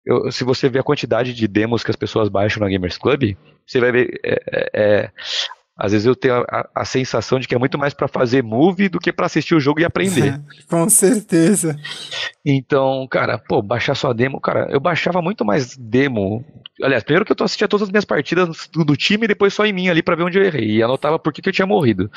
[0.06, 3.36] Eu, se você ver a quantidade de demos que as pessoas baixam na Gamers Club,
[3.66, 4.20] você vai ver.
[4.24, 5.12] É, é, é
[5.78, 8.88] às vezes eu tenho a, a, sensação de que é muito mais para fazer move
[8.88, 10.40] do que para assistir o jogo e aprender.
[10.70, 11.76] Com certeza.
[12.46, 16.46] Então, cara, pô, baixar sua demo, cara, eu baixava muito mais demo.
[16.82, 19.74] Aliás, primeiro que eu assistia todas as minhas partidas do, time e depois só em
[19.74, 20.78] mim ali para ver onde eu errei.
[20.78, 22.10] E anotava por que, que eu tinha morrido.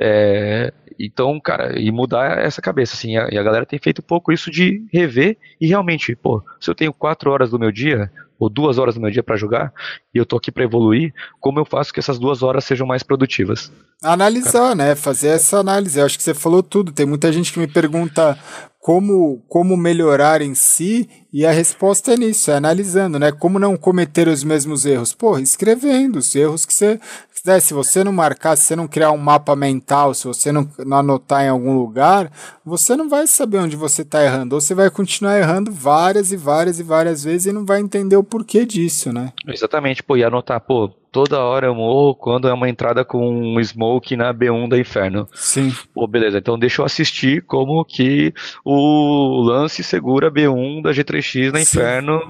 [0.00, 4.32] É, então, cara, e mudar essa cabeça, assim, a, e a galera tem feito pouco
[4.32, 8.48] isso de rever e realmente, pô, se eu tenho quatro horas do meu dia, ou
[8.48, 9.72] duas horas do meu dia para jogar,
[10.14, 13.02] e eu tô aqui para evoluir, como eu faço que essas duas horas sejam mais
[13.02, 13.72] produtivas?
[14.02, 14.94] Analisar, né?
[14.94, 15.98] Fazer essa análise.
[15.98, 16.92] Eu acho que você falou tudo.
[16.92, 18.38] Tem muita gente que me pergunta
[18.86, 23.32] como, como melhorar em si, e a resposta é nisso, é analisando, né?
[23.32, 25.12] Como não cometer os mesmos erros?
[25.12, 27.00] Pô, escrevendo os erros que você
[27.44, 30.68] né, se você não marcar, se você não criar um mapa mental, se você não,
[30.84, 32.30] não anotar em algum lugar,
[32.64, 34.54] você não vai saber onde você está errando.
[34.54, 38.16] Ou você vai continuar errando várias e várias e várias vezes e não vai entender
[38.16, 39.32] o porquê disso, né?
[39.48, 43.58] Exatamente, pô, e anotar, pô, toda hora eu morro quando é uma entrada com um
[43.64, 45.26] smoke na B1 da Inferno.
[45.32, 45.74] Sim.
[45.94, 51.60] Pô, beleza, então deixa eu assistir como que o lance segura B1 da G3X na
[51.60, 51.62] Sim.
[51.62, 52.20] Inferno.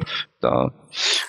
[0.41, 0.71] Tá.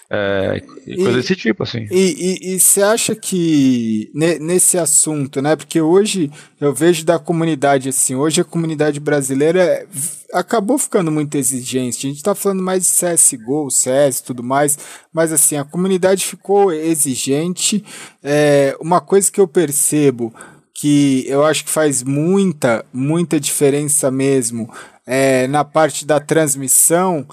[0.10, 0.62] É,
[0.96, 1.88] coisa desse tipo, assim.
[1.90, 5.56] E você acha que nesse assunto, né?
[5.56, 6.30] Porque hoje
[6.60, 9.88] eu vejo da comunidade assim, hoje a comunidade brasileira
[10.34, 12.06] acabou ficando muito exigente.
[12.06, 14.78] A gente tá falando mais de CSGO, CS e tudo mais,
[15.12, 17.84] mas assim, a comunidade ficou exigente.
[18.22, 20.34] É, uma coisa que eu percebo
[20.74, 24.72] que eu acho que faz muita, muita diferença mesmo
[25.08, 27.26] é, na parte da transmissão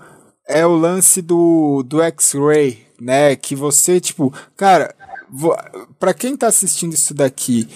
[0.49, 3.37] é o lance do, do X-Ray, né?
[3.37, 4.95] Que você, tipo, cara,
[5.99, 7.69] para quem tá assistindo isso daqui,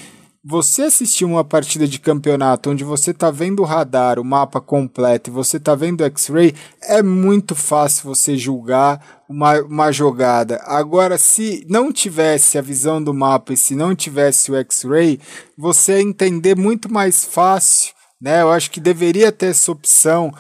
[0.45, 5.28] você assistir uma partida de campeonato onde você tá vendo o radar, o mapa completo
[5.28, 10.62] e você tá vendo o X-Ray, é muito fácil você julgar uma, uma jogada.
[10.65, 15.20] Agora, se não tivesse a visão do mapa e se não tivesse o X-Ray,
[15.57, 18.43] você ia entender muito mais fácil né?
[18.43, 20.32] Eu acho que deveria ter essa opção.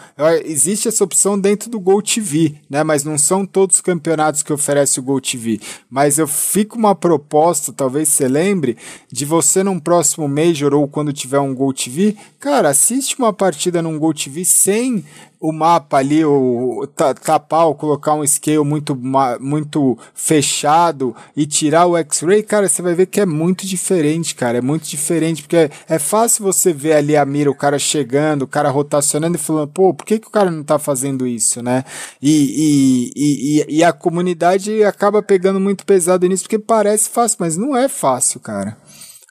[0.44, 2.82] Existe essa opção dentro do Gol TV, né?
[2.82, 5.60] Mas não são todos os campeonatos que oferece o Gol TV.
[5.88, 8.76] Mas eu fico uma proposta, talvez você lembre,
[9.10, 13.80] de você num próximo Major ou quando tiver um Gol TV, cara, assiste uma partida
[13.80, 15.04] num Gol TV sem
[15.40, 16.86] o mapa ali, o
[17.22, 18.98] tapar ou colocar um scale muito,
[19.40, 24.58] muito fechado e tirar o X-ray, cara, você vai ver que é muito diferente, cara.
[24.58, 28.42] É muito diferente, porque é, é fácil você ver ali a mira, o cara chegando,
[28.42, 31.60] o cara rotacionando e falando, pô, por que, que o cara não tá fazendo isso,
[31.60, 31.82] né?
[32.22, 37.56] E, e, e, e a comunidade acaba pegando muito pesado nisso, porque parece fácil, mas
[37.56, 38.76] não é fácil, cara.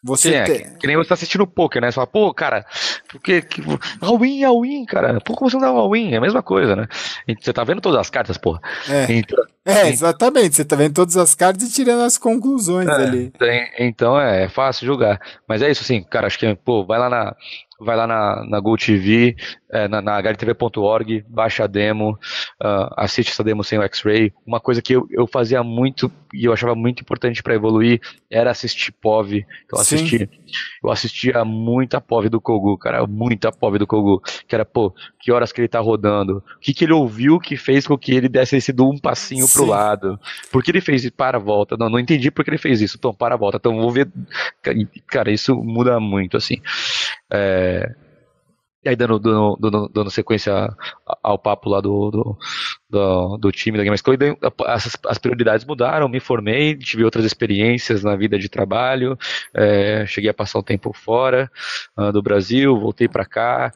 [0.04, 0.78] Você é, tem...
[0.78, 1.90] que, nem você tá assistindo poker, né?
[1.90, 2.66] Você fala, pô, cara,
[3.10, 3.62] porque que,
[4.00, 5.20] all-in, all-in, cara.
[5.20, 6.14] Pô, como você não dá all-in?
[6.14, 6.88] É a mesma coisa, né?
[7.40, 8.62] Você tá vendo todas as cartas, porra.
[8.88, 10.56] É, então, é exatamente.
[10.56, 13.34] Você tá vendo todas as cartas e tirando as conclusões é, ali.
[13.80, 15.20] Então é, é fácil julgar.
[15.48, 17.36] Mas é isso, assim, cara, acho que, pô, vai lá na,
[17.80, 19.36] vai lá na, na GoTV,
[19.72, 20.22] é, na, na
[21.28, 22.12] baixa a demo,
[22.62, 24.34] uh, assiste essa demo sem o X-Ray.
[24.46, 28.52] Uma coisa que eu, eu fazia muito e eu achava muito importante para evoluir era
[28.52, 29.46] assistir POV.
[29.66, 30.30] Então, assisti,
[30.84, 35.32] eu assistia muita POV do Kogu, cara, muita POV do Kogu, que era, pô, que
[35.32, 38.30] horas que ele tá rodando, o que, que ele ouviu que fez com que ele
[38.30, 39.54] desse sido um passinho Sim.
[39.54, 40.20] pro lado,
[40.52, 42.98] por que ele fez isso, para, volta, não, não entendi por que ele fez isso,
[42.98, 44.10] então, para, volta, então, vou ver,
[45.08, 46.62] cara, isso muda muito, assim.
[47.32, 47.94] É,
[48.88, 50.74] e aí, dando, dando, dando, sequência
[51.22, 52.38] ao papo lá do, do,
[52.90, 54.16] do, do time da Game School,
[54.66, 59.18] as, as prioridades mudaram, me formei, tive outras experiências na vida de trabalho,
[59.54, 61.52] é, cheguei a passar um tempo fora
[61.98, 63.74] uh, do Brasil, voltei para cá,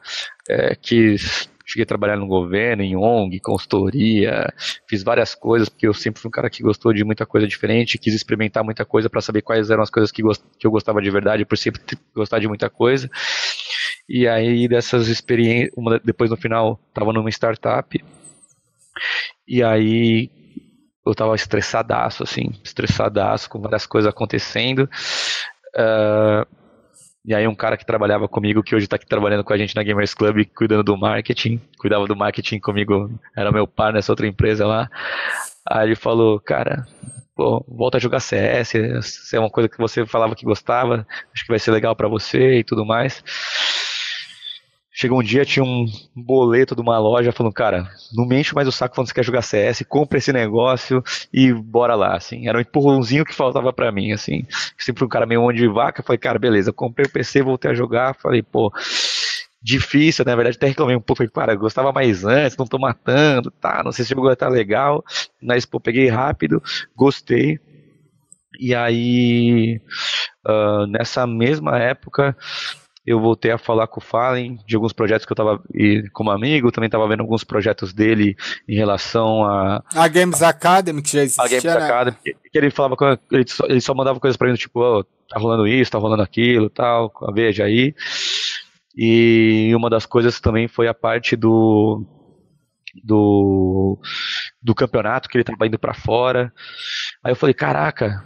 [0.48, 4.52] é, quis cheguei a trabalhar no governo, em ONG, consultoria,
[4.88, 7.98] fiz várias coisas, porque eu sempre fui um cara que gostou de muita coisa diferente,
[7.98, 11.00] quis experimentar muita coisa para saber quais eram as coisas que, gost, que eu gostava
[11.00, 11.80] de verdade, por sempre
[12.14, 13.10] gostar de muita coisa.
[14.08, 15.72] E aí dessas experiências,
[16.04, 18.02] depois no final, estava numa startup,
[19.46, 20.30] e aí
[21.04, 24.88] eu tava estressadaço, assim, estressadaço, com várias coisas acontecendo.
[25.74, 26.46] Uh,
[27.24, 29.76] e aí um cara que trabalhava comigo, que hoje está aqui trabalhando com a gente
[29.76, 34.26] na Gamers Club, cuidando do marketing, cuidava do marketing comigo, era meu par nessa outra
[34.26, 34.90] empresa lá.
[35.68, 36.84] Aí ele falou, cara,
[37.36, 38.72] pô, volta a jogar CS,
[39.02, 42.08] se é uma coisa que você falava que gostava, acho que vai ser legal para
[42.08, 43.22] você e tudo mais.
[44.94, 48.68] Chegou um dia, tinha um boleto de uma loja falando, cara, não me enche mais
[48.68, 51.02] o saco quando você quer jogar CS, compra esse negócio
[51.32, 52.46] e bora lá, assim.
[52.46, 54.44] Era um empurrãozinho que faltava para mim, assim.
[54.76, 57.74] Sempre um cara meio onde de vaca, falei, cara, beleza, comprei o PC, voltei a
[57.74, 58.70] jogar, falei, pô,
[59.62, 60.32] difícil, né?
[60.32, 63.82] na verdade até reclamei um pouco, falei, cara, gostava mais antes, não tô matando, tá,
[63.82, 65.02] não sei se o jogo tá legal,
[65.40, 66.62] mas, pô, peguei rápido,
[66.94, 67.58] gostei,
[68.58, 69.80] e aí,
[70.46, 72.36] uh, nessa mesma época,
[73.04, 75.60] eu voltei a falar com o Fallen de alguns projetos que eu estava
[76.12, 78.36] como amigo, também estava vendo alguns projetos dele
[78.68, 79.82] em relação a.
[79.94, 81.44] A Games Academy, que já existia.
[81.44, 81.84] A Games né?
[81.84, 85.04] Academy, que, que, ele falava, ele só, ele só mandava coisas para mim, tipo, oh,
[85.04, 87.94] tá rolando isso, tá rolando aquilo tal, veja aí.
[88.96, 92.06] E uma das coisas também foi a parte do.
[93.02, 93.98] Do,
[94.60, 96.52] do campeonato que ele estava indo para fora.
[97.24, 98.22] Aí eu falei, caraca,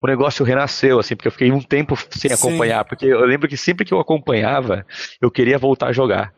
[0.00, 2.88] o negócio renasceu, assim, porque eu fiquei um tempo sem acompanhar, Sim.
[2.88, 4.86] porque eu lembro que sempre que eu acompanhava,
[5.20, 6.32] eu queria voltar a jogar.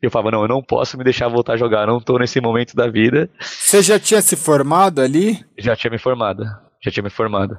[0.00, 2.74] Eu falava, não, eu não posso me deixar voltar a jogar, não estou nesse momento
[2.74, 3.30] da vida.
[3.40, 5.38] Você já tinha se formado ali?
[5.56, 6.44] Já tinha me formado,
[6.82, 7.56] já tinha me formado.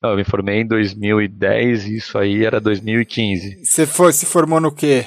[0.00, 3.64] Não, eu me formei em 2010 e isso aí era 2015.
[3.64, 5.06] Você foi, se formou no quê?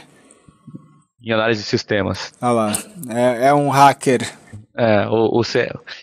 [1.24, 2.34] Em análise de sistemas.
[2.42, 2.74] Ah lá,
[3.10, 4.22] é, é um hacker.
[4.82, 5.42] É, o, o,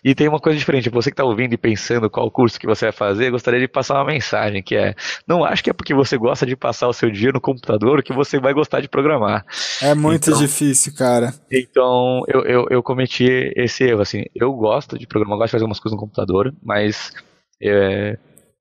[0.05, 2.85] e tem uma coisa diferente, você que está ouvindo e pensando qual curso que você
[2.85, 4.95] vai fazer, gostaria de passar uma mensagem, que é,
[5.27, 8.13] não acho que é porque você gosta de passar o seu dia no computador que
[8.13, 9.45] você vai gostar de programar.
[9.83, 11.35] É muito então, difícil, cara.
[11.51, 15.65] Então, eu, eu, eu, cometi esse erro, assim, eu gosto de programar, gosto de fazer
[15.65, 17.13] umas coisas no computador, mas
[17.61, 18.17] é,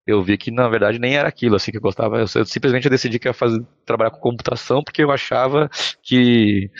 [0.07, 2.17] eu vi que na verdade nem era aquilo assim que eu gostava.
[2.17, 5.69] Eu, eu simplesmente decidi que ia fazer, trabalhar com computação porque eu achava
[6.01, 6.71] que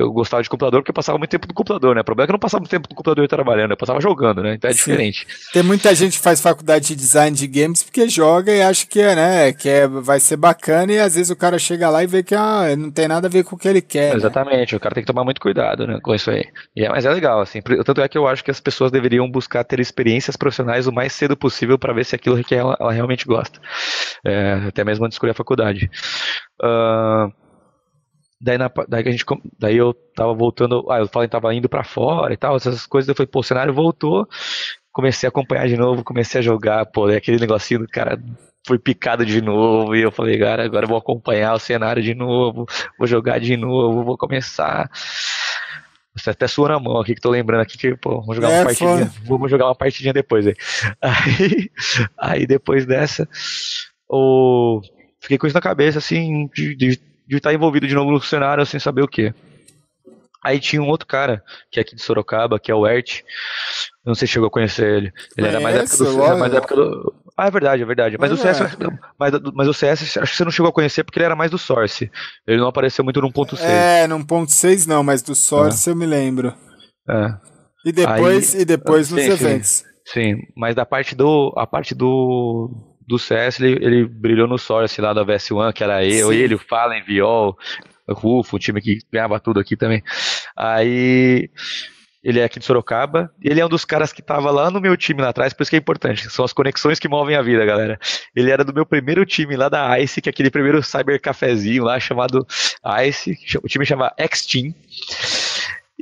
[0.00, 2.00] eu gostava de computador porque eu passava muito tempo no computador, né?
[2.00, 4.42] O problema é que eu não passava muito tempo no computador trabalhando, eu passava jogando,
[4.42, 4.54] né?
[4.54, 4.78] Então é Sim.
[4.78, 5.26] diferente.
[5.52, 9.00] Tem muita gente que faz faculdade de design de games porque joga e acha que
[9.00, 9.52] é, né?
[9.52, 12.34] Que é, vai ser bacana e às vezes o cara chega lá e vê que
[12.34, 14.10] ah, não tem nada a ver com o que ele quer.
[14.10, 14.16] Né?
[14.16, 14.76] Exatamente, né?
[14.76, 16.44] o cara tem que tomar muito cuidado né, com isso aí.
[16.74, 17.60] E é, mas é legal, assim.
[17.62, 21.12] Tanto é que eu acho que as pessoas deveriam buscar ter experiências profissionais o mais
[21.12, 23.60] cedo possível para ver se aquilo que ela, ela realmente gosta.
[24.24, 25.90] É, até mesmo antes de escolher a faculdade.
[26.62, 27.32] Uh,
[28.40, 29.24] Daí, na, daí, a gente,
[29.58, 32.86] daí eu tava voltando, ah, eu falei que tava indo para fora e tal, essas
[32.86, 34.26] coisas, eu falei, pô, o cenário voltou,
[34.90, 38.18] comecei a acompanhar de novo, comecei a jogar, pô, aquele negocinho do cara
[38.66, 42.14] foi picado de novo, e eu falei, cara, agora eu vou acompanhar o cenário de
[42.14, 42.66] novo,
[42.98, 44.90] vou jogar de novo, vou começar.
[46.14, 48.58] Você até sua na mão aqui que tô lembrando aqui que, pô, vamos jogar é,
[48.58, 49.12] uma partidinha.
[49.24, 50.54] Vamos jogar uma partidinha depois aí.
[51.00, 51.70] Aí,
[52.18, 53.28] aí depois dessa,
[54.08, 54.80] o...
[55.20, 58.66] fiquei com isso na cabeça, assim, de, de de estar envolvido de novo no cenário
[58.66, 59.32] sem saber o que.
[60.42, 63.22] Aí tinha um outro cara, que é aqui de Sorocaba, que é o Ert.
[64.04, 65.12] Não sei se chegou a conhecer ele.
[65.36, 67.14] Ele era mais época do, era mais época do.
[67.36, 68.16] Ah, é verdade, é verdade.
[68.18, 68.60] Mas, mas o CS.
[68.60, 68.66] É.
[69.18, 71.50] Mas, mas o CS, acho que você não chegou a conhecer porque ele era mais
[71.50, 72.10] do Source.
[72.46, 73.60] Ele não apareceu muito no 1.6.
[73.60, 75.92] É, no 1.6 não, mas do Source é.
[75.92, 76.54] eu me lembro.
[77.08, 77.34] É.
[77.84, 79.84] E depois, Aí, e depois sim, nos sim, eventos.
[80.06, 81.52] Sim, mas da parte do.
[81.56, 86.04] A parte do do CS, ele, ele brilhou no Source lá da VS1, que era
[86.04, 86.36] eu, Sim.
[86.36, 87.58] ele, o Fallen, Viol,
[88.08, 90.02] Rufo, o time que ganhava tudo aqui também.
[90.56, 91.50] Aí
[92.22, 94.96] ele é aqui de Sorocaba, ele é um dos caras que tava lá no meu
[94.96, 97.64] time lá atrás, por isso que é importante, são as conexões que movem a vida,
[97.64, 97.98] galera.
[98.36, 101.82] Ele era do meu primeiro time lá da ICE, que é aquele primeiro cyber cafezinho
[101.82, 102.46] lá chamado
[103.08, 104.72] ICE, o time chama X-Team.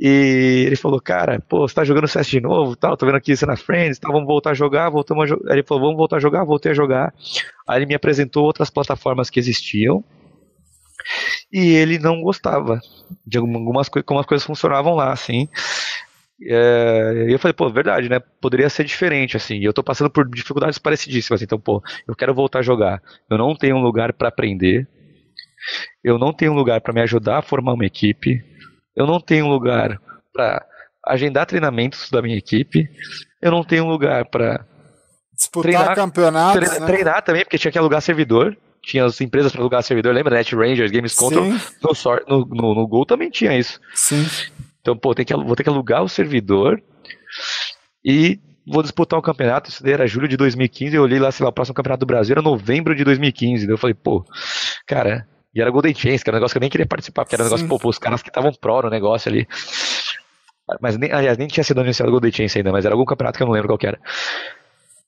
[0.01, 3.35] E ele falou, cara, pô, você tá jogando CS de novo, tal, tô vendo aqui
[3.35, 5.51] você na Friends, tal, vamos voltar a jogar, voltamos a jogar.
[5.51, 7.13] Ele falou, vamos voltar a jogar, voltei a jogar.
[7.67, 10.01] Aí ele me apresentou outras plataformas que existiam.
[11.51, 12.79] E ele não gostava
[13.27, 15.49] de algumas coisas, como as coisas funcionavam lá, assim.
[16.47, 18.21] É, e eu falei, pô, verdade, né?
[18.39, 19.59] Poderia ser diferente, assim.
[19.59, 21.41] Eu tô passando por dificuldades parecidíssimas.
[21.41, 23.01] Então, pô, eu quero voltar a jogar.
[23.29, 24.87] Eu não tenho um lugar para aprender.
[26.01, 28.41] Eu não tenho um lugar para me ajudar a formar uma equipe
[28.99, 29.97] eu não tenho lugar
[30.33, 30.65] para
[31.05, 32.89] agendar treinamentos da minha equipe,
[33.41, 34.65] eu não tenho lugar para
[35.33, 36.85] disputar treinar, campeonatos, treinar, né?
[36.85, 38.55] treinar, também, porque tinha que alugar servidor.
[38.81, 40.35] Tinha as empresas para alugar servidor, lembra?
[40.35, 41.45] Net Rangers, Games Control.
[42.27, 43.79] No, no, no, Gol também tinha isso.
[43.93, 44.25] Sim.
[44.81, 46.81] Então, pô, tem que, vou ter que alugar o servidor
[48.03, 49.69] e vou disputar o campeonato.
[49.69, 50.95] Isso daí era julho de 2015.
[50.95, 53.65] Eu olhei lá, sei lá, o próximo campeonato do Brasil era novembro de 2015.
[53.65, 54.25] Daí eu falei, pô,
[54.87, 57.35] cara, e era Golden Chains, que era um negócio que eu nem queria participar, porque
[57.35, 59.47] era um negócio, pô, pô, os caras que estavam pró no negócio ali.
[60.79, 63.43] Mas, nem, aliás, nem tinha sido anunciado Golden Chains ainda, mas era algum campeonato que
[63.43, 63.99] eu não lembro qual que era.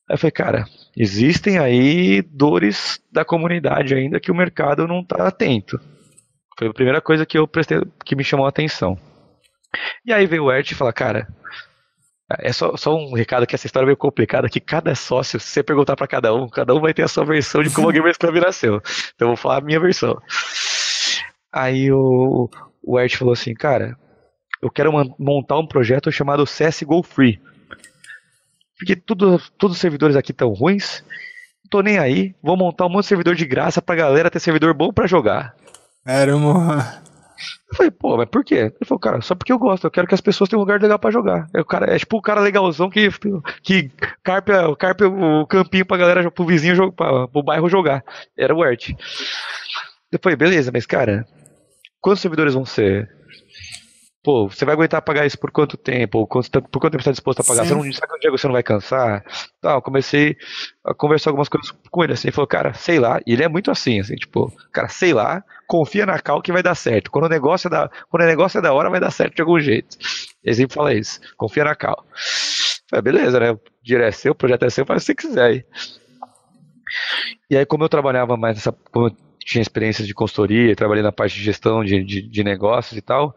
[0.09, 0.65] Aí eu falei, cara,
[0.97, 5.80] existem aí dores da comunidade ainda que o mercado não está atento.
[6.57, 8.97] Foi a primeira coisa que eu prestei, que me chamou a atenção.
[10.05, 11.27] E aí veio o Ert e fala, cara,
[12.40, 15.48] é só, só um recado que essa história é meio complicada, que cada sócio, se
[15.48, 17.91] você perguntar para cada um, cada um vai ter a sua versão de como a
[17.91, 18.82] Gamers Club nasceu.
[19.16, 20.22] Então eu vou falar a minha versão.
[21.52, 22.49] Aí o,
[22.84, 23.98] o Ert falou assim, cara,
[24.62, 27.41] eu quero montar um projeto chamado CSGO Free.
[28.78, 31.03] Porque tudo, todos os servidores aqui estão ruins,
[31.64, 34.40] não tô nem aí, vou montar um monte de servidor de graça pra galera ter
[34.40, 35.56] servidor bom para jogar.
[36.06, 37.02] Era uma...
[37.69, 38.55] Eu falei, pô, mas por quê?
[38.55, 40.81] Ele falou, cara, só porque eu gosto, eu quero que as pessoas tenham um lugar
[40.81, 41.47] legal pra jogar.
[41.53, 43.09] É, o cara, é tipo o cara legalzão que,
[43.63, 43.89] que
[44.23, 48.03] carpe, carpe o campinho pra galera, pro vizinho, pra, pro bairro jogar.
[48.38, 48.89] Era o Art.
[50.11, 51.26] Eu falei, beleza, mas cara,
[52.01, 53.09] quantos servidores vão ser?
[54.23, 56.27] Pô, você vai aguentar pagar isso por quanto tempo?
[56.27, 57.63] Por quanto tempo você está disposto a pagar?
[57.63, 57.69] Sim.
[57.69, 59.26] Você não sabe que um dia você não vai cansar?
[59.59, 60.38] Tal, comecei
[60.85, 63.47] a conversar algumas coisas com ele, assim, ele falou, cara, sei lá, e ele é
[63.47, 67.10] muito assim, assim, tipo, cara, sei lá, confia na cal que vai dar certo.
[67.10, 69.41] Quando o negócio é da, quando o negócio é da hora, vai dar certo de
[69.41, 69.98] algum jeito.
[70.43, 72.06] Ele sempre fala isso, confia na cal.
[72.89, 73.52] Falei, beleza, né?
[73.52, 75.65] O dinheiro é seu, o projeto é seu, faz o que você quiser aí.
[77.49, 78.76] E aí, como eu trabalhava mais nessa
[79.39, 83.34] tinha experiência de consultoria, trabalhei na parte de gestão de, de, de, negócios e tal.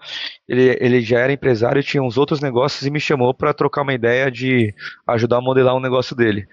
[0.48, 3.82] Ele, ele já era empresário e tinha uns outros negócios e me chamou para trocar
[3.82, 4.74] uma ideia de
[5.06, 6.48] ajudar a modelar um negócio dele.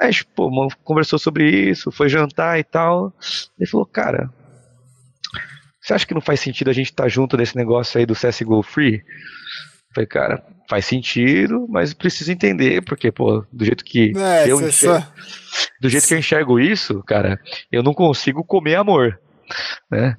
[0.00, 0.50] Aí pô,
[0.82, 3.12] conversou sobre isso, foi jantar e tal.
[3.58, 4.28] Ele falou, cara,
[5.88, 8.14] você acha que não faz sentido a gente estar tá junto nesse negócio aí do
[8.14, 8.96] CSGO Free?
[8.96, 14.60] Eu falei, cara, faz sentido, mas preciso entender, porque, pô, do jeito que é, eu
[14.60, 15.12] enxergo, só...
[15.80, 17.40] do jeito que eu enxergo isso, cara,
[17.72, 19.18] eu não consigo comer amor,
[19.90, 20.14] né?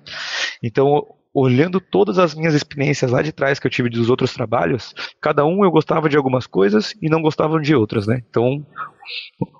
[0.63, 1.05] Então,
[1.39, 5.45] olhando todas as minhas experiências lá de trás que eu tive dos outros trabalhos, cada
[5.45, 8.21] um eu gostava de algumas coisas e não gostava de outras, né?
[8.29, 8.65] Então,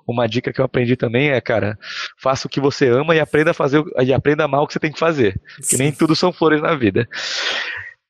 [0.07, 1.77] uma dica que eu aprendi também é, cara,
[2.21, 4.79] faça o que você ama e aprenda a fazer e aprenda mal o que você
[4.79, 5.39] tem que fazer,
[5.69, 7.07] que nem tudo são flores na vida.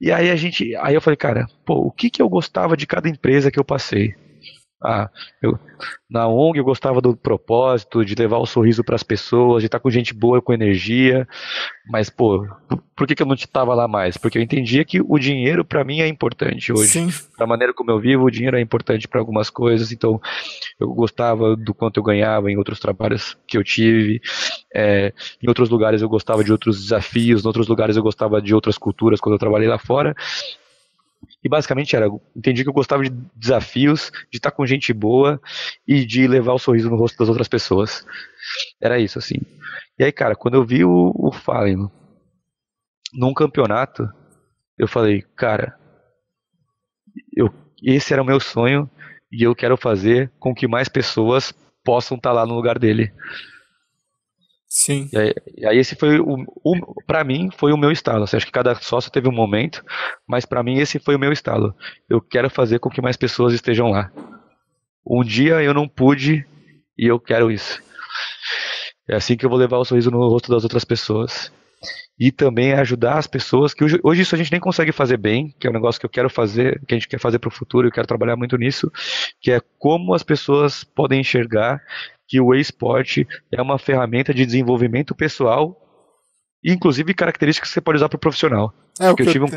[0.02, 2.88] E aí a gente, aí eu falei, cara, pô, o que que eu gostava de
[2.88, 4.16] cada empresa que eu passei?
[4.82, 5.10] Ah,
[5.42, 5.60] eu,
[6.10, 9.80] na ONG eu gostava do propósito, de levar o sorriso para as pessoas, de estar
[9.80, 11.28] com gente boa, com energia.
[11.90, 12.48] Mas, pô,
[12.96, 14.16] por que, que eu não estava lá mais?
[14.16, 16.92] Porque eu entendia que o dinheiro para mim é importante hoje.
[17.38, 19.92] Da maneira como eu vivo, o dinheiro é importante para algumas coisas.
[19.92, 20.22] Então,
[20.80, 24.22] eu gostava do quanto eu ganhava em outros trabalhos que eu tive.
[24.74, 28.56] É, em outros lugares eu gostava de outros desafios, em outros lugares eu gostava de
[28.56, 30.16] outras culturas quando eu trabalhei lá fora.
[31.44, 35.40] E basicamente era, entendi que eu gostava de desafios, de estar com gente boa
[35.88, 38.06] e de levar o sorriso no rosto das outras pessoas.
[38.82, 39.38] Era isso, assim.
[39.98, 41.90] E aí, cara, quando eu vi o, o Fallen
[43.14, 44.08] num campeonato,
[44.78, 45.78] eu falei, cara,
[47.36, 47.54] eu,
[47.84, 48.90] esse era o meu sonho
[49.32, 51.54] e eu quero fazer com que mais pessoas
[51.84, 53.12] possam estar lá no lugar dele.
[54.70, 55.10] Sim.
[55.12, 58.24] E aí, e aí, esse foi o, o para mim foi o meu estalo.
[58.24, 59.84] Assim, acho que cada sócio teve um momento,
[60.28, 61.74] mas para mim esse foi o meu estalo.
[62.08, 64.12] Eu quero fazer com que mais pessoas estejam lá.
[65.06, 66.46] Um dia eu não pude
[66.96, 67.82] e eu quero isso.
[69.08, 71.52] É assim que eu vou levar o sorriso no rosto das outras pessoas.
[72.20, 75.56] E também ajudar as pessoas, que hoje, hoje isso a gente nem consegue fazer bem,
[75.58, 77.52] que é um negócio que eu quero fazer, que a gente quer fazer para o
[77.52, 78.92] futuro, eu quero trabalhar muito nisso,
[79.40, 81.82] que é como as pessoas podem enxergar
[82.30, 85.76] que o esporte é uma ferramenta de desenvolvimento pessoal,
[86.64, 88.72] inclusive características que você pode usar para o profissional.
[89.00, 89.48] É o, que eu um...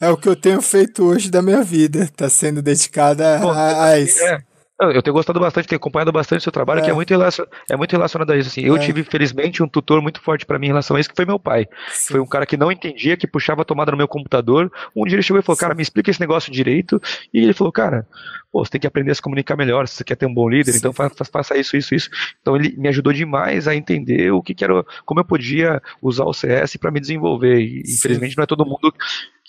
[0.00, 3.98] é o que eu tenho feito hoje da minha vida, está sendo dedicada a, a
[3.98, 4.22] isso.
[4.24, 4.44] É.
[4.80, 6.84] Eu tenho gostado bastante, tenho acompanhado bastante o seu trabalho, é.
[6.84, 8.48] que é muito, é muito relacionado a isso.
[8.48, 8.62] Assim.
[8.62, 8.78] Eu é.
[8.78, 11.38] tive, felizmente, um tutor muito forte para mim em relação a isso, que foi meu
[11.38, 11.68] pai.
[11.90, 12.14] Sim.
[12.14, 14.72] Foi um cara que não entendia, que puxava a tomada no meu computador.
[14.96, 15.60] Um dia ele chegou e falou, Sim.
[15.60, 17.00] cara, me explica esse negócio direito.
[17.32, 18.06] E ele falou, cara,
[18.50, 20.48] pô, você tem que aprender a se comunicar melhor, se você quer ter um bom
[20.48, 20.78] líder, Sim.
[20.78, 22.10] então faça, faça, isso, isso, isso.
[22.40, 26.24] Então ele me ajudou demais a entender o que, que era, como eu podia usar
[26.24, 27.60] o CS para me desenvolver.
[27.60, 28.94] E, infelizmente não é todo mundo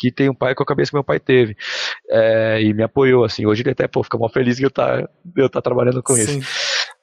[0.01, 1.55] que tem um pai com a cabeça que meu pai teve.
[2.09, 3.45] É, e me apoiou, assim.
[3.45, 5.07] Hoje ele até, pô, fica mó feliz que eu tá,
[5.37, 6.39] eu tá trabalhando com Sim.
[6.39, 6.49] isso.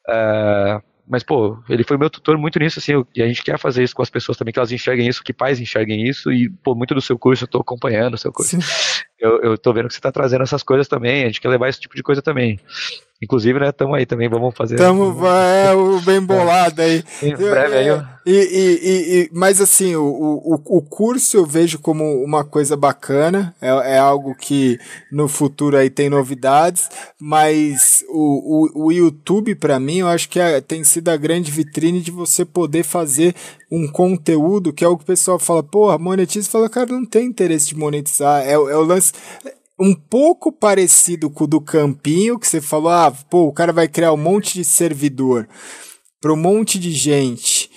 [0.08, 3.84] É, mas, pô, ele foi meu tutor muito nisso, assim, e a gente quer fazer
[3.84, 6.74] isso com as pessoas também, que elas enxerguem isso, que pais enxerguem isso, e, pô,
[6.74, 8.58] muito do seu curso eu tô acompanhando o seu curso.
[9.18, 11.68] Eu, eu tô vendo que você tá trazendo essas coisas também, a gente quer levar
[11.68, 12.60] esse tipo de coisa também.
[13.20, 14.76] Inclusive, né, estamos aí também, vamos fazer.
[14.76, 17.02] Estamos, é, o bem bolado aí.
[17.20, 18.00] Em breve aí, ó.
[18.24, 23.54] E, e, e, mas assim, o, o, o curso eu vejo como uma coisa bacana,
[23.60, 24.78] é, é algo que
[25.10, 30.38] no futuro aí tem novidades, mas o, o, o YouTube, para mim, eu acho que
[30.38, 33.34] é, tem sido a grande vitrine de você poder fazer
[33.70, 37.26] um conteúdo que é o que o pessoal fala, porra, monetiza, fala, cara, não tem
[37.26, 39.12] interesse de monetizar, é, é o lance
[39.78, 43.86] um pouco parecido com o do Campinho, que você falou, ah, pô, o cara vai
[43.86, 45.48] criar um monte de servidor
[46.20, 47.70] para um monte de gente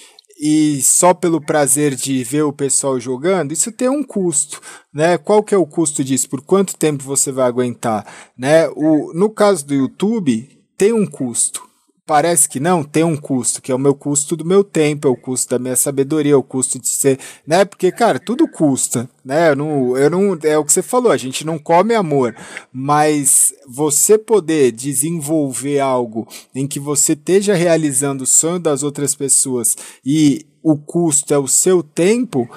[0.44, 4.60] e só pelo prazer de ver o pessoal jogando, isso tem um custo,
[4.92, 5.16] né?
[5.16, 6.28] Qual que é o custo disso?
[6.28, 8.68] Por quanto tempo você vai aguentar, né?
[8.70, 11.62] O, no caso do YouTube, tem um custo.
[12.06, 15.12] Parece que não, tem um custo, que é o meu custo do meu tempo, é
[15.12, 17.64] o custo da minha sabedoria, é o custo de ser, né?
[17.64, 19.52] Porque, cara, tudo custa, né?
[19.52, 22.36] Eu não, eu não, é o que você falou, a gente não come amor,
[22.74, 29.78] mas você poder desenvolver algo em que você esteja realizando o sonho das outras pessoas
[30.04, 32.50] e o custo é o seu tempo,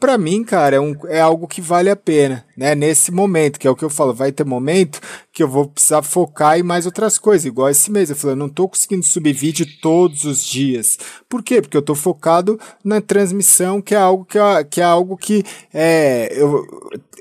[0.00, 2.74] para mim, cara, é, um, é algo que vale a pena, né?
[2.74, 5.00] Nesse momento, que é o que eu falo, vai ter momento
[5.32, 8.10] que eu vou precisar focar em mais outras coisas, igual esse mês.
[8.10, 10.98] Eu falei, eu não tô conseguindo subir vídeo todos os dias.
[11.26, 11.62] Por quê?
[11.62, 15.42] Porque eu tô focado na transmissão, que é algo que, é, que é algo que
[15.72, 16.62] é, eu,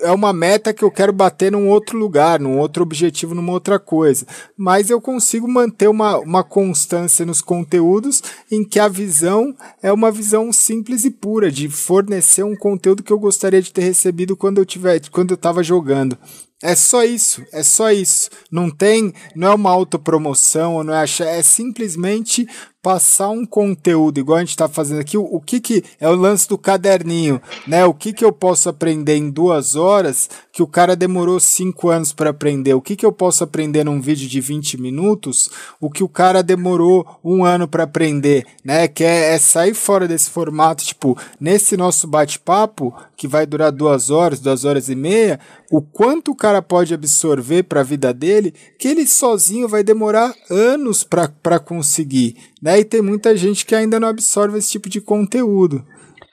[0.01, 3.79] é uma meta que eu quero bater num outro lugar, num outro objetivo, numa outra
[3.79, 4.25] coisa.
[4.57, 8.21] Mas eu consigo manter uma, uma constância nos conteúdos
[8.51, 13.13] em que a visão é uma visão simples e pura de fornecer um conteúdo que
[13.13, 16.17] eu gostaria de ter recebido quando eu tiver, quando eu estava jogando.
[16.61, 18.29] É só isso, é só isso.
[18.51, 22.45] Não tem, não é uma autopromoção, não é é simplesmente
[22.81, 26.15] passar um conteúdo, igual a gente está fazendo aqui, o, o, que, que é o
[26.15, 27.85] lance do caderninho, né?
[27.85, 32.13] O que, que eu posso aprender em duas horas que o cara demorou cinco anos
[32.13, 32.73] para aprender?
[32.73, 35.49] O que, que eu posso aprender num vídeo de 20 minutos,
[35.79, 38.87] o que o cara demorou um ano para aprender, né?
[38.87, 44.09] Que é, é, sair fora desse formato, tipo, nesse nosso bate-papo, que vai durar duas
[44.09, 45.37] horas, duas horas e meia,
[45.69, 50.33] o quanto o cara pode absorver para a vida dele, que ele sozinho vai demorar
[50.49, 52.35] anos para conseguir.
[52.61, 52.79] Né?
[52.79, 55.85] E tem muita gente que ainda não absorve esse tipo de conteúdo.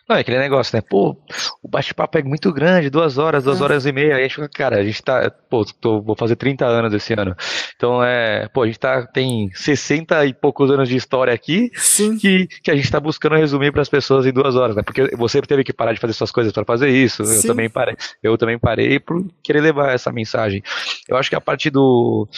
[0.09, 0.81] Não, é aquele negócio, né?
[0.89, 1.16] Pô,
[1.61, 3.65] o bate-papo é muito grande, duas horas, duas é.
[3.65, 4.15] horas e meia.
[4.15, 5.33] Aí a gente fica, cara, a gente tá.
[5.51, 7.35] Pô, tô, vou fazer 30 anos esse ano.
[7.74, 8.49] Então é.
[8.49, 12.16] Pô, a gente tá, tem 60 e poucos anos de história aqui Sim.
[12.16, 14.83] Que, que a gente tá buscando resumir para as pessoas em duas horas, né?
[14.83, 17.24] Porque você teve que parar de fazer suas coisas para fazer isso.
[17.24, 17.37] Sim.
[17.37, 17.97] Eu também parei.
[18.23, 20.62] Eu também parei por querer levar essa mensagem.
[21.09, 22.28] Eu acho que a partir do,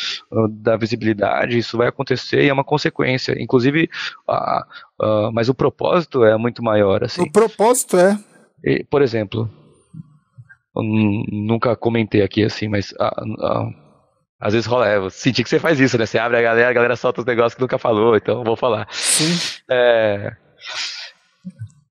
[0.51, 3.37] da visibilidade, isso vai acontecer e é uma consequência.
[3.39, 3.91] Inclusive,
[4.27, 4.67] a,
[5.01, 7.05] Uh, mas o propósito é muito maior.
[7.05, 7.23] Assim.
[7.23, 8.19] O propósito é.
[8.65, 9.49] E, por exemplo,
[10.75, 13.75] nunca comentei aqui assim, mas uh, uh,
[14.41, 14.89] às vezes rola.
[14.89, 16.07] É, eu senti que você faz isso, né?
[16.07, 18.57] Você abre a galera, a galera solta os negócios que nunca falou, então eu vou
[18.57, 18.89] falar.
[18.91, 19.63] Sim.
[19.71, 20.33] É,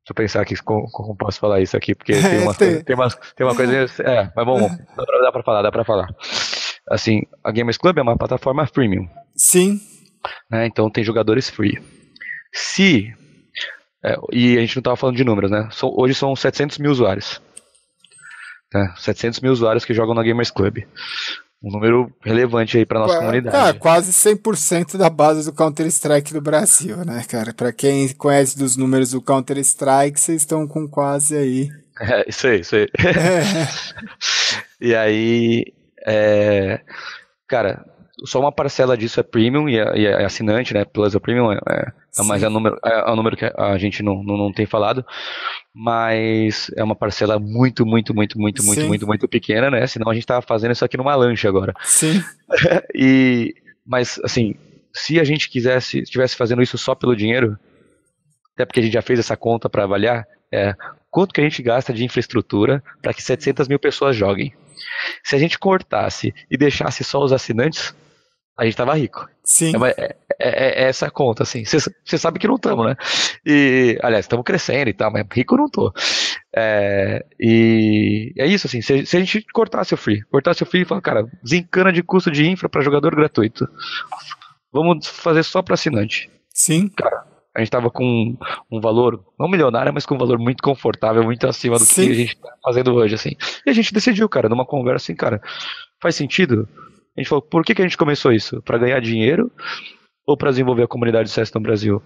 [0.07, 2.81] Deixa eu pensar aqui como, como posso falar isso aqui, porque tem uma, tem...
[2.81, 3.73] Tem, uma, tem uma coisa.
[4.03, 4.57] É, mas bom,
[4.95, 6.07] dá pra, dá pra falar, dá pra falar.
[6.89, 9.05] Assim, a Gamers Club é uma plataforma freemium.
[9.35, 9.81] Sim.
[10.49, 11.77] Né, então tem jogadores free.
[12.53, 13.13] Se.
[14.03, 15.67] É, e a gente não estava falando de números, né?
[15.71, 17.41] So, hoje são 700 mil usuários.
[18.73, 18.93] Né?
[18.97, 20.79] 700 mil usuários que jogam na Gamers Club.
[21.63, 23.55] Um número relevante aí para nossa comunidade.
[23.55, 27.51] Cara, quase 100% da base do Counter-Strike do Brasil, né, cara?
[27.51, 31.69] Para quem conhece dos números do Counter-Strike, vocês estão com quase aí.
[31.99, 32.87] É, isso aí, isso aí.
[32.99, 33.67] É.
[34.85, 35.65] e aí,
[36.05, 36.79] é,
[37.47, 37.83] cara,
[38.23, 40.85] só uma parcela disso é premium e é, e é assinante, né?
[40.85, 44.01] Plus é premium, é, é, mas é um, número, é, um número que a gente
[44.03, 45.05] não, não, não, tem falado.
[45.73, 48.87] Mas é uma parcela muito, muito, muito, muito, muito, Sim.
[48.87, 49.85] muito, muito pequena, né?
[49.87, 51.73] Senão a gente tava fazendo isso aqui numa lancha agora.
[51.83, 52.23] Sim.
[52.95, 53.53] e,
[53.85, 54.55] mas, assim,
[54.93, 57.57] se a gente quisesse, estivesse fazendo isso só pelo dinheiro,
[58.53, 60.73] até porque a gente já fez essa conta para avaliar, é
[61.11, 64.53] quanto que a gente gasta de infraestrutura para que 700 mil pessoas joguem.
[65.23, 67.95] Se a gente cortasse e deixasse só os assinantes,
[68.57, 69.27] a gente tava rico.
[69.43, 69.71] Sim.
[69.85, 71.63] É, é, é, é essa conta, assim.
[71.63, 72.95] Você sabe que não estamos, né?
[73.45, 75.93] E, aliás, estamos crescendo e tal, mas rico não tô.
[76.55, 78.81] É, e é isso, assim.
[78.81, 82.01] Se, se, a gente cortasse o free, cortasse o free e falar, cara, desencana de
[82.01, 83.67] custo de infra para jogador gratuito.
[84.73, 86.29] Vamos fazer só para assinante.
[86.49, 86.89] Sim.
[86.89, 87.25] Cara,
[87.55, 88.35] a gente tava com
[88.71, 92.05] um valor, não milionário, mas com um valor muito confortável, muito acima do Sim.
[92.05, 93.35] que a gente tá fazendo hoje, assim.
[93.65, 95.39] E a gente decidiu, cara, numa conversa assim, cara,
[96.01, 96.67] faz sentido?
[97.17, 98.61] A gente falou, por que, que a gente começou isso?
[98.61, 99.51] Para ganhar dinheiro
[100.25, 101.99] ou para desenvolver a comunidade de CS no Brasil?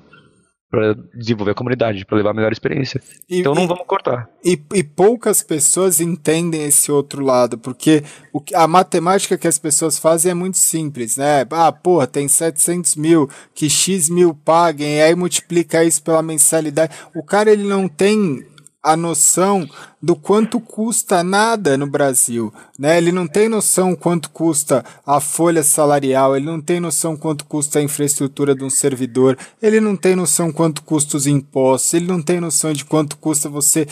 [0.69, 3.01] Para desenvolver a comunidade, para levar a melhor experiência.
[3.29, 4.29] E, então não e, vamos cortar.
[4.41, 9.99] E, e, poucas pessoas entendem esse outro lado, porque o, a matemática que as pessoas
[9.99, 11.45] fazem é muito simples, né?
[11.51, 16.95] Ah, porra, tem 700 mil, que X mil paguem, e aí multiplica isso pela mensalidade.
[17.13, 18.45] O cara ele não tem
[18.83, 19.69] a noção
[20.01, 22.97] do quanto custa nada no Brasil, né?
[22.97, 27.79] Ele não tem noção quanto custa a folha salarial, ele não tem noção quanto custa
[27.79, 32.21] a infraestrutura de um servidor, ele não tem noção quanto custa os impostos, ele não
[32.21, 33.87] tem noção de quanto custa você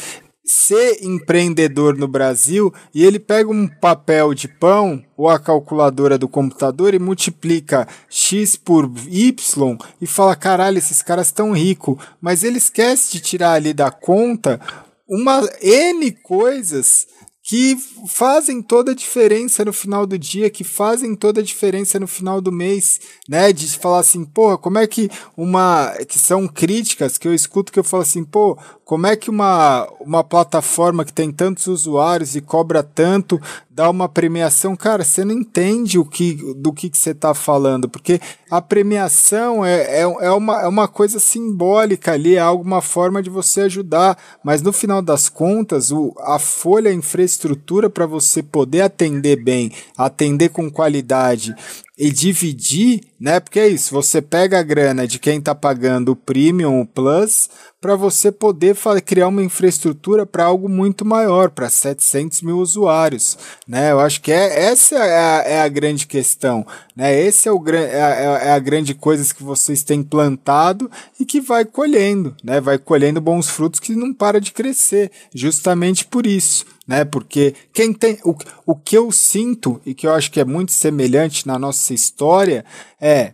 [0.49, 6.27] ser empreendedor no Brasil e ele pega um papel de pão ou a calculadora do
[6.27, 11.97] computador e multiplica x por y e fala: caralho, esses caras estão ricos.
[12.19, 14.59] Mas ele esquece de tirar ali da conta
[15.07, 17.07] uma N coisas
[17.49, 17.75] que
[18.07, 22.39] fazem toda a diferença no final do dia, que fazem toda a diferença no final
[22.39, 23.51] do mês, né?
[23.51, 25.95] De falar assim, porra, como é que uma.
[26.07, 28.55] que são críticas que eu escuto que eu falo assim, pô,
[28.89, 33.39] como é que uma, uma plataforma que tem tantos usuários e cobra tanto
[33.69, 34.75] dá uma premiação?
[34.75, 39.63] Cara, você não entende o que, do que, que você está falando, porque a premiação
[39.63, 44.17] é, é, é, uma, é uma coisa simbólica ali, é alguma forma de você ajudar,
[44.43, 49.71] mas no final das contas, o, a folha, a infraestrutura para você poder atender bem,
[49.95, 51.55] atender com qualidade
[51.99, 53.41] e dividir, né?
[53.41, 57.49] Porque é isso, você pega a grana de quem está pagando o Premium, o Plus,
[57.81, 63.91] para você poder criar uma infraestrutura para algo muito maior, para 700 mil usuários, né?
[63.91, 66.65] Eu acho que é, essa é a, é a grande questão,
[66.99, 67.17] né?
[67.17, 71.39] Esse é, o, é, é, é a grande coisa que vocês têm plantado e que
[71.39, 72.59] vai colhendo, né?
[72.59, 77.05] Vai colhendo bons frutos que não para de crescer, justamente por isso, né?
[77.05, 78.35] Porque quem tem o,
[78.65, 82.65] o que eu sinto e que eu acho que é muito semelhante na nossa história
[82.99, 83.31] é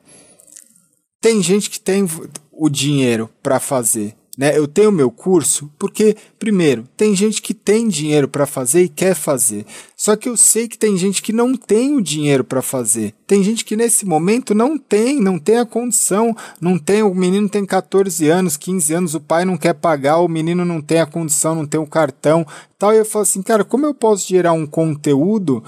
[1.20, 2.08] tem gente que tem
[2.52, 4.58] o dinheiro para fazer, né?
[4.58, 9.16] Eu tenho meu curso porque, primeiro, tem gente que tem dinheiro para fazer e quer
[9.16, 9.66] fazer.
[9.96, 13.14] Só que eu sei que tem gente que não tem o dinheiro para fazer.
[13.26, 17.50] Tem gente que nesse momento não tem, não tem a condição, não tem, o menino
[17.50, 21.06] tem 14 anos, 15 anos, o pai não quer pagar, o menino não tem a
[21.06, 22.46] condição, não tem o cartão,
[22.78, 22.94] tal.
[22.94, 25.64] E eu falo assim, cara, como eu posso gerar um conteúdo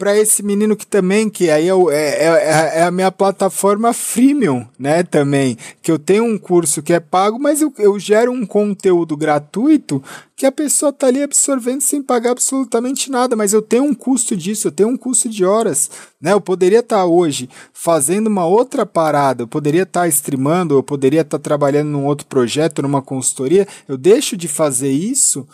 [0.00, 4.66] para esse menino que também, que aí é, é, é, é, a minha plataforma freemium,
[4.78, 8.46] né, também, que eu tenho um curso que é pago, mas eu, eu gero um
[8.46, 10.02] conteúdo gratuito
[10.34, 14.34] que a pessoa tá ali absorvendo sem pagar absolutamente nada, mas eu tenho um custo
[14.34, 18.46] disso, eu tenho um custo de horas, né, eu poderia estar tá hoje fazendo uma
[18.46, 22.80] outra parada, eu poderia estar tá streamando, eu poderia estar tá trabalhando num outro projeto,
[22.80, 25.46] numa consultoria, eu deixo de fazer isso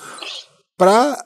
[0.78, 1.16] para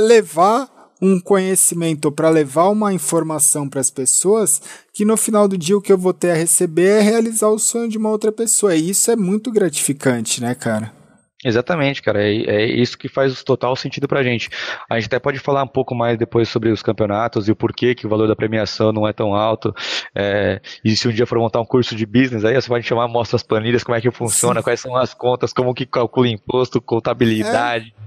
[0.00, 0.71] levar
[1.02, 4.62] um conhecimento para levar uma informação para as pessoas
[4.92, 7.58] que no final do dia o que eu vou ter a receber é realizar o
[7.58, 8.76] sonho de uma outra pessoa.
[8.76, 11.01] E isso é muito gratificante, né, cara?
[11.44, 12.22] Exatamente, cara.
[12.22, 14.48] É, é, isso que faz total sentido pra gente.
[14.88, 17.94] A gente até pode falar um pouco mais depois sobre os campeonatos e o porquê
[17.94, 19.74] que o valor da premiação não é tão alto.
[20.14, 23.08] É, e se um dia for montar um curso de business, aí você pode chamar,
[23.08, 24.64] mostra as planilhas, como é que funciona, Sim.
[24.64, 27.92] quais são as contas, como que calcula imposto, contabilidade.
[27.98, 28.02] É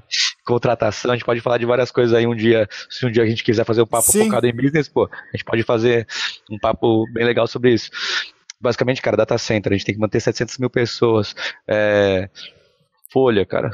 [0.46, 3.26] contratação, a gente pode falar de várias coisas aí um dia, se um dia a
[3.26, 4.26] gente quiser fazer um papo Sim.
[4.26, 6.08] focado em business, pô, a gente pode fazer
[6.50, 7.90] um papo bem legal sobre isso.
[8.62, 11.36] Basicamente, cara, data center, a gente tem que manter 700 mil pessoas.
[11.68, 12.30] É,
[13.16, 13.72] folha, cara,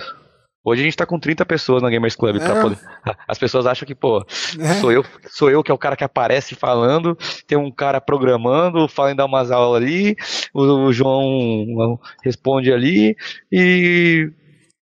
[0.64, 2.62] Hoje a gente tá com 30 pessoas na Gamers Club é.
[2.62, 2.78] poder.
[3.28, 4.24] As pessoas acham que, pô,
[4.60, 4.74] é.
[4.76, 8.88] sou eu, sou eu que é o cara que aparece falando, tem um cara programando,
[8.88, 10.16] fala em dar umas aulas ali,
[10.54, 13.16] o, o João responde ali
[13.52, 14.32] e.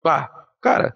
[0.02, 0.96] Pá, cara,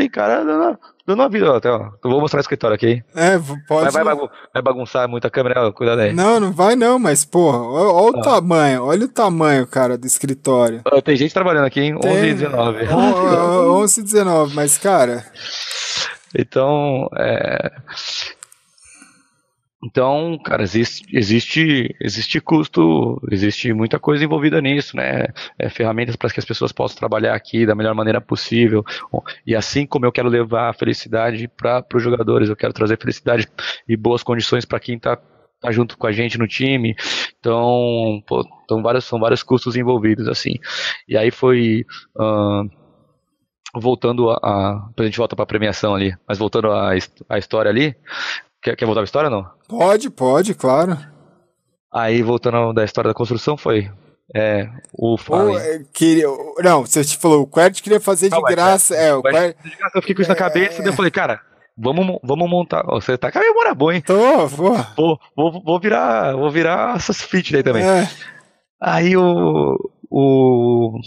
[0.00, 1.54] tem cara dando, dando uma vida.
[1.54, 1.90] Até, ó.
[2.02, 3.02] Eu vou mostrar o escritório aqui.
[3.14, 3.90] É, pode.
[3.92, 6.12] Vai, vai, vai bagunçar muito a câmera, cuidado aí.
[6.14, 8.22] Não, não vai não, mas, porra, olha o ah.
[8.22, 10.82] tamanho, olha o tamanho, cara, do escritório.
[11.04, 11.96] Tem gente trabalhando aqui, hein?
[11.96, 12.86] 11 e 19.
[12.88, 15.24] 11 e 19, mas, cara.
[16.34, 17.70] Então, é.
[19.82, 25.28] Então, cara, existe, existe, existe custo, existe muita coisa envolvida nisso, né?
[25.58, 28.84] É, ferramentas para que as pessoas possam trabalhar aqui da melhor maneira possível.
[29.46, 33.48] E assim como eu quero levar a felicidade para os jogadores, eu quero trazer felicidade
[33.88, 35.16] e boas condições para quem está
[35.60, 36.94] tá junto com a gente no time.
[37.38, 40.54] Então, pô, então vários, são vários custos envolvidos, assim.
[41.08, 41.84] E aí foi.
[42.16, 42.79] Uh,
[43.74, 44.90] voltando a, a.
[44.96, 46.92] A gente volta para a premiação ali, mas voltando à
[47.28, 47.96] a história ali,
[48.62, 49.46] Quer, quer voltar a história não?
[49.66, 50.98] Pode, pode, claro.
[51.92, 53.90] Aí, voltando da história da construção, foi.
[54.34, 55.56] É, o Fallen.
[55.56, 56.26] É, queria,
[56.62, 58.94] não, você falou, o Quert queria fazer de não, graça.
[58.94, 59.56] É, o Quert,
[59.92, 60.84] Eu fiquei com isso na cabeça é...
[60.84, 61.40] e eu falei, cara,
[61.76, 62.84] vamos, vamos montar.
[62.86, 64.02] Você tá com a memória boa, hein?
[64.02, 64.76] Tô, vou.
[64.96, 67.82] Vou, vou, vou virar, vou virar essas fit daí também.
[67.82, 68.08] É.
[68.80, 69.76] Aí o,
[70.08, 71.00] o,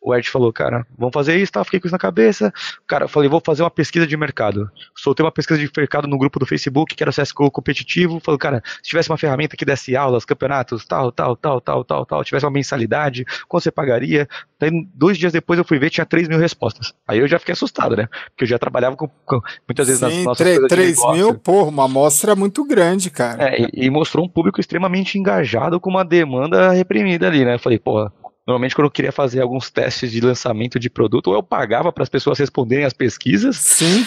[0.00, 1.62] o Ed falou, cara, vamos fazer isso, tá?
[1.62, 2.52] Fiquei com isso na cabeça.
[2.86, 4.70] Cara, eu falei, vou fazer uma pesquisa de mercado.
[4.94, 8.18] Soltei uma pesquisa de mercado no grupo do Facebook, que era o CSGO competitivo.
[8.20, 12.06] Falei, cara, se tivesse uma ferramenta que desse aulas, campeonatos, tal, tal, tal, tal, tal,
[12.06, 14.26] tal, tivesse uma mensalidade, quanto você pagaria?
[14.58, 16.94] Daí, dois dias depois eu fui ver, tinha 3 mil respostas.
[17.06, 18.08] Aí eu já fiquei assustado, né?
[18.30, 21.84] Porque eu já trabalhava com, com muitas vezes Sim, nas nossas 3 mil, porra, uma
[21.84, 23.50] amostra muito grande, cara.
[23.50, 27.54] É, e, e mostrou um público extremamente engajado com uma demanda reprimida ali, né?
[27.54, 28.12] Eu falei, porra,
[28.50, 32.02] Normalmente, quando eu queria fazer alguns testes de lançamento de produto, ou eu pagava para
[32.02, 34.04] as pessoas responderem as pesquisas, Sim.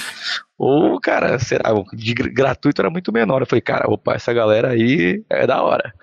[0.58, 3.42] ou, cara, será, de gratuito era muito menor.
[3.42, 5.94] Eu falei, cara, opa, essa galera aí é da hora.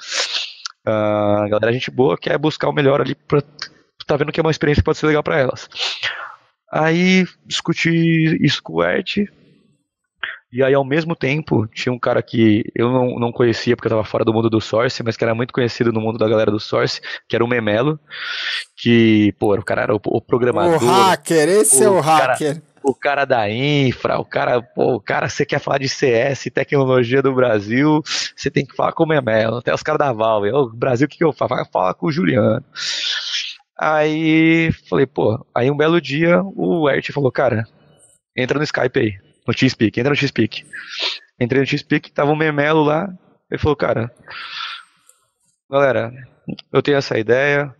[0.88, 3.42] Uh, a galera, gente boa, quer buscar o melhor ali, pra,
[4.06, 5.68] tá vendo que é uma experiência que pode ser legal para elas.
[6.72, 9.18] Aí, discuti isso com o Ert,
[10.52, 13.90] e aí, ao mesmo tempo, tinha um cara que eu não, não conhecia porque eu
[13.90, 16.50] estava fora do mundo do Source, mas que era muito conhecido no mundo da galera
[16.50, 18.00] do Source, que era o Memelo,
[18.76, 20.82] que, pô, o cara era o, o programador.
[20.82, 22.54] O hacker, esse o é o hacker.
[22.54, 26.50] Cara, o cara da infra, o cara, pô, o cara, você quer falar de CS,
[26.52, 28.02] tecnologia do Brasil,
[28.34, 30.50] você tem que falar com o Memelo, até os caras da Valve.
[30.50, 31.54] O Brasil, o que, que eu faço?
[31.54, 32.64] Vai falar com o Juliano.
[33.78, 37.68] Aí, falei, pô, aí um belo dia o Ert falou, cara,
[38.36, 40.64] entra no Skype aí no Teamspeak, entra no Teamspeak.
[41.38, 43.12] Entrei no Teamspeak, tava um memelo lá,
[43.50, 44.12] ele falou, cara,
[45.68, 46.12] galera,
[46.72, 47.74] eu tenho essa ideia,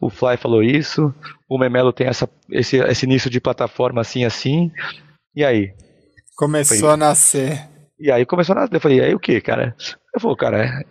[0.00, 1.14] o Fly falou isso,
[1.48, 4.70] o Memelo tem essa, esse, esse início de plataforma assim, assim,
[5.34, 5.72] e aí?
[6.34, 7.68] Começou Foi, a nascer.
[8.02, 9.76] E aí começou a eu falei, aí o que, cara?
[10.12, 10.84] Eu falei, cara,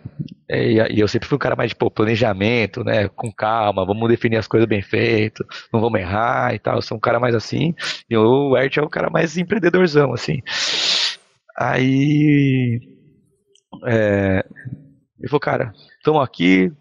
[0.48, 3.06] é, e eu sempre fui um cara mais de pô, planejamento, né?
[3.10, 6.76] Com calma, vamos definir as coisas bem feitas, não vamos errar e tal.
[6.76, 7.74] Eu sou um cara mais assim.
[8.08, 10.40] E o Ert é um cara mais empreendedorzão, assim.
[11.54, 12.80] Aí.
[13.86, 14.42] É,
[15.18, 16.72] ele falou, cara, estamos aqui,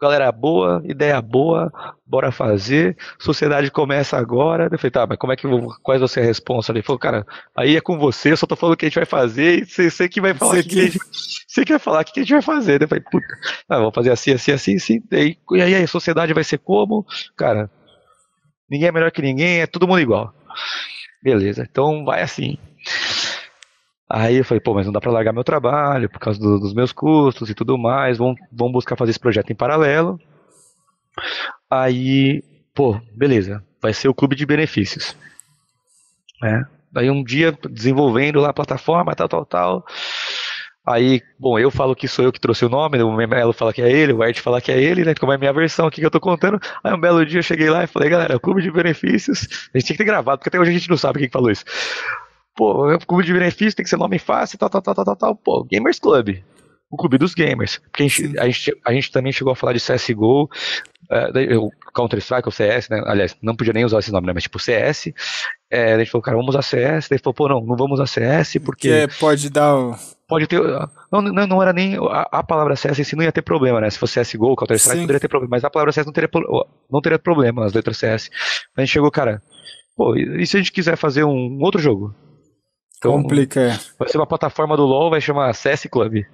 [0.00, 1.70] galera boa, ideia boa,
[2.06, 2.96] bora fazer.
[3.18, 4.68] Sociedade começa agora.
[4.70, 6.72] Eu falei, tá, mas como é que vou, quais você é a resposta?
[6.72, 7.26] Ele falou, cara,
[7.56, 9.64] aí é com você, eu só tô falando o que a gente vai fazer e
[9.64, 10.98] você, você que vai falar que, que...
[11.46, 12.80] você que vai falar o que a gente vai fazer.
[12.80, 13.26] Eu falei, puta,
[13.68, 15.02] ah, vamos fazer assim, assim, assim, assim.
[15.10, 17.04] E, e aí a sociedade vai ser como?
[17.36, 17.70] Cara,
[18.70, 20.32] ninguém é melhor que ninguém, é todo mundo igual.
[21.22, 22.56] Beleza, então vai assim.
[24.08, 26.72] Aí eu falei, pô, mas não dá para largar meu trabalho por causa do, dos
[26.72, 28.18] meus custos e tudo mais.
[28.18, 30.20] Vamos, vamos buscar fazer esse projeto em paralelo.
[31.70, 32.42] Aí,
[32.74, 35.16] pô, beleza, vai ser o clube de benefícios.
[36.42, 36.62] É.
[36.92, 39.84] Daí um dia desenvolvendo lá a plataforma, tal, tal, tal.
[40.86, 43.82] Aí, bom, eu falo que sou eu que trouxe o nome, o Melo fala que
[43.82, 45.14] é ele, o Art fala que é ele, né?
[45.16, 46.60] Como é a minha versão aqui que eu tô contando.
[46.84, 49.48] Aí um belo dia eu cheguei lá e falei, galera, clube de benefícios.
[49.74, 51.50] A gente tinha que ter gravado, porque até hoje a gente não sabe quem falou
[51.50, 51.64] isso.
[52.54, 55.36] Pô, o clube de benefício tem que ser nome fácil, tal, tal, tal, tal, tal,
[55.36, 56.38] Pô, Gamers Club.
[56.88, 57.78] O clube dos gamers.
[57.78, 60.48] Porque a gente, a gente, a gente também chegou a falar de CSGO,
[61.10, 63.02] é, o Counter-Strike, o CS, né?
[63.06, 64.32] Aliás, não podia nem usar esse nome, né?
[64.32, 65.12] Mas tipo CS.
[65.70, 67.08] É, a gente falou, cara, vamos usar CS.
[67.08, 69.06] Daí falou, pô, não, não vamos usar CS porque.
[69.06, 69.74] Porque pode dar.
[70.28, 70.60] Pode ter.
[71.12, 71.96] Não, não, não era nem.
[71.96, 73.88] A, a, palavra CS em si não ia ter problema, né?
[73.90, 75.50] Se fosse CSGO, Counter-Strike, poderia ter problema.
[75.52, 76.30] Mas a palavra CS não teria,
[76.90, 78.30] não teria problema, as letras CS.
[78.76, 79.42] A gente chegou, cara,
[79.96, 82.14] pô, e se a gente quiser fazer um outro jogo?
[82.98, 83.60] Então, Complica.
[83.60, 83.78] É.
[83.98, 86.24] Vai ser uma plataforma do LoL, vai chamar CS Club.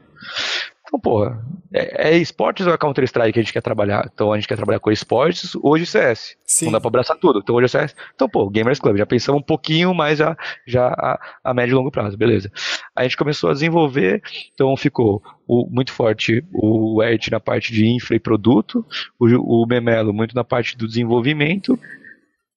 [0.92, 1.42] Então, porra,
[1.72, 4.10] é, é esportes ou é Counter-Strike que a gente quer trabalhar?
[4.12, 6.36] Então a gente quer trabalhar com esportes, hoje CS.
[6.44, 6.66] Sim.
[6.66, 7.38] Não dá pra abraçar tudo.
[7.38, 7.96] Então hoje é CS.
[8.14, 10.36] Então, pô, Gamers Club, já pensamos um pouquinho mais já,
[10.66, 12.52] já a, a médio e longo prazo, beleza.
[12.94, 14.20] A gente começou a desenvolver,
[14.52, 18.84] então ficou o, muito forte o Ert na parte de infra e produto,
[19.18, 21.78] o, o Memelo muito na parte do desenvolvimento,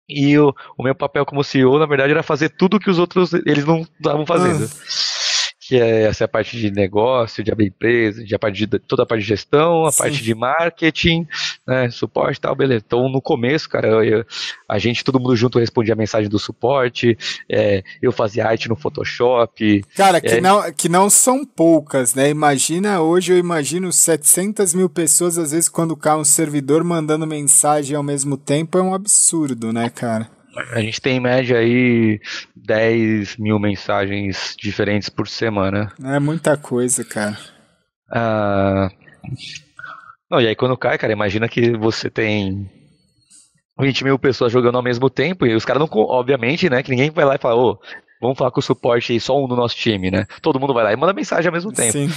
[0.09, 3.33] e o, o meu papel como CEO, na verdade, era fazer tudo que os outros
[3.33, 4.65] eles não estavam fazendo.
[4.65, 5.14] Ah.
[5.67, 9.05] Que é essa parte de negócio, de abrir empresa, de a parte de, toda a
[9.05, 9.97] parte de gestão, a Sim.
[9.97, 11.27] parte de marketing,
[11.65, 12.83] né, suporte e tal, beleza.
[12.85, 14.25] Então, no começo, cara, eu,
[14.69, 17.17] a gente, todo mundo junto respondia a mensagem do suporte,
[17.49, 19.83] é, eu fazia arte no Photoshop.
[19.95, 22.29] Cara, que, é, não, que não são poucas, né?
[22.29, 27.95] Imagina, hoje eu imagino 700 mil pessoas, às vezes, quando cai um servidor mandando mensagem
[27.95, 30.34] ao mesmo tempo, é um absurdo, né, cara?
[30.71, 32.19] A gente tem em média aí
[32.55, 35.91] 10 mil mensagens diferentes por semana.
[36.03, 37.37] É muita coisa, cara.
[38.09, 38.89] Ah,
[40.29, 42.69] não, e aí quando cai, cara, imagina que você tem
[43.79, 47.09] 20 mil pessoas jogando ao mesmo tempo e os caras não, obviamente, né, que ninguém
[47.09, 47.79] vai lá e fala, ô,
[48.21, 50.25] vamos falar com o suporte aí, só um no nosso time, né?
[50.41, 51.91] Todo mundo vai lá e manda mensagem ao mesmo tempo.
[51.91, 52.09] Sim.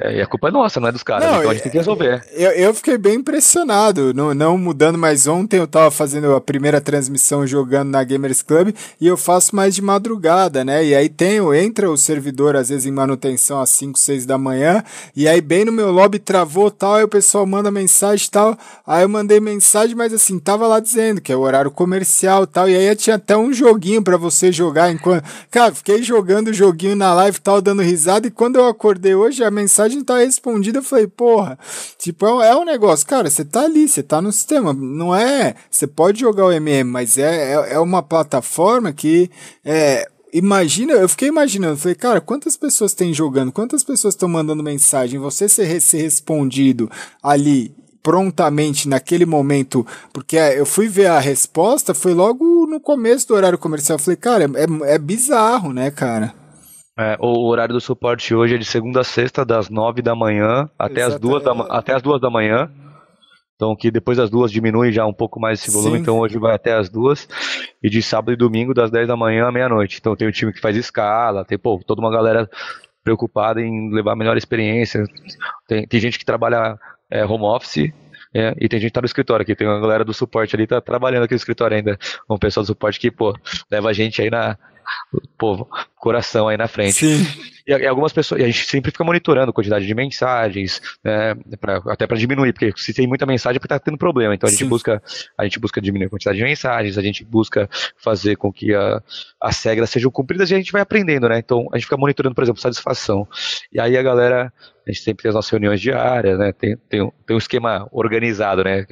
[0.00, 1.72] É, e a culpa é nossa, não é dos caras, não, então a gente tem
[1.72, 2.24] que resolver.
[2.32, 6.80] Eu, eu fiquei bem impressionado, não, não mudando, mas ontem eu tava fazendo a primeira
[6.80, 10.84] transmissão jogando na Gamers Club e eu faço mais de madrugada, né?
[10.84, 14.82] E aí tem, entra o servidor às vezes em manutenção às 5, 6 da manhã,
[15.14, 18.56] e aí bem no meu lobby travou tal, aí o pessoal manda mensagem tal,
[18.86, 22.68] aí eu mandei mensagem, mas assim, tava lá dizendo que é o horário comercial tal,
[22.68, 26.96] e aí tinha até um joguinho para você jogar enquanto Cara, fiquei jogando o joguinho
[26.96, 28.26] na live e tal, dando risada.
[28.26, 30.78] E quando eu acordei hoje, a mensagem tá respondida.
[30.78, 31.58] Eu falei, porra,
[31.98, 33.06] tipo, é, é um negócio.
[33.06, 34.72] Cara, você tá ali, você tá no sistema.
[34.72, 35.54] Não é.
[35.70, 39.30] Você pode jogar o MM, mas é, é, é uma plataforma que.
[39.64, 44.64] É, imagina, eu fiquei imaginando, falei, cara, quantas pessoas tem jogando, quantas pessoas estão mandando
[44.64, 46.90] mensagem, você ser, ser respondido
[47.22, 47.72] ali
[48.04, 53.56] prontamente naquele momento, porque eu fui ver a resposta, foi logo no começo do horário
[53.56, 53.96] comercial.
[53.96, 56.34] Eu falei, cara, é, é bizarro, né, cara?
[56.98, 60.68] É, o horário do suporte hoje é de segunda a sexta, das nove da manhã
[60.78, 62.70] até as, duas da, até as duas da manhã.
[63.56, 66.02] Então, que depois das duas diminui já um pouco mais esse volume, Sim.
[66.02, 67.26] então hoje vai até as duas.
[67.82, 69.96] E de sábado e domingo, das 10 da manhã à meia-noite.
[69.98, 72.48] Então, tem o time que faz escala, tem pô, toda uma galera
[73.02, 75.04] preocupada em levar a melhor experiência.
[75.66, 76.78] Tem, tem gente que trabalha
[77.10, 77.92] é, home office,
[78.34, 80.66] é, e tem gente que tá no escritório aqui, tem uma galera do suporte ali,
[80.66, 81.96] tá trabalhando aqui no escritório ainda.
[82.28, 83.32] Um pessoal do suporte que, pô,
[83.70, 84.58] leva a gente aí na.
[85.38, 85.66] Pô,
[85.96, 86.94] coração aí na frente.
[86.94, 87.26] Sim.
[87.66, 91.34] E, e algumas pessoas, e a gente sempre fica monitorando a quantidade de mensagens, né,
[91.58, 94.34] pra, até para diminuir, porque se tem muita mensagem é porque tá tendo problema.
[94.34, 95.02] Então a gente busca,
[95.38, 99.00] a gente busca diminuir a quantidade de mensagens, a gente busca fazer com que a,
[99.40, 101.38] as regras sejam cumpridas e a gente vai aprendendo, né?
[101.38, 103.26] Então a gente fica monitorando, por exemplo, satisfação.
[103.72, 104.52] E aí a galera
[104.86, 106.52] a gente sempre tem as nossas reuniões diárias, né?
[106.52, 108.86] Tem, tem, tem um esquema organizado, né?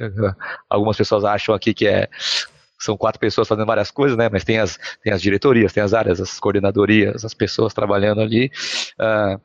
[0.69, 2.09] Algumas pessoas acham aqui que é
[2.79, 4.27] são quatro pessoas fazendo várias coisas, né?
[4.29, 8.51] Mas tem as, tem as diretorias, tem as áreas, as coordenadorias, as pessoas trabalhando ali.
[8.99, 9.39] Uh,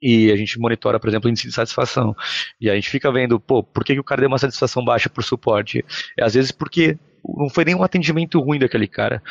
[0.00, 2.14] e a gente monitora, por exemplo, o índice de satisfação.
[2.60, 5.08] E a gente fica vendo, pô, por que, que o cara deu uma satisfação baixa
[5.08, 5.84] por suporte?
[6.16, 9.22] É, às vezes porque não foi nenhum atendimento ruim daquele cara.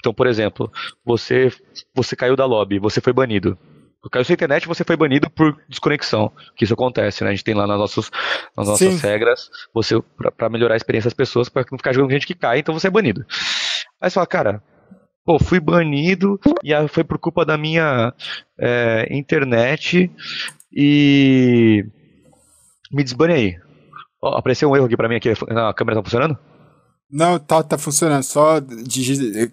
[0.00, 0.70] Então, por exemplo,
[1.04, 1.52] você
[1.94, 3.56] você caiu da lobby, você foi banido.
[4.10, 6.32] Caiu sua internet, você foi banido por desconexão.
[6.56, 7.30] Que isso acontece, né?
[7.30, 8.10] A gente tem lá nas, nossos,
[8.56, 9.06] nas nossas Sim.
[9.06, 10.00] regras, você
[10.36, 12.88] para melhorar a experiência das pessoas, para não ficar jogando gente que cai, então você
[12.88, 13.24] é banido.
[14.00, 14.62] Aí você fala, cara,
[15.24, 18.12] pô, fui banido e foi por culpa da minha
[18.58, 20.10] é, internet
[20.72, 21.84] e
[22.90, 23.56] me desbane aí.
[24.20, 26.38] Ó, apareceu um erro aqui pra mim aqui, a câmera tá funcionando?
[27.10, 28.60] Não, tá, tá funcionando, só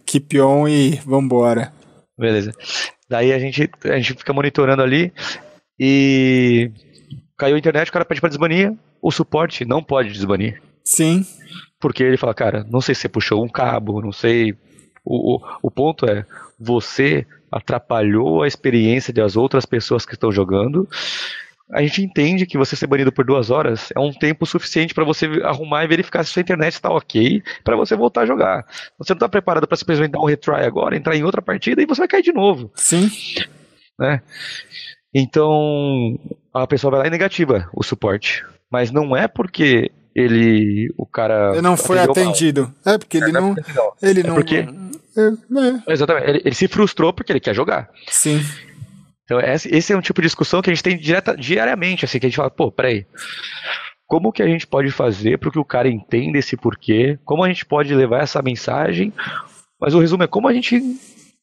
[0.05, 1.73] keep on e vambora.
[2.17, 2.51] Beleza.
[3.10, 5.11] Daí a gente, a gente fica monitorando ali
[5.80, 6.72] e
[7.38, 10.61] caiu a internet, o cara pede pra desbanir, o suporte não pode desbanir.
[10.84, 11.26] Sim.
[11.80, 14.52] Porque ele fala, cara, não sei se você puxou um cabo, não sei
[15.03, 16.26] o, o, o ponto é,
[16.60, 20.88] você atrapalhou a experiência das outras pessoas que estão jogando.
[21.71, 25.03] A gente entende que você ser banido por duas horas é um tempo suficiente para
[25.03, 28.65] você arrumar e verificar se sua internet está ok para você voltar a jogar.
[28.97, 31.85] Você não está preparado para simplesmente dar um retry agora, entrar em outra partida e
[31.85, 32.71] você vai cair de novo.
[32.73, 33.11] Sim.
[33.99, 34.21] Né?
[35.13, 36.17] Então
[36.53, 38.43] a pessoa vai lá e negativa o suporte.
[38.71, 41.51] Mas não é porque ele, o cara.
[41.53, 42.73] Ele não foi atendido.
[42.85, 42.95] Mal.
[42.95, 43.55] É porque ele não.
[44.01, 44.35] Ele é não.
[44.35, 45.93] Porque, é, é.
[45.93, 46.29] Exatamente.
[46.29, 47.89] Ele, ele, se frustrou porque ele quer jogar.
[48.07, 48.43] Sim.
[49.30, 52.26] Então, esse é um tipo de discussão que a gente tem direta, diariamente, assim, que
[52.26, 53.06] a gente fala, pô, peraí.
[54.07, 57.19] Como que a gente pode fazer para que o cara entenda esse porquê?
[57.23, 59.14] Como a gente pode levar essa mensagem?
[59.80, 60.81] Mas o resumo é como a gente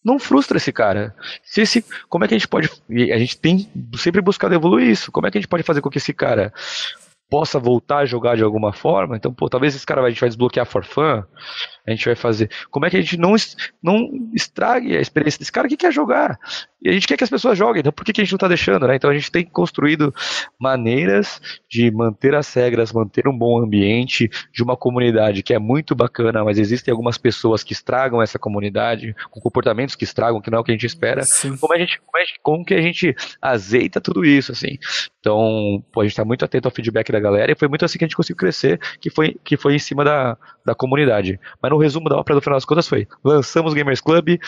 [0.05, 1.15] não frustra esse cara.
[1.45, 2.69] Se esse, como é que a gente pode.
[2.91, 5.13] A gente tem sempre buscado evoluir isso.
[5.13, 6.53] Como é que a gente pode fazer com que esse cara
[7.31, 9.17] possa voltar a jogar de alguma forma.
[9.17, 11.23] Então, pô, talvez esse cara a gente vai desbloquear for fun,
[11.87, 12.51] a gente vai fazer.
[12.71, 13.35] Como é que a gente não,
[13.83, 16.39] não estrague a experiência desse cara que quer jogar?
[16.83, 18.37] E a gente quer que as pessoas joguem, então por que, que a gente não
[18.37, 18.97] está deixando, né?
[18.97, 20.15] Então a gente tem construído
[20.61, 25.95] maneiras de manter as regras, manter um bom ambiente de uma comunidade que é muito
[25.95, 30.59] bacana, mas existem algumas pessoas que estragam essa comunidade, com comportamentos que estragam, que não
[30.59, 31.23] é o que a gente espera.
[31.61, 34.79] Como a gente, como, a gente, como que a gente azeita tudo isso, assim?
[35.19, 37.99] Então, pô, a gente está muito atento ao feedback da galera e foi muito assim
[37.99, 41.41] que a gente conseguiu crescer, que foi, que foi em cima da, da comunidade.
[41.61, 44.39] Mas no resumo da ópera, no final das contas, foi: lançamos o Gamers Club,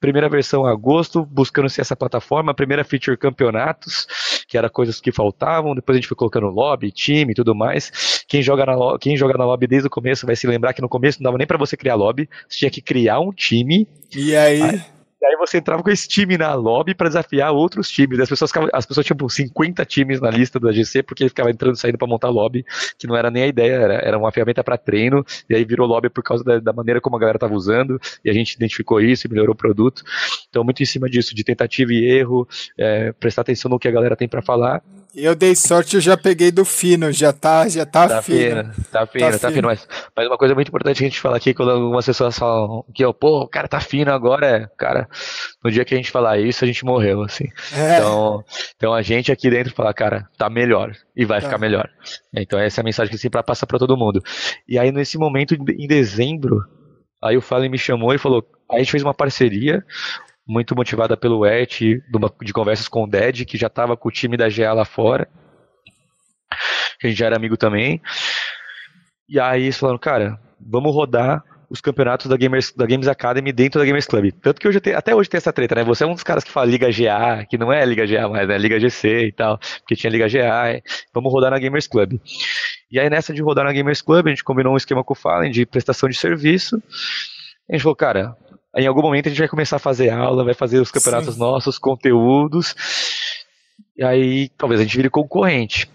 [0.00, 4.06] primeira versão em agosto, buscando ser essa plataforma, primeira feature campeonatos,
[4.48, 8.24] que era coisas que faltavam, depois a gente foi colocando lobby, time e tudo mais.
[8.26, 10.88] Quem joga na, quem joga na lobby desde o começo vai se lembrar que no
[10.88, 13.86] começo não dava nem para você criar lobby, você tinha que criar um time.
[14.14, 14.62] E aí?
[14.62, 14.82] aí
[15.20, 18.18] e aí você entrava com esse time na lobby para desafiar outros times.
[18.20, 21.78] As pessoas, as pessoas tinham 50 times na lista da GC porque ficava entrando e
[21.78, 22.64] saindo para montar lobby,
[22.98, 25.86] que não era nem a ideia, era, era uma ferramenta para treino, e aí virou
[25.86, 29.00] lobby por causa da, da maneira como a galera estava usando, e a gente identificou
[29.00, 30.02] isso e melhorou o produto.
[30.48, 32.48] Então, muito em cima disso, de tentativa e erro,
[32.78, 34.82] é, prestar atenção no que a galera tem para falar
[35.14, 38.38] eu dei sorte, eu já peguei do fino, já tá, já tá, tá fino.
[38.38, 38.74] fino.
[38.90, 39.52] Tá fino, tá, tá fino.
[39.54, 39.68] fino.
[39.68, 42.84] Mas, mas uma coisa muito importante que a gente fala aqui, quando algumas pessoas falam
[42.94, 45.08] que, pô, o cara tá fino agora, é, cara,
[45.64, 47.48] no dia que a gente falar isso, a gente morreu, assim.
[47.72, 47.98] É.
[47.98, 48.44] Então,
[48.76, 51.46] então a gente aqui dentro fala, cara, tá melhor e vai tá.
[51.46, 51.88] ficar melhor.
[52.34, 54.22] Então essa é a mensagem que sempre passa para todo mundo.
[54.68, 56.60] E aí nesse momento, em dezembro,
[57.22, 59.84] aí o Fallen me chamou e falou, a gente fez uma parceria,
[60.50, 62.02] muito motivada pelo Et,
[62.42, 65.28] de conversas com o Ded, que já estava com o time da GA lá fora,
[67.02, 68.02] a gente já era amigo também.
[69.28, 73.78] E aí eles falaram, cara, vamos rodar os campeonatos da, Gamers, da Games Academy dentro
[73.80, 74.32] da Gamers Club.
[74.42, 75.84] Tanto que hoje tem, até hoje tem essa treta, né?
[75.84, 78.48] Você é um dos caras que fala Liga GA, que não é Liga GA mais,
[78.48, 78.58] né?
[78.58, 80.82] Liga GC e tal, porque tinha Liga GA.
[81.14, 82.18] Vamos rodar na Gamers Club.
[82.90, 85.16] E aí nessa de rodar na Gamers Club, a gente combinou um esquema com o
[85.16, 86.82] Fallen de prestação de serviço.
[87.70, 88.36] A gente falou, cara,
[88.76, 91.40] em algum momento a gente vai começar a fazer aula, vai fazer os campeonatos Sim.
[91.40, 92.74] nossos, conteúdos,
[93.96, 95.88] e aí talvez a gente vire concorrente.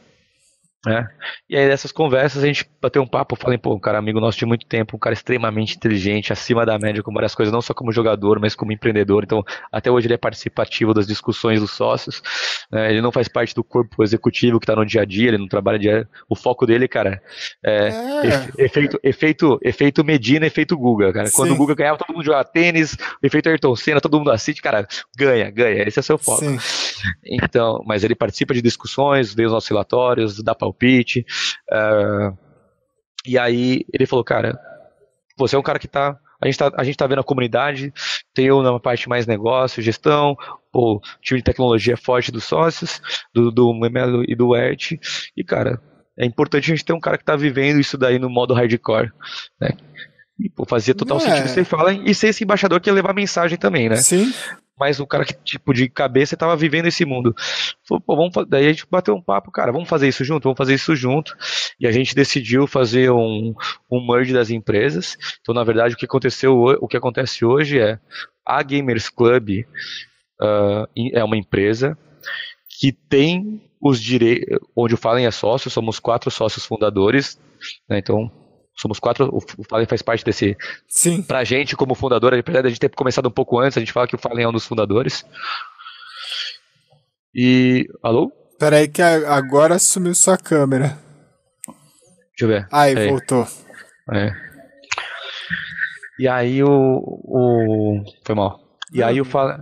[0.85, 1.07] Né?
[1.49, 4.37] E aí nessas conversas a gente bateu um papo, falei, pô, um cara amigo nosso
[4.37, 7.73] de muito tempo, um cara extremamente inteligente, acima da média com várias coisas, não só
[7.73, 9.23] como jogador, mas como empreendedor.
[9.23, 12.21] Então, até hoje ele é participativo das discussões dos sócios.
[12.71, 12.91] Né?
[12.91, 15.47] Ele não faz parte do corpo executivo que está no dia a dia, ele não
[15.47, 16.07] trabalha dia.
[16.29, 17.21] O foco dele, cara,
[17.63, 18.65] é, é.
[18.65, 21.29] Efeito, efeito, efeito Medina, efeito Guga, cara.
[21.31, 21.55] Quando Sim.
[21.55, 24.87] o Guga ganhava, todo mundo jogava tênis, efeito Ayrton Senna, todo mundo assiste, cara,
[25.17, 25.83] ganha, ganha.
[25.87, 26.45] Esse é seu foco.
[26.45, 26.57] Sim.
[27.23, 31.25] Então, mas ele participa de discussões, vê os nossos relatórios, dá palpite.
[31.71, 32.37] Uh,
[33.25, 34.59] e aí ele falou, cara,
[35.37, 36.17] você é um cara que tá.
[36.41, 37.93] A gente, tá, gente tá vendo a comunidade,
[38.33, 40.35] tem eu na parte mais negócio, gestão,
[40.73, 43.01] o time de tecnologia forte dos sócios,
[43.33, 44.99] do, do Memelo e do ERT.
[45.35, 45.81] E, cara,
[46.17, 49.11] é importante a gente ter um cara que tá vivendo isso daí no modo hardcore.
[49.59, 49.71] Né?
[50.39, 51.21] E pô, fazia total é.
[51.21, 53.95] sentido você fala e ser esse embaixador que ia levar mensagem também, né?
[53.95, 54.33] Sim.
[54.77, 57.33] Mas o cara que, tipo, de cabeça estava vivendo esse mundo.
[57.87, 60.57] Falou, pô, vamos Daí a gente bateu um papo, cara, vamos fazer isso junto, vamos
[60.57, 61.35] fazer isso junto.
[61.79, 63.53] E a gente decidiiu fazer um,
[63.89, 65.17] um merge das empresas.
[65.41, 67.99] Então, na verdade, o que aconteceu, o que acontece hoje é
[68.45, 69.65] a Gamers Club
[70.41, 71.97] uh, é uma empresa
[72.79, 77.39] que tem os direitos, onde o Fallen é sócio, somos quatro sócios fundadores,
[77.87, 78.31] né, então
[78.75, 80.57] somos quatro, o Fallen faz parte desse.
[80.87, 81.21] Sim.
[81.21, 83.93] Pra gente, como fundador, apesar de a gente ter começado um pouco antes, a gente
[83.93, 85.25] fala que o Fallen é um dos fundadores.
[87.33, 87.87] E.
[88.03, 88.31] Alô?
[88.59, 90.97] Peraí, que agora sumiu sua câmera.
[92.29, 92.67] Deixa eu ver.
[92.71, 93.47] Aí, voltou.
[94.13, 94.31] É.
[96.19, 96.69] E aí o.
[96.69, 98.03] o...
[98.25, 98.59] Foi mal.
[98.93, 99.57] E aí o Fallen.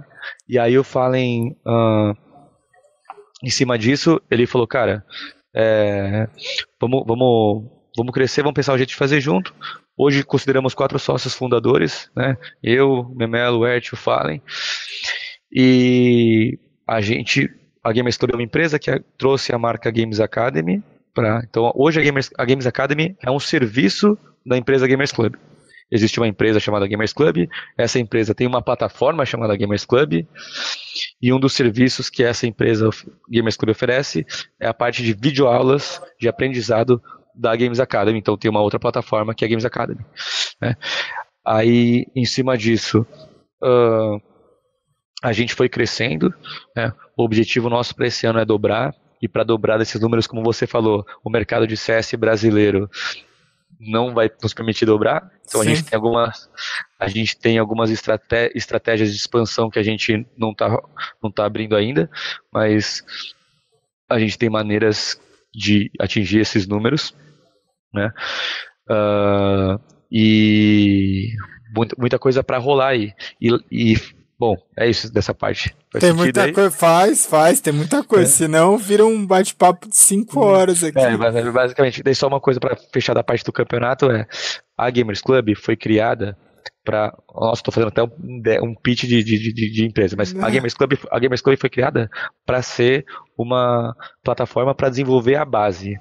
[0.48, 1.58] E aí o Fallen.
[1.66, 2.16] Uh,
[3.44, 5.06] em cima disso, ele falou, cara,
[5.54, 6.28] é,
[6.80, 9.54] vamos, vamos vamos crescer, vamos pensar o jeito de fazer junto.
[9.96, 12.38] Hoje consideramos quatro sócios fundadores, né?
[12.62, 14.42] Eu, Memelo, o Ert, o Fallen.
[15.52, 16.58] E
[16.88, 17.50] a gente,
[17.84, 20.84] a Gamers Club é uma empresa que trouxe a marca Games Academy
[21.14, 21.44] para.
[21.48, 25.36] Então, hoje a Gamers, a Games Academy é um serviço da empresa Gamers Club.
[25.92, 27.48] Existe uma empresa chamada Gamers Club,
[27.78, 30.26] essa empresa tem uma plataforma chamada Gamers Club,
[31.22, 32.90] e um dos serviços que essa empresa
[33.30, 34.26] Gamers Club oferece
[34.60, 37.00] é a parte de videoaulas de aprendizado
[37.36, 40.06] da Games Academy, então tem uma outra plataforma que é a Games Academy.
[40.62, 40.76] Né?
[41.46, 43.06] Aí, em cima disso,
[43.62, 44.22] uh,
[45.22, 46.34] a gente foi crescendo.
[46.76, 46.92] Né?
[47.18, 48.94] O objetivo nosso para esse ano é dobrar,
[49.24, 52.90] e para dobrar esses números, como você falou, o mercado de CS brasileiro
[53.80, 55.32] não vai nos permitir dobrar.
[55.48, 56.50] Então a gente tem algumas
[57.00, 60.78] a gente tem algumas estraté estratégias de expansão que a gente não está
[61.24, 62.10] não tá abrindo ainda,
[62.52, 63.02] mas
[64.10, 65.18] a gente tem maneiras
[65.54, 67.14] de atingir esses números
[67.94, 68.12] né?
[68.90, 69.80] Uh,
[70.12, 71.30] e
[71.98, 73.14] muita, coisa para rolar aí.
[73.40, 73.96] E, e,
[74.38, 75.76] bom, é isso dessa parte.
[75.92, 78.28] Faz tem muita coisa, faz, faz, tem muita coisa, é.
[78.28, 80.44] senão vira um bate-papo de 5 hum.
[80.44, 81.00] horas aqui.
[81.00, 81.18] É,
[81.52, 84.26] basicamente, daí só uma coisa para fechar da parte do campeonato é
[84.78, 86.38] a Gamers Club foi criada
[86.84, 88.10] para nossa, estou fazendo até um,
[88.62, 91.70] um pitch de, de, de, de empresa, mas a Gamers Club, a Gamers Club foi
[91.70, 92.10] criada
[92.46, 93.06] para ser
[93.38, 96.00] uma plataforma para desenvolver a base.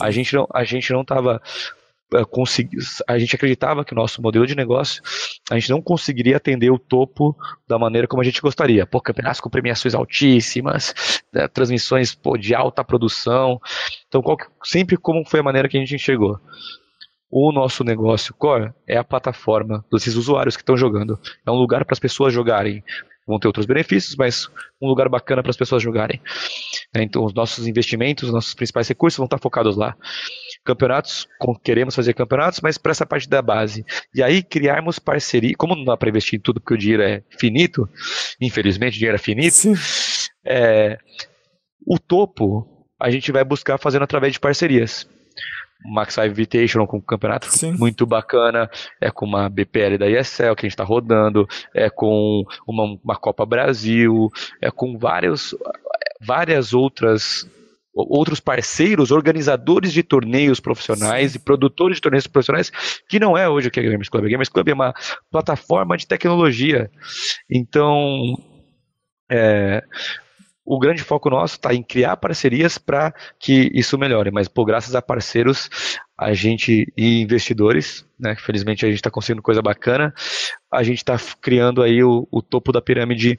[0.00, 1.40] A gente não, a gente não estava
[2.14, 2.22] eh,
[3.08, 5.02] a gente acreditava que o nosso modelo de negócio
[5.50, 7.36] a gente não conseguiria atender o topo
[7.66, 8.86] da maneira como a gente gostaria.
[8.86, 10.94] Pô, campeonatos com premiações altíssimas,
[11.32, 13.60] né, transmissões pô, de alta produção.
[14.08, 16.38] Então, qual, sempre como foi a maneira que a gente enxergou?
[17.32, 21.18] O nosso negócio core é a plataforma desses usuários que estão jogando.
[21.46, 22.84] É um lugar para as pessoas jogarem
[23.26, 24.48] vão ter outros benefícios, mas
[24.80, 26.20] um lugar bacana para as pessoas jogarem.
[26.94, 29.96] É, então, os nossos investimentos, os nossos principais recursos vão estar focados lá.
[30.64, 31.28] Campeonatos,
[31.62, 33.84] queremos fazer campeonatos, mas para essa parte da base.
[34.14, 35.54] E aí, criarmos parceria.
[35.56, 37.88] Como não dá para investir em tudo porque o dinheiro é finito,
[38.40, 39.72] infelizmente, o dinheiro é finito,
[40.44, 40.98] é,
[41.86, 45.08] o topo a gente vai buscar fazendo através de parcerias.
[45.84, 47.72] Max Five Invitational com um campeonato Sim.
[47.72, 52.44] muito bacana, é com uma BPL da ESL que a gente está rodando, é com
[52.66, 54.28] uma, uma Copa Brasil,
[54.60, 55.54] é com vários,
[56.20, 57.46] várias outras
[57.94, 61.38] outros parceiros, organizadores de torneios profissionais Sim.
[61.38, 62.72] e produtores de torneios profissionais,
[63.06, 64.24] que não é hoje o que é a Gamers Club.
[64.24, 64.94] A Gamers Club é uma
[65.30, 66.90] plataforma de tecnologia.
[67.50, 68.34] Então,
[69.30, 69.82] é,
[70.64, 74.30] o grande foco nosso está em criar parcerias para que isso melhore.
[74.30, 75.68] Mas, pô, graças a parceiros,
[76.18, 78.36] a gente e investidores, né?
[78.36, 80.14] Felizmente a gente está conseguindo coisa bacana.
[80.72, 83.36] A gente está criando aí o, o, topo da pirâmide.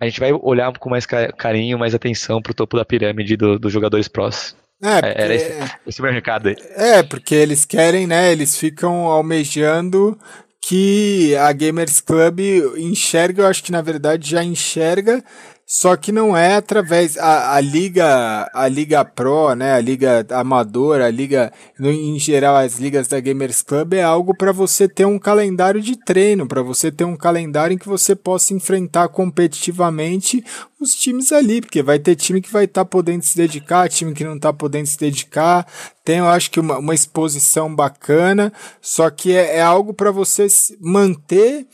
[0.00, 3.58] A gente vai olhar com mais carinho, mais atenção para o topo da pirâmide dos
[3.58, 4.54] do jogadores prós.
[4.82, 6.56] É, é porque, Era esse, esse meu recado aí.
[6.76, 8.30] É, porque eles querem, né?
[8.30, 10.18] Eles ficam almejando
[10.68, 12.40] que a Gamers Club
[12.76, 15.22] enxerga, eu acho que na verdade já enxerga
[15.66, 21.06] só que não é através a, a liga a liga pro, né, a liga amadora,
[21.06, 25.18] a liga em geral as ligas da Gamers Club é algo para você ter um
[25.18, 30.44] calendário de treino, para você ter um calendário em que você possa enfrentar competitivamente
[30.78, 34.14] os times ali, porque vai ter time que vai estar tá podendo se dedicar, time
[34.14, 35.66] que não está podendo se dedicar.
[36.04, 40.46] Tem, eu acho que uma, uma exposição bacana, só que é, é algo para você
[40.80, 41.66] manter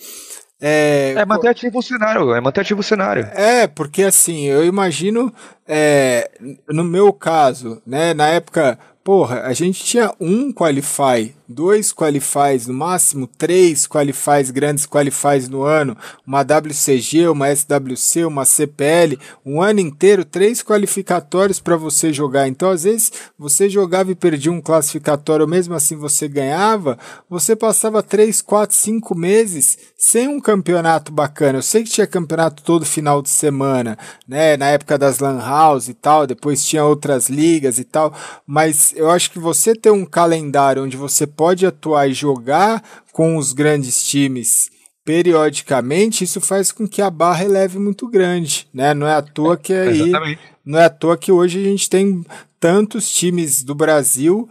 [0.64, 3.28] é, é manter ativo o cenário, é manter ativo o cenário.
[3.34, 5.34] É, porque assim, eu imagino,
[5.66, 6.30] é,
[6.68, 12.74] no meu caso, né, na época, porra, a gente tinha um Qualify dois qualifies no
[12.74, 15.96] máximo, três qualifies, grandes qualifies no ano,
[16.26, 22.48] uma WCG, uma SWC, uma CPL, um ano inteiro, três qualificatórios para você jogar.
[22.48, 26.98] Então, às vezes, você jogava e perdia um classificatório, mesmo assim você ganhava,
[27.28, 31.58] você passava três, quatro, cinco meses sem um campeonato bacana.
[31.58, 33.96] Eu sei que tinha campeonato todo final de semana,
[34.26, 34.56] né?
[34.56, 38.14] Na época das Lan House e tal, depois tinha outras ligas e tal,
[38.46, 42.82] mas eu acho que você ter um calendário onde você pode atuar e jogar
[43.12, 44.70] com os grandes times
[45.04, 48.94] periodicamente, isso faz com que a barra eleve muito grande, né?
[48.94, 50.40] Não é à toa que aí, Exatamente.
[50.64, 52.24] não é à toa que hoje a gente tem
[52.60, 54.48] tantos times do Brasil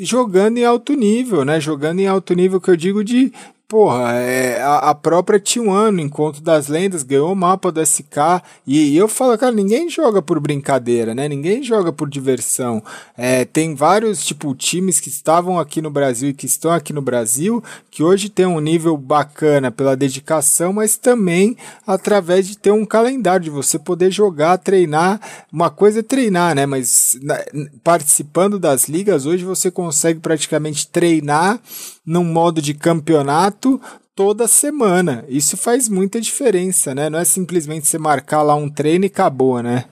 [0.00, 1.60] jogando em alto nível, né?
[1.60, 3.32] Jogando em alto nível que eu digo de
[3.74, 8.40] porra, é, a, a própria T1 no Encontro das Lendas ganhou o mapa do SK
[8.66, 11.28] e, e eu falo, cara, ninguém joga por brincadeira, né?
[11.28, 12.82] Ninguém joga por diversão.
[13.16, 17.02] É, tem vários, tipo, times que estavam aqui no Brasil e que estão aqui no
[17.02, 22.84] Brasil que hoje tem um nível bacana pela dedicação, mas também através de ter um
[22.84, 25.20] calendário, de você poder jogar, treinar.
[25.52, 26.66] Uma coisa é treinar, né?
[26.66, 27.38] Mas na,
[27.82, 31.60] participando das ligas, hoje você consegue praticamente treinar
[32.04, 33.80] num modo de campeonato
[34.14, 35.24] toda semana.
[35.28, 37.10] Isso faz muita diferença, né?
[37.10, 39.84] Não é simplesmente você marcar lá um treino e acabou, né?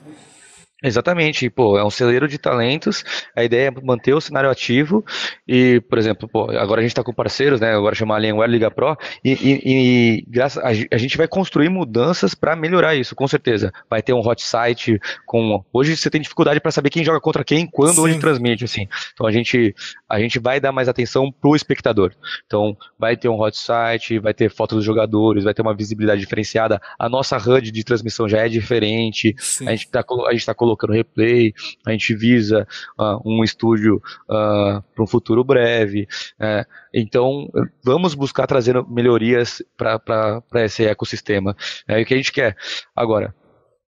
[0.83, 3.05] Exatamente, pô, é um celeiro de talentos.
[3.33, 5.05] A ideia é manter o cenário ativo
[5.47, 7.73] e, por exemplo, pô, agora a gente está com parceiros, né?
[7.73, 10.47] Agora chama Alienware Liga Pro e, e, e a,
[10.91, 13.71] a, gente vai construir mudanças para melhorar isso, com certeza.
[13.89, 15.63] Vai ter um hot site com.
[15.71, 18.01] Hoje você tem dificuldade para saber quem joga contra quem, quando, Sim.
[18.01, 18.85] onde transmite, assim.
[19.13, 19.73] Então a gente
[20.09, 22.11] a gente vai dar mais atenção pro espectador.
[22.45, 26.19] Então vai ter um hot site, vai ter fotos dos jogadores, vai ter uma visibilidade
[26.19, 26.81] diferenciada.
[26.99, 29.33] A nossa HUD de transmissão já é diferente.
[29.37, 29.69] Sim.
[29.69, 31.53] A gente está a gente tá colocando colocando replay,
[31.85, 32.67] a gente visa
[32.99, 36.07] uh, um estúdio uh, ah, para um futuro breve.
[36.39, 37.49] Uh, então,
[37.83, 41.55] vamos buscar trazer melhorias para esse ecossistema.
[41.87, 42.55] É o que a gente quer.
[42.95, 43.33] Agora,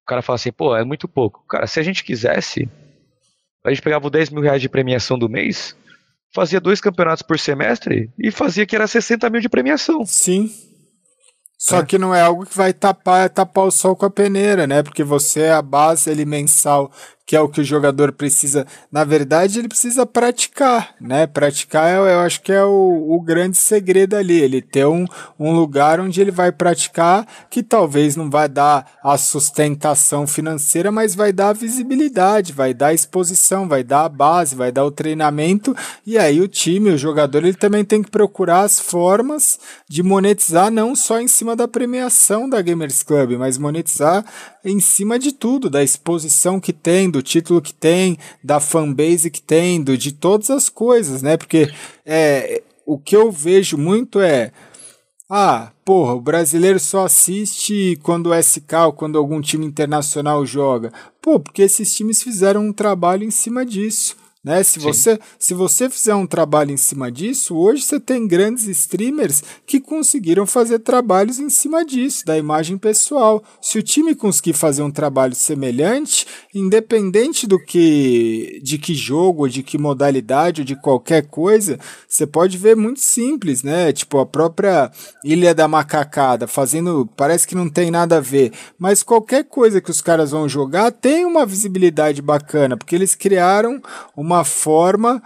[0.03, 1.45] o cara fala assim, pô, é muito pouco.
[1.48, 2.70] Cara, se a gente quisesse,
[3.64, 5.76] a gente pegava os 10 mil reais de premiação do mês,
[6.34, 10.06] fazia dois campeonatos por semestre e fazia que era 60 mil de premiação.
[10.06, 10.70] Sim.
[11.64, 11.86] Só é.
[11.86, 14.82] que não é algo que vai tapar, tapar o sol com a peneira, né?
[14.82, 16.92] Porque você é a base ali mensal
[17.32, 18.68] que é o que o jogador precisa.
[18.92, 21.26] Na verdade, ele precisa praticar, né?
[21.26, 24.38] Praticar, eu, eu acho que é o, o, grande segredo ali.
[24.38, 25.06] Ele ter um,
[25.40, 31.16] um lugar onde ele vai praticar, que talvez não vai dar a sustentação financeira, mas
[31.16, 34.92] vai dar a visibilidade, vai dar a exposição, vai dar a base, vai dar o
[34.92, 35.74] treinamento.
[36.06, 39.58] E aí o time, o jogador, ele também tem que procurar as formas
[39.88, 44.26] de monetizar, não só em cima da premiação da Gamers Club, mas monetizar
[44.64, 49.41] em cima de tudo, da exposição que tem, do título que tem, da fanbase que
[49.41, 51.38] tem, do, de todas as coisas, né?
[51.38, 51.72] Porque
[52.06, 54.52] é, o que eu vejo muito é.
[55.30, 60.91] Ah, porra, o brasileiro só assiste quando o SK ou quando algum time internacional joga.
[61.22, 64.18] Pô, porque esses times fizeram um trabalho em cima disso.
[64.43, 64.63] Né?
[64.63, 69.43] Se, você, se você fizer um trabalho em cima disso, hoje você tem grandes streamers
[69.68, 73.43] que conseguiram fazer trabalhos em cima disso, da imagem pessoal.
[73.61, 79.61] Se o time conseguir fazer um trabalho semelhante, independente do que de que jogo, de
[79.61, 83.93] que modalidade, ou de qualquer coisa, você pode ver muito simples, né?
[83.93, 84.91] Tipo a própria
[85.23, 89.91] Ilha da Macacada, fazendo, parece que não tem nada a ver, mas qualquer coisa que
[89.91, 93.80] os caras vão jogar tem uma visibilidade bacana, porque eles criaram
[94.15, 95.22] uma uma forma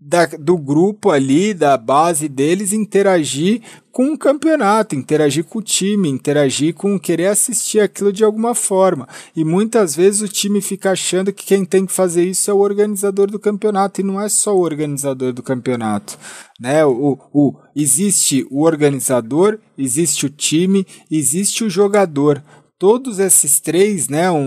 [0.00, 3.60] da, do grupo ali, da base deles, interagir
[3.90, 9.06] com o campeonato, interagir com o time, interagir com querer assistir aquilo de alguma forma.
[9.36, 12.58] E muitas vezes o time fica achando que quem tem que fazer isso é o
[12.58, 16.18] organizador do campeonato, e não é só o organizador do campeonato.
[16.58, 16.84] Né?
[16.86, 22.42] O, o, existe o organizador, existe o time, existe o jogador
[22.82, 24.40] todos esses três, né, um,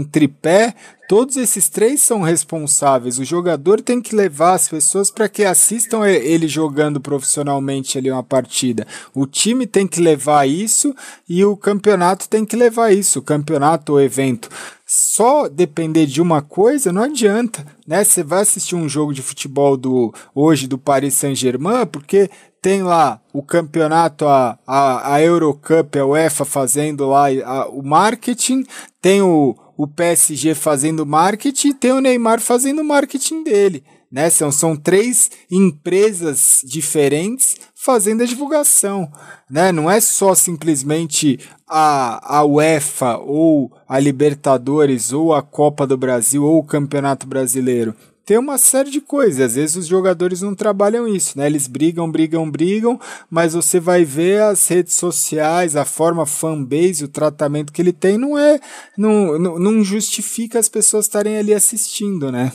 [0.00, 0.74] um, tripé,
[1.08, 3.18] todos esses três são responsáveis.
[3.18, 8.22] O jogador tem que levar as pessoas para que assistam ele jogando profissionalmente ali uma
[8.22, 8.86] partida.
[9.14, 10.94] O time tem que levar isso
[11.26, 14.50] e o campeonato tem que levar isso, o campeonato ou evento.
[14.84, 18.04] Só depender de uma coisa não adianta, né?
[18.04, 23.20] Você vai assistir um jogo de futebol do hoje do Paris Saint-Germain porque tem lá
[23.32, 28.64] o campeonato, a, a, a Eurocup, a UEFA fazendo lá a, o marketing,
[29.00, 33.84] tem o, o PSG fazendo marketing, tem o Neymar fazendo marketing dele.
[34.10, 34.30] Né?
[34.30, 39.10] São, são três empresas diferentes fazendo a divulgação.
[39.48, 39.70] Né?
[39.70, 46.44] Não é só simplesmente a, a UEFA ou a Libertadores ou a Copa do Brasil
[46.44, 47.94] ou o Campeonato Brasileiro
[48.28, 49.40] ter uma série de coisas.
[49.40, 51.46] Às vezes os jogadores não trabalham isso, né?
[51.46, 53.00] Eles brigam, brigam, brigam,
[53.30, 58.18] mas você vai ver as redes sociais, a forma fanbase, o tratamento que ele tem,
[58.18, 58.60] não é.
[58.98, 62.52] Não, não, não justifica as pessoas estarem ali assistindo, né?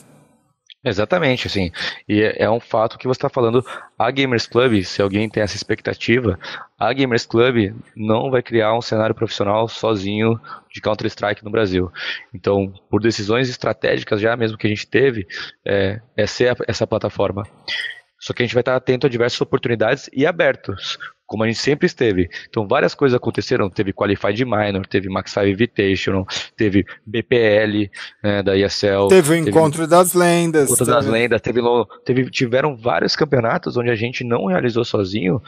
[0.83, 1.71] Exatamente, assim.
[2.07, 3.65] E é, é um fato que você está falando.
[3.97, 6.37] A Gamers Club, se alguém tem essa expectativa,
[6.77, 10.37] a Gamers Club não vai criar um cenário profissional sozinho
[10.69, 11.89] de Counter-Strike no Brasil.
[12.33, 15.25] Então, por decisões estratégicas já mesmo que a gente teve,
[15.65, 17.43] é, é ser essa plataforma.
[18.19, 20.97] Só que a gente vai estar atento a diversas oportunidades e abertos
[21.33, 22.29] como a gente sempre esteve.
[22.47, 23.67] Então, várias coisas aconteceram.
[23.67, 27.89] Teve Qualified Minor, teve Max 5 Invitational, teve BPL
[28.23, 29.07] né, da ESL.
[29.09, 30.65] Teve o Encontro teve, das Lendas.
[30.65, 31.41] Encontro das Lendas.
[31.41, 31.59] Teve,
[32.05, 35.41] teve, tiveram vários campeonatos onde a gente não realizou sozinho,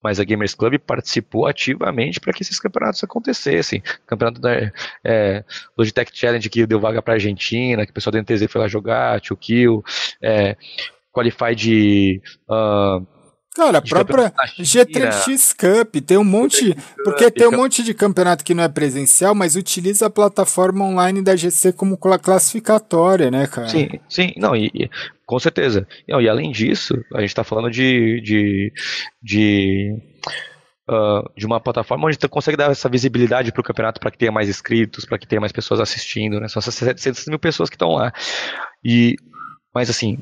[0.00, 3.82] mas a Gamers Club participou ativamente para que esses campeonatos acontecessem.
[4.06, 4.70] Campeonato da
[5.02, 5.42] é,
[5.76, 8.68] Logitech Challenge que deu vaga para a Argentina, que o pessoal da NTZ foi lá
[8.68, 9.82] jogar, Tio Kill,
[10.22, 10.56] é,
[11.12, 13.13] Qualified uh,
[13.54, 16.74] Cara, a própria G3X Cup tem um monte.
[17.04, 21.22] Porque tem um monte de campeonato que não é presencial, mas utiliza a plataforma online
[21.22, 23.68] da GC como classificatória, né, cara?
[23.68, 24.90] Sim, sim, não, e, e
[25.24, 25.86] com certeza.
[26.08, 28.20] E, e, além disso, a gente está falando de.
[28.22, 28.72] de,
[29.22, 29.96] de
[30.86, 34.18] Uh, de uma plataforma onde você consegue dar essa visibilidade para o campeonato para que
[34.18, 36.46] tenha mais inscritos, para que tenha mais pessoas assistindo, né?
[36.46, 38.12] São essas 700 mil pessoas que estão lá.
[38.84, 39.16] E,
[39.74, 40.18] mas assim,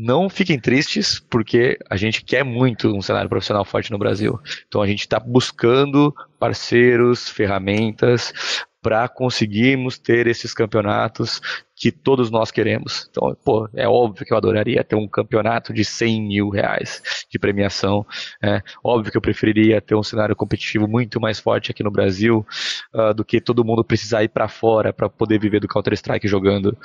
[0.00, 4.38] não fiquem tristes, porque a gente quer muito um cenário profissional forte no Brasil.
[4.68, 8.32] Então a gente está buscando parceiros, ferramentas
[8.80, 11.40] para conseguirmos ter esses campeonatos
[11.74, 13.08] que todos nós queremos.
[13.10, 17.38] Então, pô, é óbvio que eu adoraria ter um campeonato de 100 mil reais de
[17.38, 18.04] premiação.
[18.42, 22.44] É óbvio que eu preferiria ter um cenário competitivo muito mais forte aqui no Brasil
[22.92, 26.76] uh, do que todo mundo precisar ir para fora para poder viver do Counter-Strike jogando.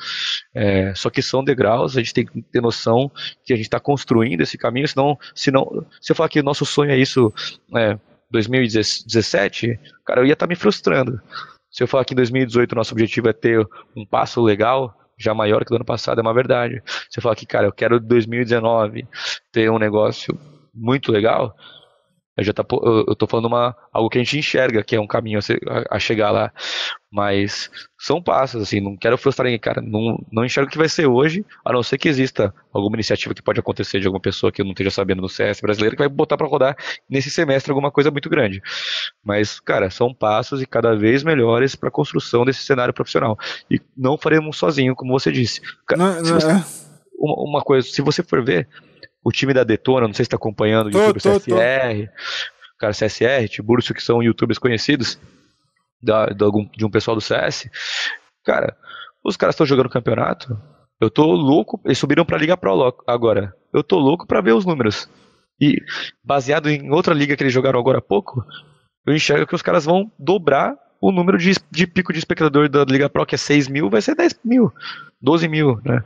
[0.54, 3.12] É, só que são degraus, a gente tem que ter noção
[3.44, 6.66] que a gente está construindo esse caminho, senão, senão, se eu falar que o nosso
[6.66, 7.34] sonho é isso,
[7.76, 7.98] é,
[8.30, 11.22] 2017, cara, eu ia estar tá me frustrando.
[11.74, 15.34] Se eu falar que em 2018 o nosso objetivo é ter um passo legal, já
[15.34, 16.84] maior que do ano passado, é uma verdade.
[17.10, 19.08] Se eu falar que, cara, eu quero 2019
[19.52, 20.38] ter um negócio
[20.72, 21.56] muito legal,
[22.36, 25.06] eu já tá, eu tô falando uma, algo que a gente enxerga que é um
[25.06, 26.52] caminho a, a chegar lá.
[27.12, 29.80] Mas são passos, assim, não quero frustrar ninguém, cara.
[29.84, 33.42] Não, não enxergo que vai ser hoje, a não ser que exista alguma iniciativa que
[33.42, 36.10] pode acontecer de alguma pessoa que eu não esteja sabendo no CS brasileiro que vai
[36.10, 36.76] botar para rodar
[37.08, 38.64] nesse semestre alguma coisa muito grande.
[39.24, 43.38] Mas, cara, são passos e cada vez melhores para a construção desse cenário profissional.
[43.70, 45.62] E não faremos sozinho, como você disse.
[45.86, 46.64] Cara, não, não, você, é.
[47.16, 48.68] uma, uma coisa, se você for ver
[49.24, 52.78] o time da Detona, não sei se está acompanhando o tô, YouTube tô, CSR, tô.
[52.80, 55.20] cara CSR, Tiburcio, que são youtubers conhecidos
[56.02, 57.70] da, de um pessoal do CS.
[58.44, 58.76] Cara,
[59.24, 60.60] os caras estão jogando campeonato.
[61.00, 61.80] Eu tô louco.
[61.86, 63.56] Eles subiram pra Liga Pro agora.
[63.74, 65.10] Eu tô louco para ver os números.
[65.60, 65.78] E
[66.24, 68.44] baseado em outra liga que eles jogaram agora há pouco,
[69.06, 72.84] eu enxergo que os caras vão dobrar o número de, de pico de espectador da
[72.86, 74.72] Liga Pro, que é 6 mil, vai ser 10 mil,
[75.22, 76.04] 12 mil, né?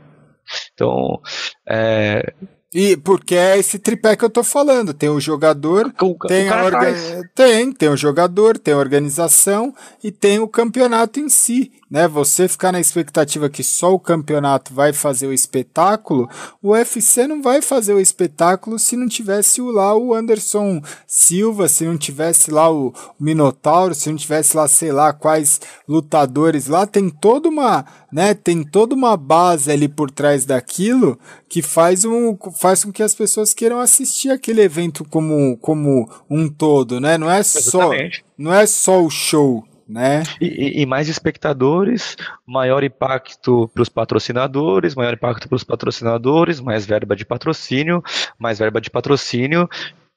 [0.74, 1.20] Então,
[1.68, 2.34] é,
[2.72, 4.92] e porque é esse tripé que eu tô falando.
[4.92, 6.94] Tem o jogador, o, tem, o a orga...
[7.34, 9.74] tem, tem o jogador, tem a organização
[10.04, 11.72] e tem o campeonato em si.
[11.90, 12.06] Né?
[12.06, 16.28] Você ficar na expectativa que só o campeonato vai fazer o espetáculo,
[16.62, 21.86] o UFC não vai fazer o espetáculo se não tivesse lá o Anderson Silva, se
[21.86, 26.86] não tivesse lá o Minotauro, se não tivesse lá, sei lá, quais lutadores lá.
[26.86, 28.34] Tem toda uma, né?
[28.34, 31.18] Tem toda uma base ali por trás daquilo
[31.48, 36.48] que faz, um, faz com que as pessoas queiram assistir aquele evento como, como um
[36.48, 37.18] todo, né?
[37.18, 37.90] Não é só,
[38.36, 40.22] não é só o show, né?
[40.40, 42.16] E, e, mais espectadores,
[42.46, 48.02] maior impacto para os patrocinadores, maior impacto para os patrocinadores, mais verba de patrocínio,
[48.38, 49.68] mais verba de patrocínio,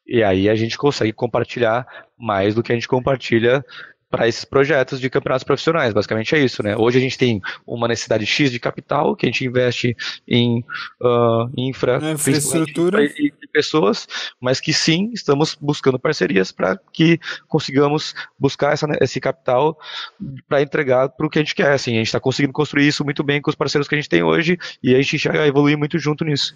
[0.05, 1.87] e aí a gente consegue compartilhar
[2.17, 3.63] mais do que a gente compartilha
[4.11, 5.93] para esses projetos de campeonatos profissionais.
[5.93, 6.75] Basicamente é isso, né?
[6.77, 9.95] Hoje a gente tem uma necessidade X de capital que a gente investe
[10.27, 10.63] em
[11.01, 14.07] uh, infra, infraestrutura e pessoas,
[14.39, 19.77] mas que sim estamos buscando parcerias para que consigamos buscar essa, esse capital
[20.47, 21.71] para entregar para o que a gente quer.
[21.71, 24.09] Assim, a gente está conseguindo construir isso muito bem com os parceiros que a gente
[24.09, 26.53] tem hoje e a gente enxerga evoluir muito junto nisso.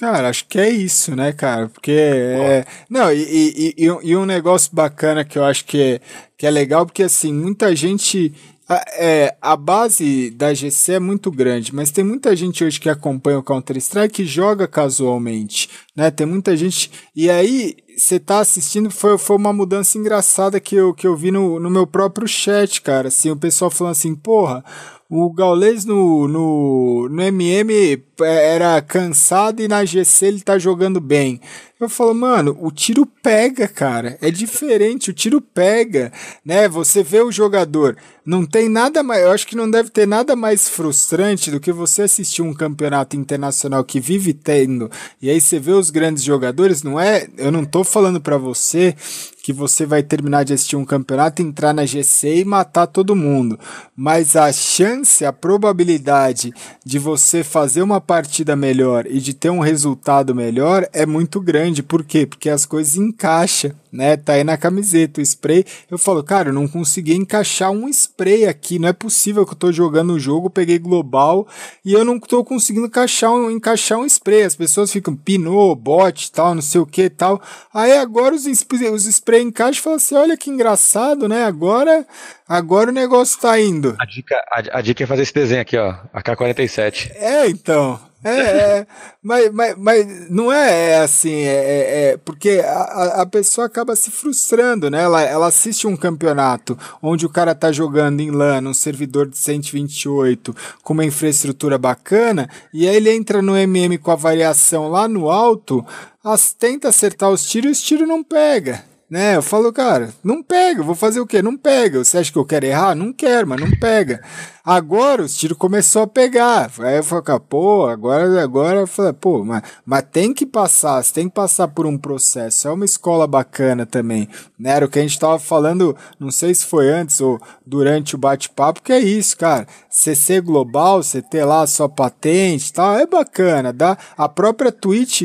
[0.00, 1.68] Cara, acho que é isso, né, cara?
[1.68, 2.64] Porque é...
[2.88, 6.00] Não, e, e, e, um negócio bacana que eu acho que é,
[6.38, 8.32] que é legal, porque assim, muita gente.
[8.66, 12.88] A, é, a base da GC é muito grande, mas tem muita gente hoje que
[12.88, 16.10] acompanha o Counter-Strike e joga casualmente, né?
[16.10, 16.90] Tem muita gente.
[17.14, 21.30] E aí, você tá assistindo, foi, foi uma mudança engraçada que eu, que eu vi
[21.30, 23.08] no, no meu próprio chat, cara.
[23.08, 24.64] Assim, o pessoal falando assim, porra,
[25.08, 31.40] o Gaules no, no, no MM era cansado e na GC ele tá jogando bem.
[31.80, 34.18] Eu falo, mano, o tiro pega, cara.
[34.20, 36.12] É diferente, o tiro pega,
[36.44, 36.68] né?
[36.68, 40.36] Você vê o jogador, não tem nada mais, eu acho que não deve ter nada
[40.36, 44.90] mais frustrante do que você assistir um campeonato internacional que vive tendo,
[45.22, 48.94] e aí você vê os grandes jogadores, não é, eu não tô falando para você
[49.42, 53.58] que você vai terminar de assistir um campeonato, entrar na GC e matar todo mundo,
[53.96, 56.52] mas a chance, a probabilidade
[56.84, 61.82] de você fazer uma partida melhor e de ter um resultado melhor é muito grande.
[61.82, 62.26] Por quê?
[62.26, 64.16] Porque as coisas encaixam, né?
[64.16, 65.64] Tá aí na camiseta o spray.
[65.90, 68.78] Eu falo, cara, eu não consegui encaixar um spray aqui.
[68.78, 71.46] Não é possível que eu tô jogando o jogo, peguei global
[71.84, 74.42] e eu não tô conseguindo encaixar um, encaixar um spray.
[74.42, 77.40] As pessoas ficam pinô, bot, tal, não sei o que tal.
[77.72, 79.06] Aí agora os, os
[79.38, 81.44] encaixam e falam assim: olha que engraçado, né?
[81.44, 82.06] Agora,
[82.48, 83.94] agora o negócio tá indo.
[83.98, 85.94] A dica, a, a dica é fazer esse desenho aqui, ó.
[86.12, 87.12] AK-47.
[87.16, 88.00] É, então.
[88.22, 88.86] É, é
[89.22, 93.96] mas, mas, mas não é, é assim, é, é, é porque a, a pessoa acaba
[93.96, 95.02] se frustrando, né?
[95.02, 99.38] Ela, ela assiste um campeonato onde o cara tá jogando em LAN, um servidor de
[99.38, 105.08] 128, com uma infraestrutura bacana, e aí ele entra no MM com a variação lá
[105.08, 105.84] no alto,
[106.22, 108.89] as, tenta acertar os tiros e os tiros não pega.
[109.10, 109.34] Né?
[109.34, 111.42] Eu falo, cara, não pega, vou fazer o quê?
[111.42, 111.98] Não pega.
[111.98, 112.94] Você acha que eu quero errar?
[112.94, 114.22] Não quero, mas não pega.
[114.64, 116.70] Agora os tiros começou a pegar.
[116.78, 121.12] Aí eu falei, pô, agora, agora eu falei, pô, mas, mas tem que passar, você
[121.12, 122.68] tem que passar por um processo.
[122.68, 124.28] É uma escola bacana também.
[124.56, 124.70] Né?
[124.70, 128.18] Era o que a gente tava falando, não sei se foi antes ou durante o
[128.18, 129.66] bate-papo, que é isso, cara.
[129.88, 133.72] Ser global, você ter lá a sua patente e tal, é bacana.
[133.72, 135.22] Dá, a própria Twitch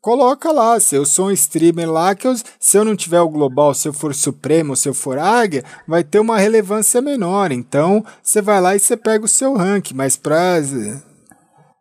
[0.00, 3.28] coloca lá, se eu sou um streamer lá, que eu, se eu não tiver o
[3.28, 7.52] global, se eu for supremo, se eu for águia, vai ter uma relevância menor.
[7.52, 10.60] Então, você vai lá e você pega o seu rank, mas pra.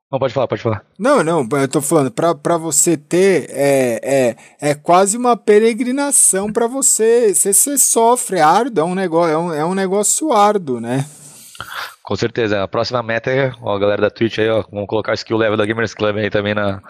[0.10, 0.86] Não, pode falar, pode falar.
[0.98, 4.00] Não, não, eu tô falando, pra, pra você ter, é,
[4.62, 9.34] é, é quase uma peregrinação para você, você, você sofre, é árduo, é um negócio,
[9.34, 11.06] é um, é um negócio árduo, né?
[12.04, 12.64] Com certeza.
[12.64, 15.38] A próxima meta é, ó, a galera da Twitch aí, ó, vamos colocar o skill
[15.38, 16.82] level da Gamers Club aí também na,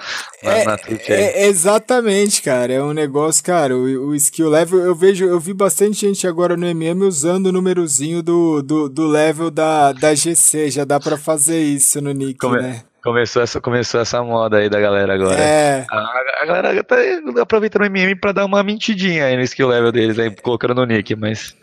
[0.44, 1.16] na, é, na Twitch aí.
[1.16, 2.74] É, exatamente, cara.
[2.74, 6.56] É um negócio, cara, o, o, skill level, eu vejo, eu vi bastante gente agora
[6.56, 10.70] no MM usando o númerozinho do, do, do level da, da GC.
[10.70, 12.84] Já dá para fazer isso no Nick, Como né?
[13.08, 15.40] Começou essa, começou essa moda aí da galera agora.
[15.42, 15.86] É.
[15.90, 15.98] A,
[16.42, 16.98] a galera tá
[17.42, 20.84] aproveitando o MM pra dar uma mentidinha aí no skill level deles, aí, colocando no
[20.84, 21.56] nick, mas.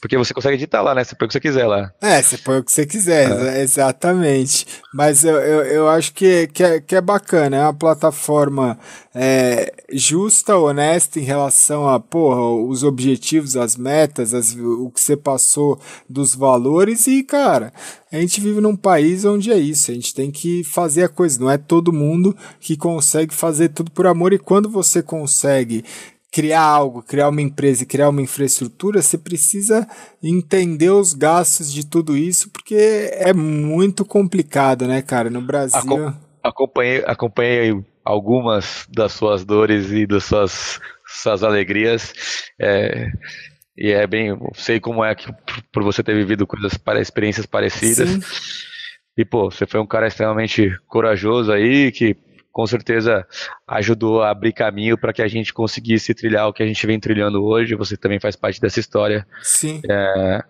[0.00, 1.04] Porque você consegue editar lá, né?
[1.04, 1.92] Você põe o que você quiser lá.
[2.00, 3.60] É, você põe o que você quiser, é.
[3.60, 4.66] exatamente.
[4.94, 8.78] Mas eu, eu, eu acho que, que, é, que é bacana, é uma plataforma
[9.14, 15.14] é, justa, honesta em relação a, porra, os objetivos, as metas, as, o que você
[15.14, 15.78] passou
[16.08, 17.70] dos valores e, cara,
[18.16, 21.40] a gente vive num país onde é isso, a gente tem que fazer a coisa,
[21.40, 25.84] não é todo mundo que consegue fazer tudo por amor e quando você consegue
[26.30, 29.88] criar algo, criar uma empresa e criar uma infraestrutura, você precisa
[30.22, 35.30] entender os gastos de tudo isso, porque é muito complicado, né, cara?
[35.30, 35.80] No Brasil.
[36.42, 42.12] Acompanhei, acompanhei algumas das suas dores e das suas, suas alegrias.
[42.60, 43.10] É,
[43.76, 45.32] e é bem, sei como é que
[45.72, 48.08] por você ter vivido coisas para experiências parecidas.
[48.08, 48.20] Sim.
[49.16, 52.16] E pô, você foi um cara extremamente corajoso aí que
[52.52, 53.26] com certeza
[53.66, 56.98] ajudou a abrir caminho para que a gente conseguisse trilhar o que a gente vem
[56.98, 57.74] trilhando hoje.
[57.74, 59.26] Você também faz parte dessa história.
[59.42, 59.82] Sim.
[59.88, 60.44] É,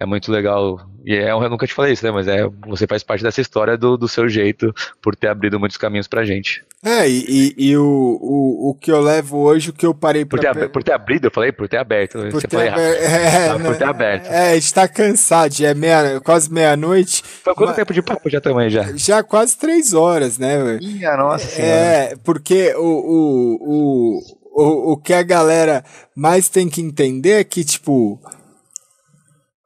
[0.00, 0.80] é muito legal.
[1.04, 2.10] E é, eu nunca te falei isso, né?
[2.10, 5.76] Mas é, você faz parte dessa história do, do seu jeito, por ter abrido muitos
[5.76, 6.64] caminhos pra gente.
[6.82, 10.24] É, e, e, e o, o, o que eu levo hoje, o que eu parei
[10.24, 10.40] pra.
[10.40, 12.18] Por ter, por ter abrido, eu falei por ter aberto.
[12.30, 12.80] Por, ter, aber...
[12.80, 14.26] é, ah, por ter aberto.
[14.26, 17.22] É, a gente tá cansado, já é meia, quase meia-noite.
[17.22, 17.76] Foi quanto mas...
[17.76, 18.84] tempo de papo já também já?
[18.96, 20.78] Já quase três horas, né?
[20.80, 21.60] Minha nossa.
[21.60, 24.20] É, porque o, o, o,
[24.54, 25.84] o, o que a galera
[26.16, 28.18] mais tem que entender é que, tipo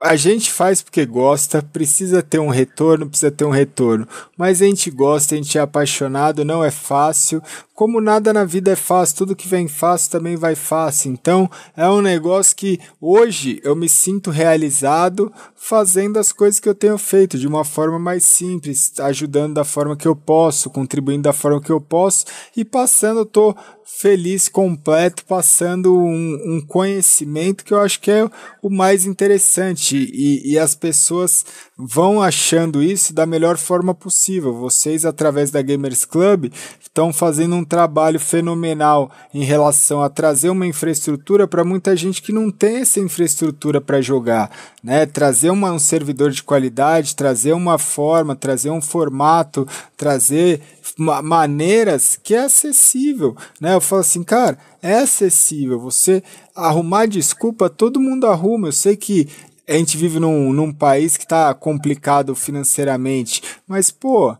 [0.04, 4.06] a gente faz porque gosta, precisa ter um retorno, precisa ter um retorno.
[4.36, 7.42] Mas a gente gosta, a gente é apaixonado, não é fácil.
[7.74, 11.10] Como nada na vida é fácil, tudo que vem fácil também vai fácil.
[11.10, 16.74] Então é um negócio que hoje eu me sinto realizado fazendo as coisas que eu
[16.74, 21.32] tenho feito de uma forma mais simples, ajudando da forma que eu posso, contribuindo da
[21.32, 27.72] forma que eu posso e passando, eu tô feliz, completo, passando um, um, conhecimento que
[27.72, 28.28] eu acho que é
[28.62, 31.44] o mais interessante e, e, as pessoas
[31.76, 34.54] vão achando isso da melhor forma possível.
[34.54, 40.50] Vocês, através da Gamers Club, estão fazendo um um trabalho fenomenal em relação a trazer
[40.50, 44.50] uma infraestrutura para muita gente que não tem essa infraestrutura para jogar,
[44.82, 45.06] né?
[45.06, 50.60] Trazer uma, um servidor de qualidade, trazer uma forma, trazer um formato, trazer
[50.98, 53.74] ma maneiras que é acessível, né?
[53.74, 55.80] Eu falo assim, cara, é acessível.
[55.80, 56.22] Você
[56.54, 58.68] arrumar desculpa, todo mundo arruma.
[58.68, 59.26] Eu sei que
[59.66, 64.36] a gente vive num, num país que está complicado financeiramente, mas pô,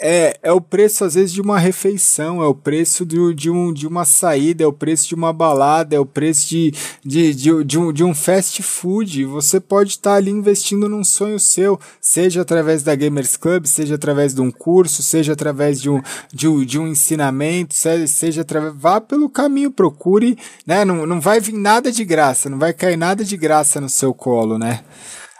[0.00, 3.72] é, é o preço, às vezes, de uma refeição, é o preço de, de, um,
[3.72, 6.72] de uma saída, é o preço de uma balada, é o preço de,
[7.04, 9.24] de, de, de, um, de um fast food.
[9.26, 14.34] Você pode estar ali investindo num sonho seu, seja através da Gamers Club, seja através
[14.34, 16.00] de um curso, seja através de um,
[16.32, 18.74] de um, de um ensinamento, seja, seja através.
[18.76, 20.84] Vá pelo caminho, procure, né?
[20.84, 24.12] Não, não vai vir nada de graça, não vai cair nada de graça no seu
[24.12, 24.80] colo, né?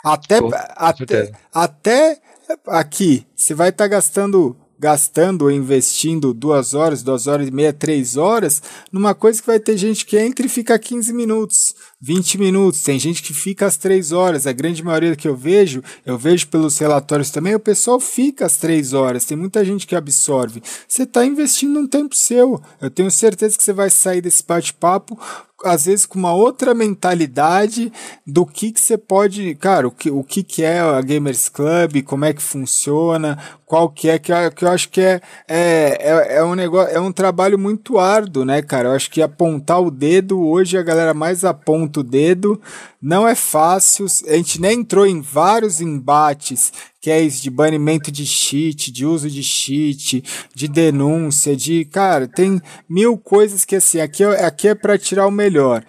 [0.05, 0.39] Até,
[0.77, 2.21] até, até
[2.67, 7.73] aqui, você vai estar tá gastando gastando ou investindo duas horas, duas horas e meia,
[7.73, 11.75] três horas, numa coisa que vai ter gente que entra e fica 15 minutos,
[12.07, 15.83] 20 minutos, tem gente que fica às três horas, a grande maioria que eu vejo,
[16.05, 19.97] eu vejo pelos relatórios também, o pessoal fica às três horas, tem muita gente que
[19.97, 20.63] absorve.
[20.87, 25.19] Você está investindo um tempo seu, eu tenho certeza que você vai sair desse bate-papo
[25.65, 27.91] às vezes com uma outra mentalidade
[28.27, 32.03] do que que você pode, cara, o que, o que que é a Gamers Club,
[32.05, 35.99] como é que funciona, qual que é, que eu, que eu acho que é, é,
[36.01, 38.91] é, é, um negócio, é um trabalho muito árduo, né, cara?
[38.91, 42.61] Eu acho que apontar o dedo, hoje a galera mais aponta o dedo,
[43.01, 46.73] não é fácil, a gente nem entrou em vários embates
[47.05, 50.25] que é isso de banimento de cheat, de uso de cheat,
[50.55, 51.85] de denúncia, de.
[51.85, 52.59] Cara, tem
[52.89, 55.85] mil coisas que assim, aqui, é, aqui é para tirar o melhor.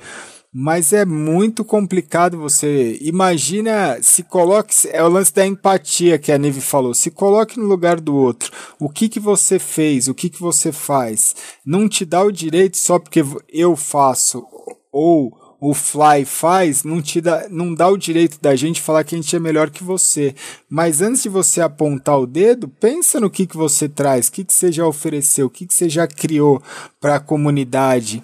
[0.54, 2.98] Mas é muito complicado você.
[3.00, 4.74] Imagina, se coloque.
[4.90, 6.94] É o lance da empatia que a Nive falou.
[6.94, 8.52] Se coloque no lugar do outro.
[8.78, 10.10] O que, que você fez?
[10.10, 11.34] O que, que você faz?
[11.66, 14.46] Não te dá o direito só porque eu faço.
[14.92, 19.16] Ou o Fly faz, não te dá, não dá o direito da gente falar que
[19.16, 20.36] a gente é melhor que você.
[20.70, 24.44] Mas antes de você apontar o dedo, pensa no que, que você traz, o que,
[24.44, 26.62] que você já ofereceu, o que, que você já criou
[27.02, 28.22] para a comunidade.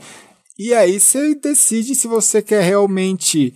[0.58, 3.56] E aí você decide se você quer realmente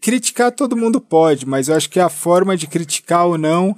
[0.00, 3.74] criticar todo mundo pode, mas eu acho que é a forma de criticar ou não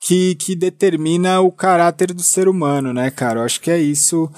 [0.00, 3.38] que, que determina o caráter do ser humano, né, cara?
[3.38, 4.28] Eu acho que é isso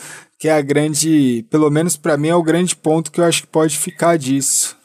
[0.45, 3.41] que é a grande, pelo menos para mim é o grande ponto que eu acho
[3.41, 4.77] que pode ficar disso.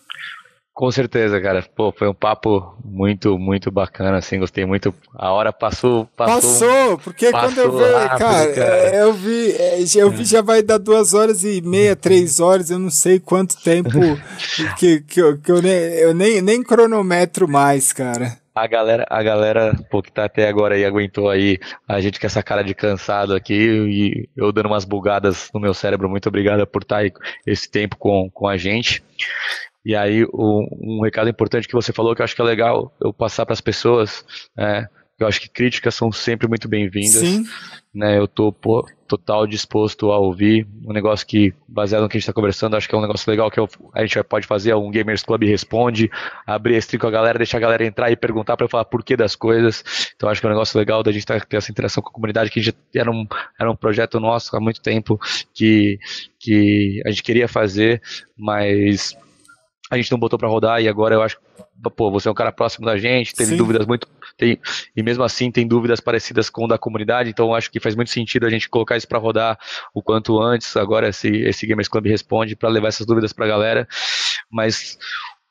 [0.73, 1.61] Com certeza, cara.
[1.75, 4.95] Pô, foi um papo muito, muito bacana, assim, gostei muito.
[5.13, 6.35] A hora passou, passou.
[6.35, 10.41] Passou, porque passou quando eu vi, rápido, cara, cara, eu vi, é, eu vi já
[10.41, 13.99] vai dar duas horas e meia, três horas, eu não sei quanto tempo
[14.79, 19.23] que, que, eu, que eu, nem, eu nem, nem cronometro mais, cara a galera, a
[19.23, 21.57] galera, pô, que tá até agora aí, aguentou aí
[21.87, 25.73] a gente com essa cara de cansado aqui e eu dando umas bugadas no meu
[25.73, 26.09] cérebro.
[26.09, 27.11] Muito obrigado por estar aí
[27.45, 29.03] esse tempo com, com a gente.
[29.85, 32.93] E aí, um, um recado importante que você falou que eu acho que é legal
[33.01, 34.25] eu passar para as pessoas,
[34.57, 34.85] é,
[35.17, 37.21] eu acho que críticas são sempre muito bem-vindas.
[37.21, 37.45] Sim.
[37.93, 40.67] Né, eu tô pô, total disposto a ouvir.
[40.85, 43.29] Um negócio que, baseado no que a gente está conversando, acho que é um negócio
[43.29, 44.75] legal que eu, a gente pode fazer.
[44.75, 46.09] Um Gamers Club responde,
[46.45, 49.03] abrir esse com a galera, deixar a galera entrar e perguntar para eu falar por
[49.03, 49.83] que das coisas.
[50.15, 52.13] Então acho que é um negócio legal da gente tá, ter essa interação com a
[52.13, 53.25] comunidade, que já era um,
[53.59, 55.19] era um projeto nosso há muito tempo
[55.53, 55.97] que,
[56.39, 58.01] que a gente queria fazer,
[58.37, 59.17] mas
[59.89, 61.49] a gente não botou para rodar e agora eu acho que
[61.95, 63.57] pô, você é um cara próximo da gente, teve Sim.
[63.57, 64.07] dúvidas muito
[64.39, 64.57] tem,
[64.95, 68.45] e mesmo assim tem dúvidas parecidas com da comunidade, então acho que faz muito sentido
[68.45, 69.59] a gente colocar isso para rodar
[69.93, 70.77] o quanto antes.
[70.77, 73.87] Agora esse esse Gamers Club responde para levar essas dúvidas para a galera,
[74.49, 74.97] mas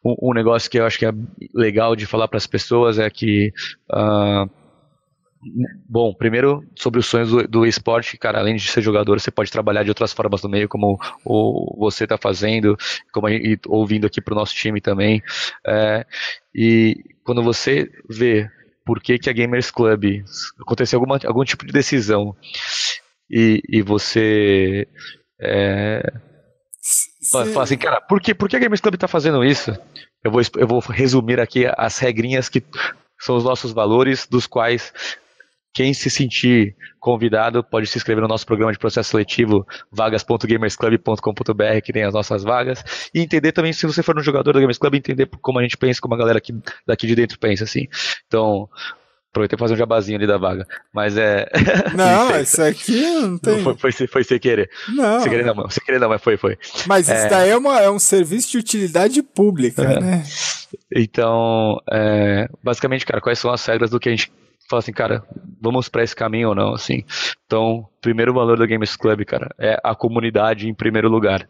[0.03, 1.13] um, um, negócio que eu acho que é
[1.55, 3.53] legal de falar para as pessoas é que
[3.93, 4.49] uh,
[5.89, 9.53] Bom, primeiro sobre os sonhos do, do, esporte, cara, além de ser jogador, você pode
[9.53, 12.77] trabalhar de outras formas no meio, como o, você está fazendo,
[13.13, 15.23] como gente, ouvindo aqui para o nosso time também.
[15.65, 16.05] É,
[16.53, 18.51] e quando você vê
[18.89, 20.25] por que, que a Gamers Club
[20.59, 22.35] aconteceu alguma, algum tipo de decisão
[23.31, 24.89] e, e você
[25.39, 26.01] é,
[27.31, 29.77] fala assim, cara, por que, por que a Gamers Club está fazendo isso?
[30.25, 32.65] Eu vou, eu vou resumir aqui as regrinhas que
[33.21, 34.91] são os nossos valores, dos quais
[35.79, 41.93] quem se sentir convidado pode se inscrever no nosso programa de processo seletivo vagas.gamersclub.com.br que
[41.93, 42.83] tem as nossas vagas
[43.15, 45.77] e entender também se você for um jogador do Gamers Club entender como a gente
[45.77, 46.53] pensa, como a galera aqui,
[46.85, 47.87] daqui de dentro pensa assim.
[48.27, 48.69] Então,
[49.31, 51.49] aproveitei fazer um jabazinho ali da vaga, mas é
[51.95, 53.63] Não, isso aqui não tem.
[53.63, 54.69] Foi, foi, foi sem querer.
[54.89, 55.21] Não.
[55.21, 56.59] Sem querer não, sem querer não, mas foi, foi.
[56.89, 57.21] Mas é...
[57.21, 60.01] isso daí é, uma, é um serviço de utilidade pública, é.
[60.01, 60.25] né?
[60.93, 64.33] Então, é, basicamente, cara, quais são as regras do que a gente
[64.69, 65.25] fala assim, cara,
[65.61, 67.05] vamos para esse caminho ou não, assim.
[67.49, 71.49] Então, primeiro valor da Games Club, cara, é a comunidade em primeiro lugar.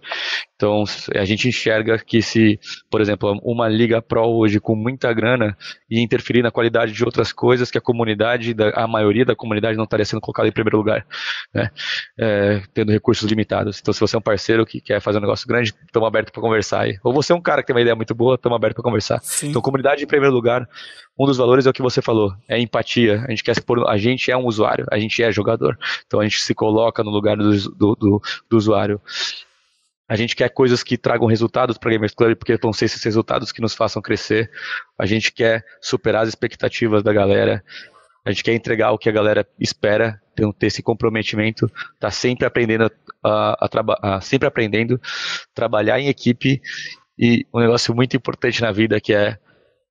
[0.55, 0.85] Então,
[1.17, 5.57] a gente enxerga que se, por exemplo, uma liga pro hoje com muita grana
[5.91, 9.85] e interferir na qualidade de outras coisas que a comunidade, a maioria da comunidade não
[9.85, 11.05] estaria sendo colocada em primeiro lugar,
[11.53, 11.69] né?
[12.17, 13.81] É, tendo recursos limitados.
[13.81, 16.41] Então, se você é um parceiro que quer fazer um negócio grande, estamos abertos para
[16.41, 16.97] conversar aí.
[17.03, 19.19] Ou você é um cara que tem uma ideia muito boa, estamos abertos para conversar.
[19.21, 19.49] Sim.
[19.49, 20.69] Então, comunidade em primeiro lugar.
[21.21, 23.25] Um dos valores é o que você falou, é empatia.
[23.27, 25.77] A gente quer se pôr, a gente é um usuário, a gente é jogador.
[26.07, 29.01] Então, a gente se coloca no lugar do, do, do, do usuário.
[30.09, 33.53] A gente quer coisas que tragam resultados para Gamers Club, porque vão ser esses resultados
[33.53, 34.51] que nos façam crescer.
[34.99, 37.63] A gente quer superar as expectativas da galera.
[38.25, 42.47] A gente quer entregar o que a galera espera, ter, ter esse comprometimento, tá sempre
[42.47, 42.91] aprendendo
[43.23, 45.01] a, a, a, sempre aprendendo,
[45.55, 46.61] trabalhar em equipe
[47.19, 49.39] e um negócio muito importante na vida que é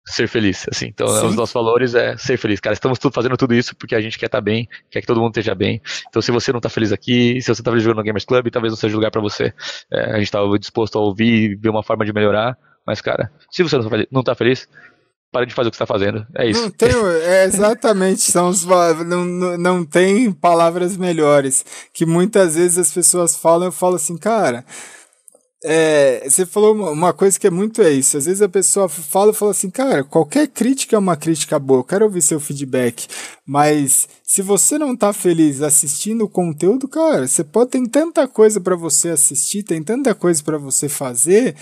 [0.08, 0.88] ser feliz, assim.
[0.88, 1.28] Então, Sim.
[1.28, 2.60] os nossos valores é ser feliz.
[2.60, 5.08] Cara, estamos tudo fazendo tudo isso porque a gente quer estar tá bem, quer que
[5.08, 5.82] todo mundo esteja bem.
[6.08, 8.50] Então, se você não está feliz aqui, se você está feliz jogando no Gamers Club,
[8.50, 9.54] talvez não seja lugar para você.
[9.92, 12.58] É, a gente está disposto a ouvir e ver uma forma de melhorar.
[12.86, 13.78] Mas, cara, se você
[14.10, 14.68] não está feliz,
[15.32, 16.26] para de fazer o que está fazendo.
[16.36, 16.62] É isso.
[16.62, 18.66] Não tem, é exatamente, são os,
[19.06, 21.66] não, não, não tem palavras melhores.
[21.94, 24.64] Que muitas vezes as pessoas falam, eu falo assim, cara,
[25.64, 28.18] é, você falou uma coisa que é muito é isso.
[28.18, 31.80] Às vezes a pessoa fala e fala assim, cara, qualquer crítica é uma crítica boa,
[31.80, 33.08] eu quero ouvir seu feedback.
[33.46, 38.62] Mas se você não tá feliz assistindo o conteúdo, cara, você pode tem tanta coisa
[38.62, 41.56] para você assistir, tem tanta coisa para você fazer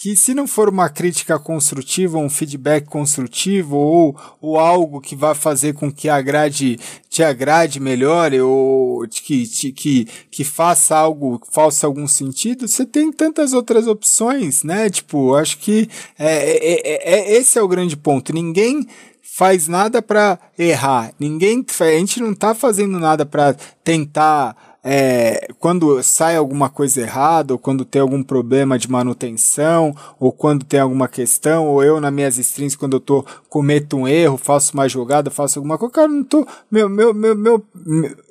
[0.00, 5.34] que se não for uma crítica construtiva, um feedback construtivo ou, ou algo que vá
[5.34, 6.78] fazer com que agrade,
[7.10, 13.52] te agrade melhor ou que, que, que faça algo, faça algum sentido, você tem tantas
[13.52, 14.88] outras opções, né?
[14.88, 15.86] Tipo, acho que
[16.18, 18.32] é, é, é, é esse é o grande ponto.
[18.32, 18.86] Ninguém
[19.22, 21.12] faz nada para errar.
[21.20, 23.54] Ninguém, a gente não tá fazendo nada para
[23.84, 30.32] tentar é, quando sai alguma coisa errada, ou quando tem algum problema de manutenção, ou
[30.32, 34.38] quando tem alguma questão, ou eu nas minhas strings, quando eu tô, cometo um erro,
[34.38, 37.66] faço uma jogada, faço alguma coisa, cara, não tô, meu, meu, meu, meu,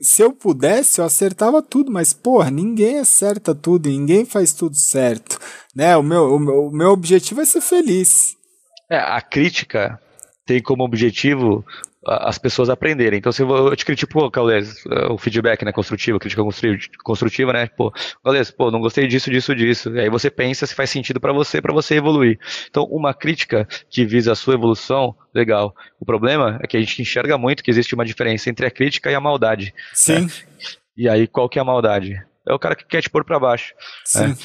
[0.01, 5.37] se eu pudesse, eu acertava tudo, mas, porra, ninguém acerta tudo, ninguém faz tudo certo,
[5.75, 8.35] né, o meu, o meu, o meu objetivo é ser feliz.
[8.89, 9.99] É, a crítica
[10.47, 11.63] tem como objetivo
[12.05, 13.19] as pessoas aprenderem.
[13.19, 16.41] Então, se eu te critico, pô, Gaules, o feedback, né, construtivo, crítica
[17.03, 19.89] construtiva, né, pô, Gaules, pô, não gostei disso, disso, disso.
[19.95, 22.39] E aí você pensa se faz sentido para você, para você evoluir.
[22.69, 25.75] Então, uma crítica que visa a sua evolução, legal.
[25.99, 29.11] O problema é que a gente enxerga muito que existe uma diferença entre a crítica
[29.11, 29.65] e a maldade.
[29.65, 29.71] Né?
[29.93, 30.21] Sim.
[30.21, 30.31] Né?
[30.97, 32.21] E aí, qual que é a maldade?
[32.47, 33.73] É o cara que quer te pôr para baixo.
[34.05, 34.27] Sim.
[34.27, 34.35] Né?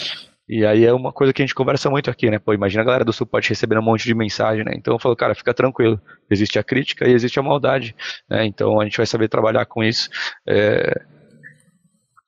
[0.48, 2.38] E aí é uma coisa que a gente conversa muito aqui, né?
[2.38, 4.72] Pô, imagina a galera do suporte recebendo um monte de mensagem, né?
[4.76, 5.98] Então eu falo, cara, fica tranquilo.
[6.30, 7.96] Existe a crítica e existe a maldade,
[8.28, 8.44] né?
[8.44, 10.10] Então a gente vai saber trabalhar com isso.
[10.46, 11.00] É...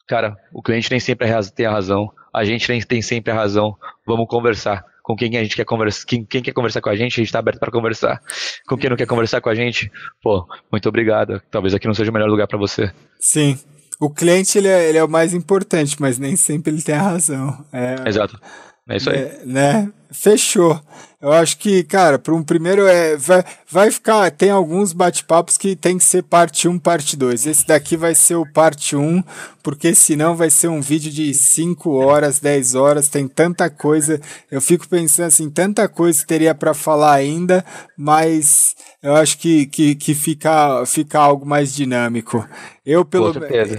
[0.08, 3.76] Cara, o cliente nem sempre tem a razão, a gente nem tem sempre a razão.
[4.06, 4.84] Vamos conversar.
[5.02, 7.26] Com quem a gente quer conversar, quem, quem quer conversar com a gente, a gente
[7.26, 8.20] está aberto para conversar.
[8.66, 11.40] Com quem não quer conversar com a gente, pô, muito obrigado.
[11.48, 12.90] Talvez aqui não seja o melhor lugar para você.
[13.20, 13.56] Sim,
[13.98, 17.02] o cliente ele é, ele é, o mais importante, mas nem sempre ele tem a
[17.02, 17.64] razão.
[17.72, 18.38] É, Exato.
[18.88, 19.16] É isso aí.
[19.16, 19.92] É, né?
[20.10, 20.80] Fechou.
[21.20, 25.74] Eu acho que, cara, para um primeiro é vai, vai ficar, tem alguns bate-papos que
[25.74, 27.46] tem que ser parte 1, parte 2.
[27.46, 29.24] Esse daqui vai ser o parte 1,
[29.62, 34.20] porque senão vai ser um vídeo de 5 horas, 10 horas, tem tanta coisa.
[34.50, 37.64] Eu fico pensando assim, tanta coisa teria para falar ainda,
[37.96, 42.46] mas eu acho que, que, que fica, fica algo mais dinâmico.
[42.84, 43.32] Eu pelo,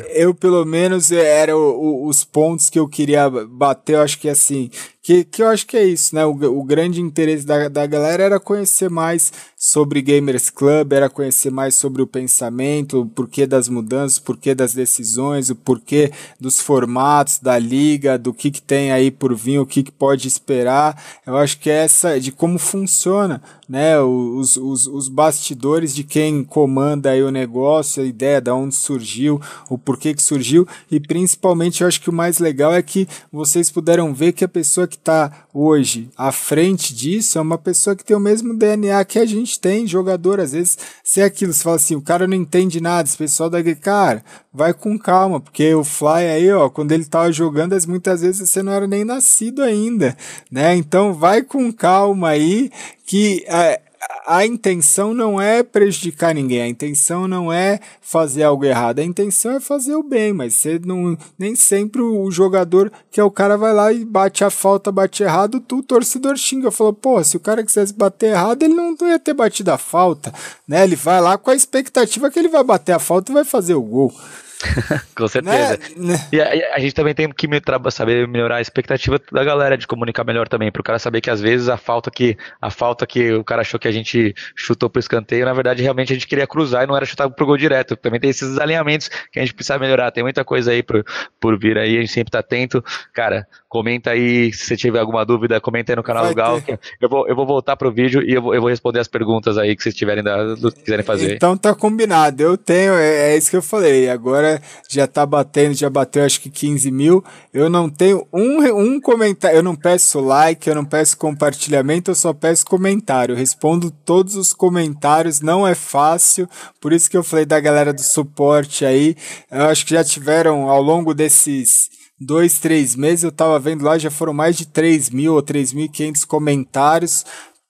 [0.10, 4.70] eu, pelo menos, eram os pontos que eu queria bater, eu acho que assim,
[5.08, 6.17] que, que eu acho que é isso, né?
[6.26, 11.50] O, o grande interesse da, da galera era conhecer mais sobre Gamers Club, era conhecer
[11.50, 16.60] mais sobre o pensamento, o porquê das mudanças, o porquê das decisões, o porquê dos
[16.60, 21.02] formatos da liga, do que, que tem aí por vir, o que, que pode esperar.
[21.26, 24.00] Eu acho que é essa de como funciona, né?
[24.00, 29.42] Os, os, os bastidores de quem comanda aí o negócio, a ideia de onde surgiu,
[29.72, 33.72] o porquê que surgiu, e principalmente eu acho que o mais legal é que vocês
[33.72, 38.06] puderam ver que a pessoa que está hoje à frente disso é uma pessoa que
[38.06, 40.40] tem o mesmo DNA que a gente tem, jogador.
[40.40, 43.50] Às vezes, se é aquilo, você fala assim, o cara não entende nada, esse pessoal
[43.50, 48.22] daqui, cara, vai com calma, porque o Fly aí, ó, quando ele tava jogando, muitas
[48.22, 50.18] vezes você não era nem nascido ainda,
[50.52, 50.76] né?
[50.76, 52.72] Então vai com calma aí,
[53.06, 53.80] que é,
[54.26, 59.54] a intenção não é prejudicar ninguém, a intenção não é fazer algo errado, a intenção
[59.54, 63.58] é fazer o bem, mas você não, nem sempre o jogador que é o cara
[63.58, 67.38] vai lá e bate a falta, bate errado, tu, o torcedor xinga, falou, pô, se
[67.38, 70.34] o cara quisesse bater errado, ele não, não ia ter batido a falta,
[70.68, 70.84] né?
[70.84, 73.76] Ele vai lá com a expectativa que ele vai bater a falta e vai fazer
[73.76, 74.14] o gol.
[75.16, 75.80] Com certeza.
[75.96, 76.14] Né?
[76.14, 76.28] né?
[76.32, 77.48] E a, a, gente também tem que
[77.92, 81.30] saber melhorar a expectativa da galera de comunicar melhor também, para o cara saber que
[81.30, 84.90] às vezes a falta que a falta que o cara achou que a gente chutou
[84.90, 87.58] pro escanteio, na verdade realmente a gente queria cruzar e não era chutar pro gol
[87.58, 87.96] direto.
[87.96, 90.12] Também tem esses alinhamentos que a gente precisa melhorar.
[90.12, 91.06] Tem muita coisa aí por,
[91.40, 92.84] por vir aí, a gente sempre tá atento.
[93.14, 96.62] Cara, comenta aí se você tiver alguma dúvida, comenta aí no canal Vai do Gal.
[97.00, 99.58] Eu vou, eu vou voltar pro vídeo e eu vou, eu vou responder as perguntas
[99.58, 101.36] aí que vocês tiverem da, do, quiserem fazer.
[101.36, 102.42] Então tá combinado.
[102.42, 104.10] Eu tenho, é, é isso que eu falei.
[104.10, 104.47] Agora
[104.90, 107.24] já tá batendo, já bateu acho que 15 mil.
[107.54, 112.16] Eu não tenho um, um comentário, eu não peço like, eu não peço compartilhamento, eu
[112.16, 113.34] só peço comentário.
[113.34, 117.94] Eu respondo todos os comentários, não é fácil, por isso que eu falei da galera
[117.94, 119.16] do suporte aí.
[119.52, 123.98] Eu acho que já tiveram ao longo desses dois, três meses, eu tava vendo lá,
[123.98, 127.24] já foram mais de 3 mil ou 3.500 comentários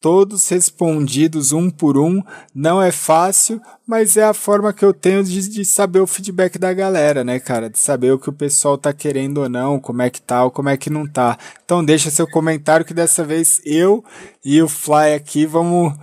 [0.07, 2.23] todos respondidos um por um.
[2.55, 6.57] Não é fácil, mas é a forma que eu tenho de, de, saber o feedback
[6.57, 7.69] da galera, né, cara?
[7.69, 10.49] De saber o que o pessoal tá querendo ou não, como é que tá ou
[10.49, 11.37] como é que não tá.
[11.65, 14.01] Então deixa seu comentário que dessa vez eu
[14.45, 15.93] e o Fly aqui vamos.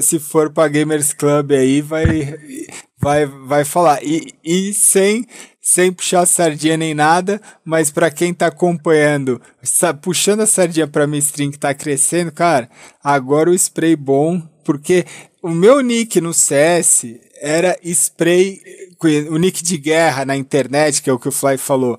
[0.00, 2.34] Se for pra Gamers Club aí, vai,
[3.00, 4.02] vai, vai falar.
[4.02, 5.24] E, e sem
[5.68, 9.42] sem puxar sardinha nem nada, mas para quem tá acompanhando,
[10.00, 12.70] puxando a sardinha para minha stream que tá crescendo, cara,
[13.02, 15.04] agora o spray bom, porque
[15.42, 18.60] o meu nick no CS era spray,
[19.28, 21.98] o nick de guerra na internet, que é o que o Fly falou.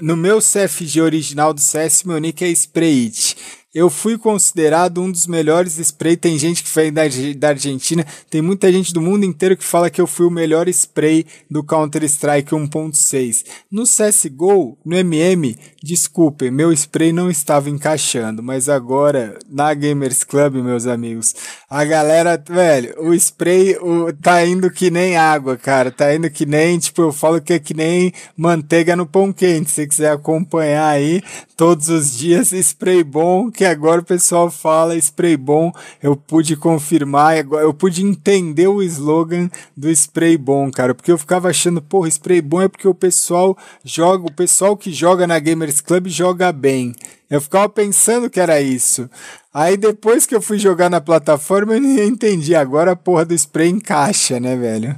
[0.00, 3.36] No meu CFG original do CS, meu nick é Sprayit
[3.74, 6.16] eu fui considerado um dos melhores spray.
[6.16, 7.02] Tem gente que vem da,
[7.36, 10.68] da Argentina, tem muita gente do mundo inteiro que fala que eu fui o melhor
[10.68, 13.44] spray do Counter-Strike 1.6.
[13.70, 20.56] No CSGO, no MM, desculpem, meu spray não estava encaixando, mas agora na Gamers Club,
[20.56, 21.34] meus amigos,
[21.70, 26.44] a galera, velho, o spray o, tá indo que nem água, cara, tá indo que
[26.44, 29.70] nem, tipo, eu falo que é que nem manteiga no pão quente.
[29.70, 31.22] Se quiser acompanhar aí
[31.56, 37.38] todos os dias, spray bom que agora o pessoal fala spray bom, eu pude confirmar,
[37.38, 42.42] eu pude entender o slogan do spray bom, cara, porque eu ficava achando, porra, spray
[42.42, 46.94] bom é porque o pessoal joga, o pessoal que joga na Gamers Club joga bem.
[47.30, 49.08] Eu ficava pensando que era isso.
[49.52, 52.54] Aí depois que eu fui jogar na plataforma, eu entendi.
[52.54, 54.96] Agora a porra do spray encaixa, né, velho?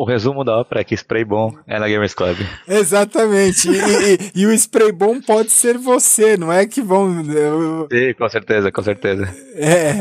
[0.00, 2.38] o resumo da ópera é que spray bom é na Gamers Club.
[2.66, 3.68] Exatamente.
[3.68, 7.22] E, e, e, o spray bom pode ser você, não é que vão.
[7.22, 9.28] Sim, com certeza, com certeza.
[9.56, 9.94] É.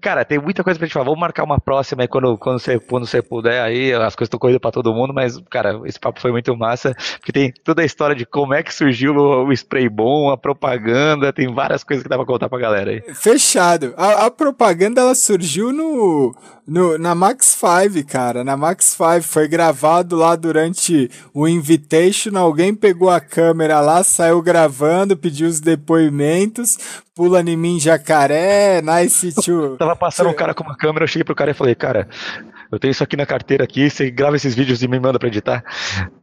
[0.00, 1.04] Cara, tem muita coisa pra gente falar.
[1.04, 3.92] Vamos marcar uma próxima aí quando, quando, você, quando você puder aí.
[3.92, 6.94] As coisas estão correndo pra todo mundo, mas, cara, esse papo foi muito massa.
[7.18, 11.32] Porque tem toda a história de como é que surgiu o, spray bom, a propaganda,
[11.32, 13.02] tem várias coisas que dá pra contar pra galera aí.
[13.14, 13.94] Fechado.
[13.96, 16.34] A, a propaganda ela surgiu no,
[16.66, 18.44] no, na Max 5, cara.
[18.44, 22.36] Na Max 5 foi gravado lá durante o Invitation.
[22.36, 26.78] Alguém pegou a câmera lá, saiu gravando, pediu os depoimentos
[27.20, 29.76] pula em mim jacaré, nice to...
[29.78, 32.08] Tava passando um cara com uma câmera, eu cheguei pro cara e falei, cara,
[32.70, 35.28] eu tenho isso aqui na carteira aqui, você grava esses vídeos e me manda pra
[35.28, 35.64] editar.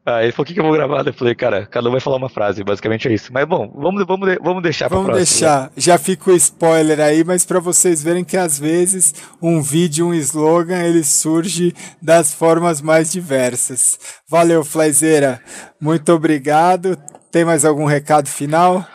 [0.06, 1.06] Aí ele falou, o que, que eu vou gravar?
[1.06, 3.32] Eu falei, cara, cada um vai falar uma frase, basicamente é isso.
[3.34, 5.50] Mas bom, vamos, vamos, vamos deixar pra Vamos próxima.
[5.50, 10.08] deixar, já fica o spoiler aí, mas para vocês verem que às vezes um vídeo,
[10.08, 14.00] um slogan, ele surge das formas mais diversas.
[14.30, 15.42] Valeu, Flyzeira,
[15.82, 16.98] muito obrigado.
[17.30, 18.86] Tem mais algum recado final?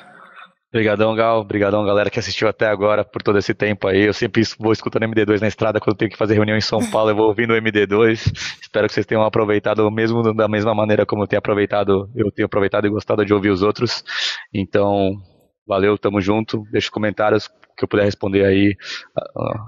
[0.73, 1.41] Obrigadão, Gal.
[1.41, 4.07] Obrigadão, galera que assistiu até agora por todo esse tempo aí.
[4.07, 7.11] Eu sempre vou escutando MD2 na estrada quando tenho que fazer reunião em São Paulo.
[7.11, 8.33] Eu vou ouvindo o MD2.
[8.63, 12.11] Espero que vocês tenham aproveitado mesmo da mesma maneira como eu tenho aproveitado.
[12.17, 14.03] Eu tenho aproveitado e gostado de ouvir os outros.
[14.53, 15.13] Então,
[15.67, 16.65] valeu, tamo junto.
[16.73, 18.75] Deixa comentários que eu puder responder aí.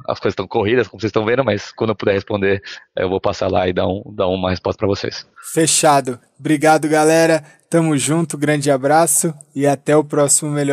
[0.08, 2.62] As coisas estão corridas, como vocês estão vendo, mas quando eu puder responder,
[2.96, 5.26] eu vou passar lá e dar, um, dar uma resposta para vocês.
[5.52, 6.18] Fechado.
[6.38, 7.44] Obrigado, galera.
[7.68, 8.38] Tamo junto.
[8.38, 10.62] Grande abraço e até o próximo Melhor.